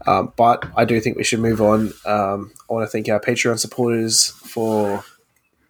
Um, 0.07 0.33
but 0.35 0.65
I 0.75 0.85
do 0.85 0.99
think 0.99 1.17
we 1.17 1.23
should 1.23 1.39
move 1.39 1.61
on. 1.61 1.93
Um, 2.05 2.51
I 2.69 2.73
want 2.73 2.83
to 2.83 2.87
thank 2.87 3.07
our 3.09 3.19
Patreon 3.19 3.59
supporters 3.59 4.27
for 4.31 5.03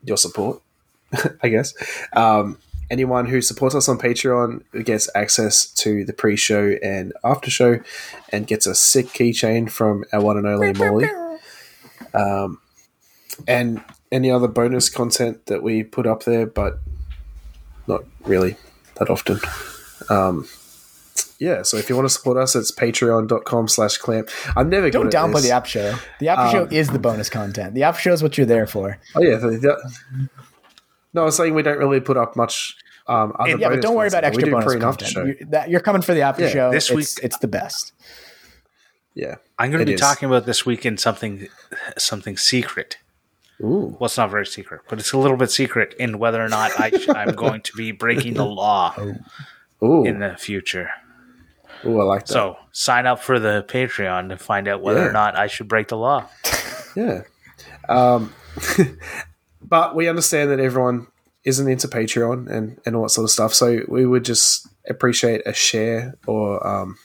your 0.03 0.17
support, 0.17 0.61
I 1.43 1.49
guess. 1.49 1.73
Um, 2.13 2.57
anyone 2.89 3.25
who 3.25 3.41
supports 3.41 3.75
us 3.75 3.87
on 3.87 3.97
Patreon 3.97 4.63
gets 4.83 5.09
access 5.15 5.67
to 5.73 6.05
the 6.05 6.13
pre 6.13 6.35
show 6.35 6.75
and 6.83 7.13
after 7.23 7.49
show 7.49 7.79
and 8.29 8.47
gets 8.47 8.65
a 8.65 8.75
sick 8.75 9.07
keychain 9.07 9.69
from 9.69 10.05
our 10.11 10.21
one 10.21 10.37
and 10.37 10.47
only 10.47 10.73
Molly. 10.73 11.09
Um, 12.13 12.59
and 13.47 13.83
any 14.11 14.31
other 14.31 14.47
bonus 14.47 14.89
content 14.89 15.45
that 15.45 15.61
we 15.61 15.83
put 15.83 16.07
up 16.07 16.23
there, 16.23 16.45
but 16.45 16.79
not 17.87 18.03
really 18.25 18.57
that 18.95 19.09
often. 19.09 19.39
Um, 20.09 20.47
yeah, 21.39 21.61
so 21.63 21.77
if 21.77 21.89
you 21.89 21.95
want 21.95 22.05
to 22.07 22.13
support 22.13 22.37
us, 22.37 22.55
it's 22.55 22.71
patreon.com 22.71 23.67
slash 23.67 23.97
clamp. 23.97 24.29
I'm 24.55 24.69
never 24.69 24.89
Don't 24.89 25.03
good 25.05 25.13
downplay 25.13 25.41
the 25.41 25.51
after 25.51 25.69
show. 25.69 25.95
The 26.19 26.29
after 26.29 26.57
show 26.57 26.63
Um, 26.63 26.71
is 26.71 26.89
the 26.89 26.99
bonus 26.99 27.29
content. 27.29 27.73
The 27.75 27.83
after 27.83 28.01
show 28.01 28.13
is 28.13 28.21
what 28.23 28.37
you're 28.37 28.45
there 28.47 28.67
for. 28.67 28.97
Oh, 29.15 29.21
yeah. 29.21 29.37
the- 29.37 29.49
the- 29.57 30.29
no, 31.13 31.21
I 31.23 31.25
was 31.25 31.35
saying 31.37 31.53
we 31.55 31.63
don't 31.63 31.77
really 31.79 31.99
put 31.99 32.17
up 32.17 32.35
much. 32.35 32.75
Um, 33.07 33.33
other 33.39 33.57
Yeah, 33.57 33.69
but 33.69 33.81
don't 33.81 33.95
worry 33.95 34.07
about 34.07 34.23
extra 34.23 34.49
bonus 34.51 34.65
pre 34.65 34.75
after 34.75 34.85
content. 35.05 35.09
show. 35.11 35.23
You, 35.25 35.35
that, 35.49 35.69
you're 35.69 35.79
coming 35.79 36.01
for 36.03 36.13
the 36.13 36.21
after 36.21 36.43
Yeah, 36.43 36.49
show. 36.49 36.71
this 36.71 36.89
it's, 36.91 36.95
week- 37.15 37.23
it's 37.25 37.37
the 37.39 37.47
best. 37.47 37.93
Yeah. 39.15 39.35
I'm 39.57 39.71
going 39.71 39.79
to 39.79 39.85
be 39.85 39.93
is. 39.95 39.99
talking 39.99 40.27
about 40.29 40.45
this 40.45 40.65
weekend 40.65 40.99
something 40.99 41.47
something 41.97 42.37
secret. 42.37 42.97
Ooh. 43.61 43.97
Well, 43.99 44.05
it's 44.05 44.15
not 44.17 44.29
very 44.31 44.45
secret, 44.45 44.81
but 44.87 44.99
it's 44.99 45.11
a 45.11 45.17
little 45.17 45.35
bit 45.35 45.51
secret 45.51 45.93
in 45.99 46.17
whether 46.19 46.41
or 46.41 46.47
not 46.47 46.71
I 46.79 46.91
sh- 46.91 47.09
I'm 47.09 47.35
going 47.35 47.61
to 47.61 47.73
be 47.75 47.91
breaking 47.91 48.35
the 48.35 48.45
law 48.45 48.95
Ooh. 49.83 50.05
in 50.05 50.19
the 50.19 50.35
future. 50.37 50.89
Ooh, 51.85 51.99
I 52.01 52.03
like 52.03 52.25
that. 52.25 52.33
So 52.33 52.57
sign 52.71 53.05
up 53.07 53.19
for 53.19 53.39
the 53.39 53.63
Patreon 53.67 54.29
to 54.29 54.37
find 54.37 54.67
out 54.67 54.81
whether 54.81 54.99
Yeah. 55.01 55.07
or 55.07 55.11
not 55.13 55.37
I 55.37 55.47
should 55.47 55.67
break 55.67 55.87
the 55.89 55.97
law. 55.97 56.25
Yeah. 56.95 57.21
Um, 57.87 58.33
but 59.61 59.95
we 59.95 60.07
understand 60.07 60.49
that 60.51 60.59
everyone 60.59 61.07
isn't 61.43 61.67
into 61.67 61.87
Patreon 61.87 62.49
and, 62.49 62.79
and 62.85 62.95
all 62.95 63.03
that 63.03 63.09
sort 63.09 63.25
of 63.25 63.31
stuff. 63.31 63.53
So 63.53 63.81
we 63.87 64.05
would 64.05 64.25
just 64.25 64.67
appreciate 64.89 65.41
a 65.45 65.53
share 65.53 66.15
or 66.27 66.65
um, 66.65 66.97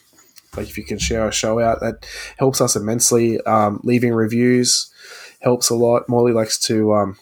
Like 0.56 0.68
if 0.68 0.78
you 0.78 0.84
can 0.84 0.98
share 0.98 1.22
our 1.22 1.32
show 1.32 1.60
out, 1.60 1.80
that 1.80 2.06
helps 2.38 2.60
us 2.60 2.76
immensely. 2.76 3.40
Um, 3.42 3.80
leaving 3.84 4.14
reviews 4.14 4.90
helps 5.40 5.68
a 5.70 5.74
lot. 5.74 6.08
Morley 6.08 6.32
likes 6.32 6.58
to 6.60 6.94
um, 6.94 7.16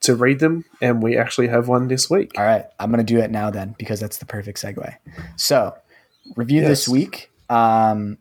to 0.00 0.14
read 0.14 0.38
them, 0.40 0.66
and 0.82 1.02
we 1.02 1.16
actually 1.16 1.48
have 1.48 1.66
one 1.68 1.88
this 1.88 2.10
week. 2.10 2.32
All 2.36 2.44
right, 2.44 2.66
I'm 2.78 2.90
going 2.90 3.04
to 3.04 3.14
do 3.14 3.18
it 3.20 3.30
now 3.30 3.50
then 3.50 3.74
because 3.78 4.00
that's 4.00 4.18
the 4.18 4.26
perfect 4.26 4.60
segue. 4.60 4.94
So, 5.36 5.74
review 6.36 6.60
yes. 6.60 6.68
this 6.68 6.88
week. 6.88 7.30
Um, 7.48 8.18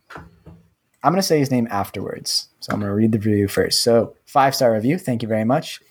I'm 1.04 1.12
going 1.12 1.16
to 1.16 1.22
say 1.22 1.40
his 1.40 1.52
name 1.52 1.68
afterwards. 1.70 2.50
So 2.60 2.72
I'm 2.72 2.80
going 2.80 2.90
to 2.90 2.96
read 2.96 3.12
the 3.12 3.20
review 3.20 3.48
first. 3.48 3.84
So, 3.84 4.16
five 4.26 4.56
star 4.56 4.74
review. 4.74 4.98
Thank 4.98 5.22
you 5.22 5.28
very 5.28 5.44
much. 5.44 5.82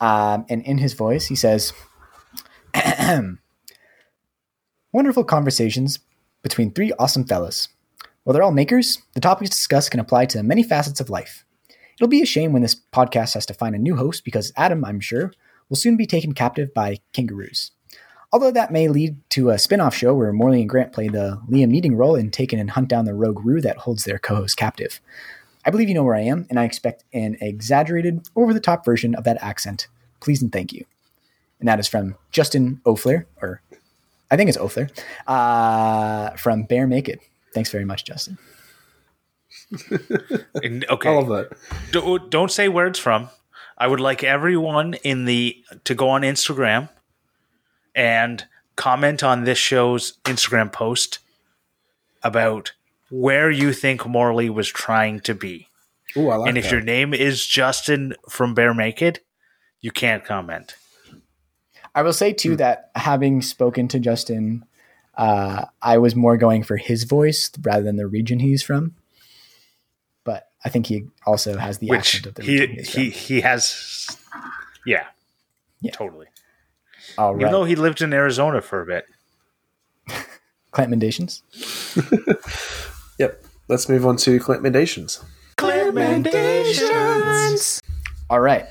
Um, 0.00 0.46
and 0.48 0.62
in 0.62 0.78
his 0.78 0.92
voice, 0.94 1.26
he 1.26 1.34
says, 1.34 1.72
Wonderful 4.92 5.24
conversations 5.24 5.98
between 6.42 6.70
three 6.70 6.92
awesome 6.98 7.24
fellas. 7.24 7.68
While 8.22 8.34
they're 8.34 8.42
all 8.42 8.52
makers, 8.52 9.02
the 9.14 9.20
topics 9.20 9.50
discussed 9.50 9.90
can 9.90 10.00
apply 10.00 10.26
to 10.26 10.42
many 10.42 10.62
facets 10.62 11.00
of 11.00 11.10
life. 11.10 11.44
It'll 11.96 12.08
be 12.08 12.22
a 12.22 12.26
shame 12.26 12.52
when 12.52 12.62
this 12.62 12.80
podcast 12.92 13.34
has 13.34 13.46
to 13.46 13.54
find 13.54 13.74
a 13.74 13.78
new 13.78 13.96
host 13.96 14.24
because 14.24 14.52
Adam, 14.56 14.84
I'm 14.84 15.00
sure, 15.00 15.32
will 15.68 15.76
soon 15.76 15.96
be 15.96 16.06
taken 16.06 16.32
captive 16.32 16.72
by 16.72 16.98
kangaroos. 17.12 17.72
Although 18.34 18.50
that 18.50 18.72
may 18.72 18.88
lead 18.88 19.16
to 19.30 19.50
a 19.50 19.58
spin 19.60 19.80
off 19.80 19.94
show 19.94 20.12
where 20.12 20.32
Morley 20.32 20.60
and 20.60 20.68
Grant 20.68 20.92
play 20.92 21.06
the 21.06 21.40
Liam 21.48 21.70
Neeson 21.70 21.96
role 21.96 22.16
in 22.16 22.32
Taken 22.32 22.58
and 22.58 22.68
hunt 22.68 22.88
down 22.88 23.04
the 23.04 23.14
rogue 23.14 23.46
roo 23.46 23.60
that 23.60 23.76
holds 23.76 24.02
their 24.02 24.18
co 24.18 24.34
host 24.34 24.56
captive. 24.56 25.00
I 25.64 25.70
believe 25.70 25.88
you 25.88 25.94
know 25.94 26.02
where 26.02 26.16
I 26.16 26.22
am, 26.22 26.44
and 26.50 26.58
I 26.58 26.64
expect 26.64 27.04
an 27.12 27.36
exaggerated, 27.40 28.28
over 28.34 28.52
the 28.52 28.58
top 28.58 28.84
version 28.84 29.14
of 29.14 29.22
that 29.22 29.40
accent. 29.40 29.86
Please 30.18 30.42
and 30.42 30.50
thank 30.50 30.72
you. 30.72 30.84
And 31.60 31.68
that 31.68 31.78
is 31.78 31.86
from 31.86 32.16
Justin 32.32 32.80
O'Flair, 32.84 33.28
or 33.40 33.62
I 34.32 34.36
think 34.36 34.48
it's 34.48 34.58
Ophler, 34.58 34.90
uh, 35.28 36.30
from 36.30 36.64
Bear 36.64 36.88
Naked. 36.88 37.20
Thanks 37.54 37.70
very 37.70 37.84
much, 37.84 38.04
Justin. 38.04 38.36
and, 40.60 40.84
okay. 40.90 41.08
I 41.08 41.12
love 41.12 41.28
that. 41.28 41.56
Don't, 41.92 42.32
don't 42.32 42.50
say 42.50 42.68
where 42.68 42.88
it's 42.88 42.98
from. 42.98 43.28
I 43.78 43.86
would 43.86 44.00
like 44.00 44.24
everyone 44.24 44.94
in 45.04 45.24
the 45.24 45.56
to 45.84 45.94
go 45.94 46.08
on 46.08 46.22
Instagram 46.22 46.88
and 47.94 48.44
comment 48.76 49.22
on 49.22 49.44
this 49.44 49.58
show's 49.58 50.18
Instagram 50.24 50.72
post 50.72 51.20
about 52.22 52.72
where 53.10 53.50
you 53.50 53.72
think 53.72 54.06
Morley 54.06 54.50
was 54.50 54.68
trying 54.68 55.20
to 55.20 55.34
be. 55.34 55.68
Ooh, 56.16 56.28
like 56.28 56.48
and 56.48 56.58
if 56.58 56.64
that. 56.64 56.72
your 56.72 56.80
name 56.80 57.12
is 57.12 57.44
Justin 57.46 58.14
from 58.28 58.54
Bear 58.54 58.74
Naked, 58.74 59.20
you 59.80 59.90
can't 59.90 60.24
comment. 60.24 60.76
I 61.94 62.02
will 62.02 62.12
say 62.12 62.32
too 62.32 62.54
mm. 62.54 62.58
that 62.58 62.90
having 62.94 63.42
spoken 63.42 63.88
to 63.88 63.98
Justin, 63.98 64.64
uh, 65.16 65.66
I 65.80 65.98
was 65.98 66.16
more 66.16 66.36
going 66.36 66.62
for 66.62 66.76
his 66.76 67.04
voice 67.04 67.50
rather 67.62 67.82
than 67.82 67.96
the 67.96 68.06
region 68.06 68.40
he's 68.40 68.62
from. 68.62 68.94
But 70.24 70.48
I 70.64 70.70
think 70.70 70.86
he 70.86 71.06
also 71.26 71.56
has 71.56 71.78
the 71.78 71.88
Which 71.88 72.16
accent 72.16 72.26
of 72.26 72.34
the 72.34 72.42
he 72.42 72.66
he 72.82 73.10
he 73.10 73.40
has, 73.42 74.18
yeah, 74.86 75.04
yeah, 75.80 75.92
totally. 75.92 76.26
All 77.18 77.34
right. 77.34 77.40
Even 77.40 77.52
though 77.52 77.64
he 77.64 77.76
lived 77.76 78.02
in 78.02 78.12
Arizona 78.12 78.60
for 78.60 78.82
a 78.82 78.86
bit. 78.86 79.06
Clampmendations. 80.72 81.42
yep. 83.18 83.44
Let's 83.68 83.88
move 83.88 84.06
on 84.06 84.16
to 84.18 84.38
Clampmendations. 84.40 85.24
Clampmendations. 85.56 87.80
All 88.28 88.40
right. 88.40 88.66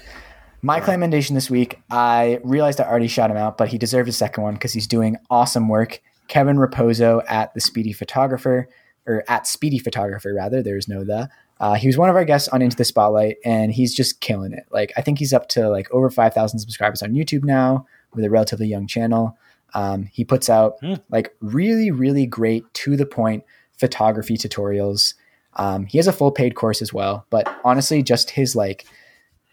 My 0.61 0.79
clammendation 0.79 1.33
this 1.33 1.49
week, 1.49 1.81
I 1.89 2.39
realized 2.43 2.79
I 2.79 2.85
already 2.85 3.07
shot 3.07 3.29
him 3.29 3.37
out, 3.37 3.57
but 3.57 3.67
he 3.67 3.77
deserved 3.77 4.07
a 4.07 4.13
second 4.13 4.43
one 4.43 4.53
because 4.53 4.71
he's 4.71 4.87
doing 4.87 5.17
awesome 5.29 5.67
work. 5.67 6.01
Kevin 6.29 6.57
Raposo 6.57 7.21
at 7.27 7.53
the 7.53 7.59
Speedy 7.59 7.91
Photographer, 7.91 8.69
or 9.05 9.25
at 9.27 9.45
Speedy 9.45 9.77
Photographer, 9.77 10.33
rather. 10.33 10.63
There's 10.63 10.87
no 10.87 11.03
the. 11.03 11.29
Uh, 11.59 11.73
he 11.73 11.87
was 11.87 11.97
one 11.97 12.09
of 12.09 12.15
our 12.15 12.23
guests 12.23 12.47
on 12.47 12.61
Into 12.61 12.77
the 12.77 12.85
Spotlight, 12.85 13.37
and 13.43 13.73
he's 13.73 13.93
just 13.93 14.21
killing 14.21 14.53
it. 14.53 14.65
Like 14.71 14.93
I 14.95 15.01
think 15.01 15.19
he's 15.19 15.33
up 15.33 15.49
to 15.49 15.69
like 15.69 15.91
over 15.91 16.09
five 16.09 16.33
thousand 16.33 16.59
subscribers 16.59 17.01
on 17.01 17.11
YouTube 17.11 17.43
now 17.43 17.85
with 18.15 18.25
a 18.25 18.29
relatively 18.29 18.67
young 18.67 18.87
channel. 18.87 19.37
Um, 19.73 20.09
he 20.11 20.23
puts 20.23 20.49
out 20.49 20.79
mm. 20.81 21.01
like 21.09 21.35
really, 21.41 21.91
really 21.91 22.25
great 22.25 22.71
to 22.75 22.95
the 22.95 23.05
point 23.05 23.43
photography 23.77 24.37
tutorials. 24.37 25.15
Um, 25.55 25.85
he 25.85 25.97
has 25.97 26.07
a 26.07 26.13
full 26.13 26.31
paid 26.31 26.55
course 26.55 26.81
as 26.81 26.93
well, 26.93 27.25
but 27.29 27.53
honestly, 27.63 28.03
just 28.03 28.31
his 28.31 28.55
like 28.55 28.85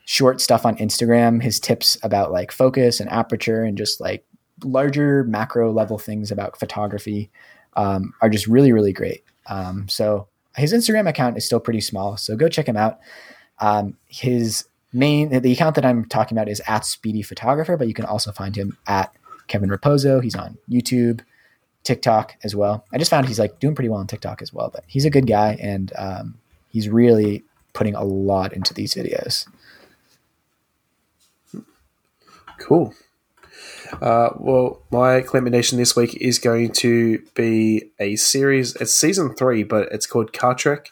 short 0.05 0.41
stuff 0.41 0.67
on 0.67 0.77
Instagram, 0.77 1.43
his 1.43 1.61
tips 1.61 1.97
about 2.03 2.33
like 2.33 2.53
focus 2.53 3.01
and 3.01 3.11
aperture 3.11 3.63
and 3.63 3.79
just 3.79 4.01
like 4.01 4.25
larger 4.65 5.25
macro 5.25 5.73
level 5.73 5.99
things 5.99 6.31
about 6.31 6.59
photography 6.59 7.31
um, 7.75 8.13
are 8.21 8.29
just 8.29 8.47
really, 8.47 8.73
really 8.73 8.93
great. 8.93 9.25
Um, 9.47 9.89
so 9.89 10.29
his 10.57 10.73
Instagram 10.73 11.09
account 11.09 11.37
is 11.37 11.47
still 11.47 11.61
pretty 11.61 11.81
small, 11.81 12.17
so 12.17 12.37
go 12.37 12.49
check 12.49 12.67
him 12.67 12.77
out. 12.77 12.99
Um, 13.59 13.97
his 14.07 14.65
main 14.93 15.29
the 15.29 15.53
account 15.53 15.77
that 15.77 15.85
I'm 15.85 16.05
talking 16.05 16.37
about 16.37 16.49
is 16.49 16.61
at 16.67 16.85
Speedy 16.85 17.23
Photographer, 17.23 17.77
but 17.77 17.89
you 17.89 17.95
can 17.95 18.05
also 18.05 18.33
find 18.33 18.57
him 18.57 18.77
at 18.87 19.13
Kevin 19.47 19.71
Raposo. 19.71 20.23
He's 20.23 20.35
on 20.35 20.59
YouTube, 20.69 21.21
TikTok 21.85 22.37
as 22.43 22.55
well. 22.55 22.85
I 22.93 22.99
just 22.99 23.11
found 23.11 23.27
he's 23.29 23.39
like 23.39 23.59
doing 23.61 23.75
pretty 23.75 23.89
well 23.89 24.01
on 24.01 24.07
TikTok 24.07 24.43
as 24.43 24.53
well, 24.53 24.71
but 24.73 24.85
he's 24.87 25.05
a 25.05 25.11
good 25.11 25.27
guy 25.27 25.57
and 25.61 25.93
um, 25.97 26.39
he's 26.69 26.89
really 26.89 27.45
putting 27.73 27.95
a 27.95 28.05
lot 28.05 28.53
into 28.53 28.75
these 28.75 28.95
videos. 28.95 29.47
Cool. 32.59 32.95
Uh, 34.01 34.31
well, 34.39 34.83
my 34.91 35.21
clampendation 35.21 35.77
this 35.77 35.97
week 35.97 36.17
is 36.21 36.39
going 36.39 36.73
to 36.73 37.19
be 37.35 37.91
a 37.99 38.17
series. 38.17 38.77
It's 38.77 38.95
season 38.95 39.35
three, 39.35 39.63
but 39.63 39.89
it's 39.91 40.07
called 40.07 40.33
Car 40.33 40.55
Trek. 40.55 40.91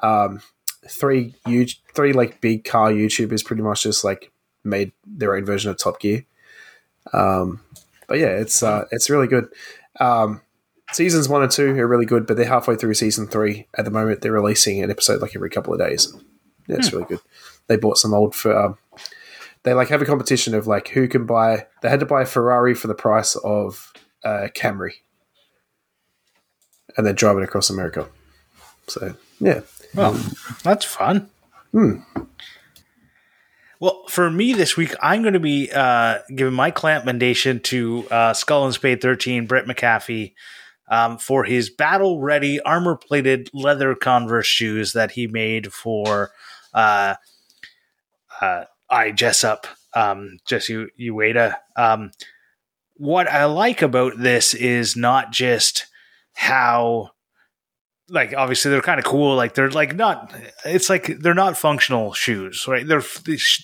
Um, 0.00 0.42
three 0.88 1.34
huge, 1.46 1.82
three 1.94 2.12
like 2.12 2.40
big 2.40 2.64
car 2.64 2.90
YouTubers 2.90 3.44
pretty 3.44 3.62
much 3.62 3.82
just 3.82 4.04
like 4.04 4.30
made 4.64 4.92
their 5.06 5.34
own 5.34 5.44
version 5.44 5.70
of 5.70 5.78
Top 5.78 6.00
Gear. 6.00 6.24
Um, 7.12 7.60
but 8.06 8.18
yeah, 8.18 8.28
it's 8.28 8.62
uh, 8.62 8.86
it's 8.90 9.10
really 9.10 9.26
good. 9.26 9.48
Um, 10.00 10.40
seasons 10.92 11.28
one 11.28 11.42
and 11.42 11.50
two 11.50 11.78
are 11.78 11.86
really 11.86 12.06
good, 12.06 12.26
but 12.26 12.36
they're 12.36 12.46
halfway 12.46 12.76
through 12.76 12.94
season 12.94 13.26
three 13.26 13.66
at 13.76 13.84
the 13.84 13.90
moment. 13.90 14.20
They're 14.20 14.32
releasing 14.32 14.82
an 14.82 14.90
episode 14.90 15.20
like 15.20 15.36
every 15.36 15.50
couple 15.50 15.72
of 15.72 15.80
days. 15.80 16.12
Yeah, 16.66 16.76
it's 16.76 16.88
hmm. 16.88 16.96
really 16.96 17.08
good. 17.08 17.20
They 17.66 17.76
bought 17.76 17.98
some 17.98 18.14
old 18.14 18.34
for. 18.34 18.56
Um, 18.56 18.78
they 19.64 19.74
like 19.74 19.88
have 19.88 20.00
a 20.00 20.06
competition 20.06 20.54
of 20.54 20.66
like 20.66 20.88
who 20.88 21.08
can 21.08 21.26
buy. 21.26 21.66
They 21.82 21.88
had 21.88 22.00
to 22.00 22.06
buy 22.06 22.22
a 22.22 22.26
Ferrari 22.26 22.74
for 22.74 22.86
the 22.86 22.94
price 22.94 23.36
of 23.36 23.92
a 24.24 24.48
Camry, 24.48 24.92
and 26.96 27.06
then 27.06 27.14
drive 27.14 27.36
it 27.36 27.42
across 27.42 27.70
America. 27.70 28.08
So 28.86 29.14
yeah, 29.40 29.60
well, 29.94 30.18
that's 30.62 30.84
fun. 30.84 31.30
Hmm. 31.72 32.00
Well, 33.80 34.04
for 34.08 34.28
me 34.30 34.54
this 34.54 34.76
week, 34.76 34.94
I'm 35.00 35.22
going 35.22 35.34
to 35.34 35.40
be 35.40 35.70
uh, 35.72 36.18
giving 36.34 36.54
my 36.54 36.72
clampendation 36.72 37.62
to 37.64 38.06
uh, 38.10 38.34
Skull 38.34 38.64
and 38.64 38.74
Spade 38.74 39.00
13, 39.00 39.46
Brett 39.46 39.66
McAfee, 39.66 40.34
um, 40.90 41.18
for 41.18 41.44
his 41.44 41.70
battle 41.70 42.20
ready, 42.20 42.60
armor 42.60 42.96
plated 42.96 43.50
leather 43.52 43.94
Converse 43.94 44.46
shoes 44.46 44.94
that 44.94 45.12
he 45.12 45.28
made 45.28 45.72
for 45.72 46.32
uh, 46.74 47.14
uh, 48.40 48.64
I 48.90 49.12
Jessup, 49.12 49.66
um, 49.94 50.38
Jesse 50.46 50.86
Ueda. 50.98 51.56
Um, 51.76 52.10
what 52.96 53.28
I 53.28 53.44
like 53.44 53.82
about 53.82 54.18
this 54.18 54.54
is 54.54 54.96
not 54.96 55.30
just 55.30 55.86
how 56.32 57.10
like 58.10 58.34
obviously 58.34 58.70
they're 58.70 58.80
kind 58.80 58.98
of 58.98 59.04
cool 59.04 59.36
like 59.36 59.54
they're 59.54 59.70
like 59.70 59.94
not 59.94 60.32
it's 60.64 60.88
like 60.88 61.18
they're 61.18 61.34
not 61.34 61.56
functional 61.56 62.12
shoes 62.12 62.66
right 62.66 62.86
they're 62.86 63.02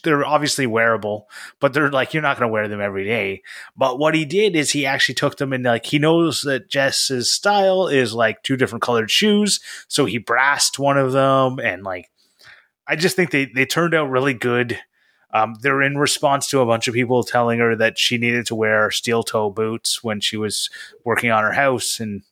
they're 0.02 0.24
obviously 0.24 0.66
wearable 0.66 1.28
but 1.60 1.72
they're 1.72 1.90
like 1.90 2.12
you're 2.12 2.22
not 2.22 2.38
going 2.38 2.48
to 2.48 2.52
wear 2.52 2.68
them 2.68 2.80
every 2.80 3.04
day 3.04 3.42
but 3.76 3.98
what 3.98 4.14
he 4.14 4.24
did 4.24 4.54
is 4.54 4.70
he 4.70 4.84
actually 4.84 5.14
took 5.14 5.38
them 5.38 5.52
and 5.52 5.64
like 5.64 5.86
he 5.86 5.98
knows 5.98 6.42
that 6.42 6.68
jess's 6.68 7.32
style 7.32 7.86
is 7.86 8.12
like 8.14 8.42
two 8.42 8.56
different 8.56 8.82
colored 8.82 9.10
shoes 9.10 9.60
so 9.88 10.04
he 10.04 10.18
brassed 10.18 10.78
one 10.78 10.98
of 10.98 11.12
them 11.12 11.58
and 11.58 11.82
like 11.82 12.10
i 12.86 12.94
just 12.94 13.16
think 13.16 13.30
they 13.30 13.46
they 13.46 13.64
turned 13.64 13.94
out 13.94 14.10
really 14.10 14.34
good 14.34 14.78
um, 15.34 15.56
they're 15.62 15.82
in 15.82 15.98
response 15.98 16.46
to 16.48 16.60
a 16.60 16.66
bunch 16.66 16.86
of 16.86 16.94
people 16.94 17.24
telling 17.24 17.58
her 17.58 17.74
that 17.74 17.98
she 17.98 18.18
needed 18.18 18.46
to 18.46 18.54
wear 18.54 18.92
steel 18.92 19.24
toe 19.24 19.50
boots 19.50 20.04
when 20.04 20.20
she 20.20 20.36
was 20.36 20.70
working 21.04 21.32
on 21.32 21.42
her 21.42 21.52
house. 21.52 21.98
And 21.98 22.22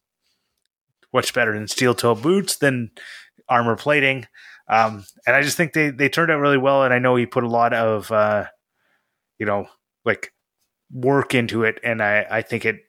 what's 1.12 1.30
better 1.30 1.54
than 1.54 1.68
steel 1.68 1.94
toe 1.94 2.16
boots 2.16 2.56
than 2.56 2.90
armor 3.48 3.76
plating? 3.76 4.26
Um, 4.68 5.04
and 5.26 5.36
I 5.36 5.42
just 5.42 5.56
think 5.56 5.72
they, 5.72 5.90
they 5.90 6.08
turned 6.08 6.30
out 6.30 6.40
really 6.40 6.58
well. 6.58 6.82
And 6.82 6.92
I 6.92 6.98
know 6.98 7.14
he 7.14 7.26
put 7.26 7.44
a 7.44 7.48
lot 7.48 7.72
of, 7.72 8.10
uh, 8.10 8.46
you 9.38 9.46
know, 9.46 9.68
like 10.04 10.32
work 10.90 11.34
into 11.34 11.62
it. 11.64 11.78
And 11.84 12.02
I, 12.02 12.26
I 12.30 12.42
think 12.42 12.64
it, 12.64 12.80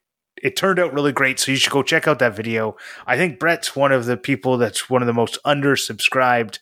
it 0.42 0.56
turned 0.56 0.80
out 0.80 0.94
really 0.94 1.12
great. 1.12 1.40
So 1.40 1.52
you 1.52 1.58
should 1.58 1.72
go 1.72 1.84
check 1.84 2.08
out 2.08 2.20
that 2.20 2.36
video. 2.36 2.76
I 3.06 3.18
think 3.18 3.40
Brett's 3.40 3.76
one 3.76 3.92
of 3.92 4.06
the 4.06 4.18
people 4.18 4.58
that's 4.58 4.90
one 4.90 5.02
of 5.02 5.08
the 5.08 5.14
most 5.14 5.38
undersubscribed 5.46 6.60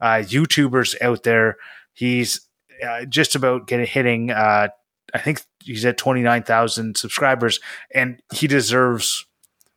uh, 0.00 0.22
YouTubers 0.22 1.00
out 1.00 1.22
there. 1.22 1.56
He's 1.92 2.48
uh, 2.86 3.04
just 3.04 3.34
about 3.34 3.66
getting 3.66 3.86
hitting. 3.86 4.30
Uh, 4.30 4.68
I 5.12 5.18
think 5.18 5.42
he's 5.62 5.84
at 5.84 5.96
twenty 5.96 6.22
nine 6.22 6.42
thousand 6.42 6.96
subscribers, 6.96 7.60
and 7.94 8.20
he 8.32 8.46
deserves 8.46 9.26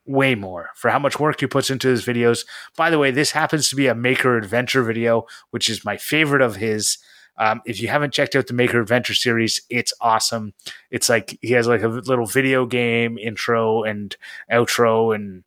way 0.08 0.36
more 0.36 0.70
for 0.76 0.90
how 0.90 1.00
much 1.00 1.20
work 1.20 1.40
he 1.40 1.48
puts 1.48 1.70
into 1.70 1.90
his 1.90 2.06
videos. 2.06 2.46
By 2.76 2.90
the 2.90 3.00
way, 3.00 3.12
this 3.12 3.32
happens 3.32 3.70
to 3.70 3.76
be 3.76 3.88
a 3.88 3.96
Maker 3.96 4.38
Adventure 4.38 4.84
video, 4.84 5.26
which 5.52 5.70
is 5.70 5.86
my 5.86 5.98
favorite 5.98 6.42
of 6.42 6.56
his. 6.56 6.98
Um, 7.40 7.62
if 7.66 7.80
you 7.80 7.88
haven't 7.88 8.14
checked 8.14 8.36
out 8.36 8.48
the 8.48 8.54
Maker 8.54 8.82
Adventure 8.82 9.14
series, 9.14 9.62
it's 9.70 9.94
awesome. 10.02 10.54
It's 10.90 11.10
like 11.10 11.38
he 11.42 11.52
has 11.52 11.68
like 11.68 11.84
a 11.84 11.88
little 11.88 12.26
video 12.26 12.66
game 12.66 13.18
intro 13.18 13.84
and 13.84 14.16
outro 14.52 15.14
and 15.14 15.44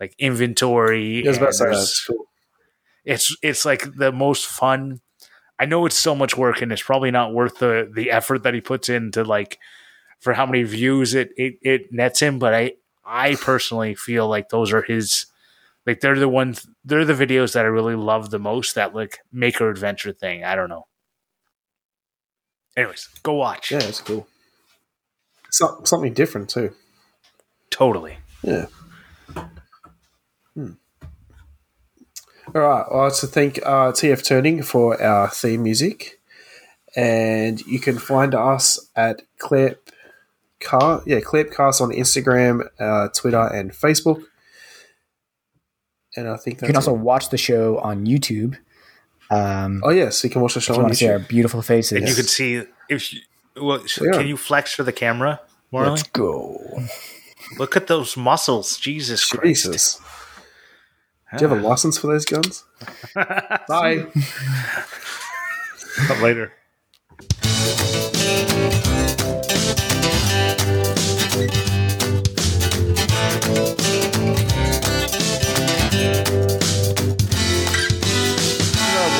like 0.00 0.14
inventory. 0.18 1.24
I 1.24 1.28
was 1.28 1.36
about 1.36 1.46
to 1.48 1.52
say 1.52 1.64
and 1.64 1.74
that's 1.74 2.06
cool. 2.06 2.24
it's 3.04 3.36
it's 3.42 3.64
like 3.64 3.94
the 3.96 4.12
most 4.12 4.46
fun. 4.46 5.00
I 5.58 5.66
know 5.66 5.86
it's 5.86 5.98
so 5.98 6.14
much 6.14 6.36
work 6.36 6.62
and 6.62 6.72
it's 6.72 6.82
probably 6.82 7.10
not 7.10 7.34
worth 7.34 7.58
the 7.58 7.90
the 7.92 8.10
effort 8.10 8.42
that 8.44 8.54
he 8.54 8.60
puts 8.60 8.88
into 8.88 9.22
like 9.22 9.58
for 10.20 10.32
how 10.32 10.46
many 10.46 10.62
views 10.62 11.14
it 11.14 11.30
it, 11.36 11.58
it 11.60 11.92
nets 11.92 12.20
him, 12.20 12.38
but 12.38 12.54
I 12.54 12.72
I 13.06 13.36
personally 13.36 13.94
feel 13.94 14.28
like 14.28 14.48
those 14.48 14.72
are 14.72 14.82
his 14.82 15.26
like 15.86 16.00
they're 16.00 16.18
the 16.18 16.28
ones 16.28 16.66
they're 16.84 17.04
the 17.04 17.12
videos 17.12 17.52
that 17.52 17.64
I 17.64 17.68
really 17.68 17.96
love 17.96 18.30
the 18.30 18.38
most 18.38 18.74
that 18.74 18.94
like 18.94 19.18
maker 19.32 19.68
adventure 19.70 20.12
thing. 20.12 20.44
I 20.44 20.54
don't 20.54 20.68
know. 20.68 20.86
Anyways, 22.76 23.08
go 23.22 23.34
watch. 23.34 23.70
Yeah, 23.70 23.82
it's 23.82 24.00
cool. 24.00 24.26
So, 25.50 25.80
something 25.84 26.12
different 26.12 26.50
too. 26.50 26.74
Totally. 27.70 28.18
Yeah. 28.42 28.66
Hmm. 30.54 30.72
All 32.54 32.60
right. 32.60 32.84
Well, 32.90 33.10
to 33.10 33.26
thank 33.26 33.58
uh, 33.58 33.92
TF 33.92 34.24
Turning 34.24 34.62
for 34.62 35.00
our 35.00 35.30
theme 35.30 35.62
music, 35.62 36.20
and 36.96 37.60
you 37.66 37.78
can 37.78 37.98
find 37.98 38.34
us 38.34 38.90
at 38.96 39.22
Clip 39.38 39.90
Car, 40.64 41.02
yeah, 41.06 41.20
Clipcast 41.20 41.80
on 41.80 41.90
Instagram, 41.90 42.66
uh, 42.80 43.08
Twitter, 43.14 43.40
and 43.54 43.70
Facebook. 43.72 44.22
And 46.16 46.28
I 46.28 46.36
think 46.36 46.60
You 46.60 46.66
can 46.68 46.76
also 46.76 46.94
it. 46.94 47.00
watch 47.00 47.28
the 47.30 47.36
show 47.38 47.78
on 47.78 48.06
YouTube. 48.06 48.56
Um, 49.30 49.82
Oh 49.84 49.90
yes, 49.90 50.22
you 50.24 50.30
can 50.30 50.40
watch 50.42 50.54
the 50.54 50.60
show 50.60 50.74
if 50.74 50.76
you 50.76 50.80
on 50.80 50.84
want 50.84 50.92
to 50.94 50.98
see 50.98 51.08
our 51.08 51.18
YouTube. 51.18 51.28
beautiful 51.28 51.62
faces. 51.62 51.92
And 51.98 52.08
you 52.08 52.14
can 52.14 52.24
see 52.24 52.62
if 52.88 53.12
you, 53.12 53.20
well, 53.60 53.84
sh- 53.86 54.00
Yeah. 54.02 54.12
can 54.18 54.26
you 54.26 54.36
flex 54.36 54.72
for 54.74 54.82
the 54.84 54.92
camera, 54.92 55.40
Morley? 55.72 55.90
Let's 55.90 56.02
go. 56.04 56.82
Look 57.58 57.76
at 57.76 57.86
those 57.88 58.16
muscles, 58.16 58.78
Jesus 58.78 59.24
Christ! 59.26 59.64
Jesus. 59.64 60.00
Do 61.36 61.44
you 61.44 61.48
have 61.48 61.58
a 61.58 61.60
license 61.68 61.98
for 61.98 62.06
those 62.06 62.24
guns? 62.24 62.64
Bye. 63.68 64.06
later. 66.22 66.52
Know 71.34 71.40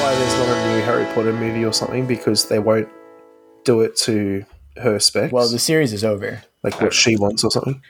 why 0.00 0.14
there's 0.14 0.34
not 0.34 0.48
a 0.48 0.68
new 0.68 0.82
Harry 0.82 1.04
Potter 1.14 1.32
movie 1.32 1.64
or 1.64 1.72
something 1.72 2.06
because 2.06 2.48
they 2.48 2.60
won't 2.60 2.88
do 3.64 3.80
it 3.80 3.96
to 3.96 4.44
her 4.76 5.00
specs. 5.00 5.32
Well, 5.32 5.48
the 5.48 5.58
series 5.58 5.92
is 5.92 6.04
over. 6.04 6.42
like 6.62 6.80
what 6.80 6.92
she 6.92 7.16
wants 7.16 7.42
or 7.42 7.50
something. 7.50 7.82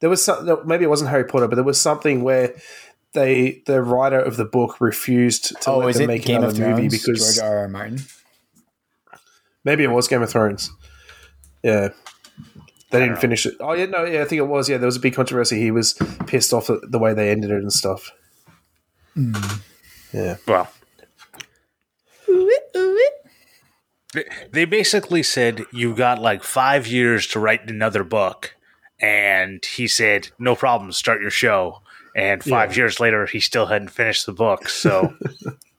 There 0.00 0.10
was 0.10 0.22
some, 0.22 0.60
maybe 0.66 0.84
it 0.84 0.88
wasn't 0.88 1.08
Harry 1.10 1.24
Potter, 1.24 1.48
but 1.48 1.54
there 1.54 1.64
was 1.64 1.80
something 1.80 2.22
where 2.22 2.54
they 3.14 3.62
the 3.66 3.82
writer 3.82 4.20
of 4.20 4.36
the 4.36 4.44
book 4.44 4.80
refused 4.80 5.60
to 5.62 5.70
oh, 5.70 5.78
let 5.78 5.94
them 5.94 6.06
make 6.06 6.24
Game 6.24 6.38
another 6.38 6.52
of 6.52 6.56
Thrones? 6.58 6.76
movie 6.76 6.88
because 6.88 7.36
George 7.36 7.48
R. 7.48 7.58
R. 7.60 7.68
Martin. 7.68 8.00
maybe 9.64 9.84
it 9.84 9.90
was 9.90 10.06
Game 10.06 10.22
of 10.22 10.30
Thrones. 10.30 10.70
Yeah. 11.62 11.88
They 12.90 12.98
didn't 13.00 13.14
know. 13.14 13.20
finish 13.20 13.46
it. 13.46 13.54
Oh 13.60 13.72
yeah, 13.72 13.86
no, 13.86 14.04
yeah, 14.04 14.22
I 14.22 14.24
think 14.24 14.38
it 14.38 14.46
was. 14.48 14.68
Yeah, 14.68 14.78
there 14.78 14.86
was 14.86 14.96
a 14.96 15.00
big 15.00 15.14
controversy. 15.14 15.60
He 15.60 15.70
was 15.70 15.94
pissed 16.26 16.52
off 16.52 16.68
at 16.70 16.90
the 16.90 16.98
way 16.98 17.14
they 17.14 17.30
ended 17.30 17.50
it 17.50 17.56
and 17.58 17.72
stuff. 17.72 18.10
Hmm. 19.14 19.34
Yeah, 20.12 20.36
Well, 20.46 20.68
they- 24.12 24.24
they 24.50 24.64
basically 24.64 25.22
said 25.22 25.64
you 25.72 25.94
got 25.94 26.18
like 26.20 26.42
five 26.42 26.86
years 26.86 27.26
to 27.28 27.38
write 27.38 27.70
another 27.70 28.02
book, 28.02 28.56
and 29.00 29.64
he 29.64 29.86
said 29.86 30.28
no 30.38 30.56
problem, 30.56 30.90
start 30.92 31.20
your 31.20 31.30
show. 31.30 31.82
And 32.16 32.42
five 32.42 32.76
years 32.76 32.98
later, 32.98 33.24
he 33.26 33.38
still 33.38 33.66
hadn't 33.66 33.90
finished 33.92 34.26
the 34.26 34.32
book. 34.32 34.68
So 34.68 35.14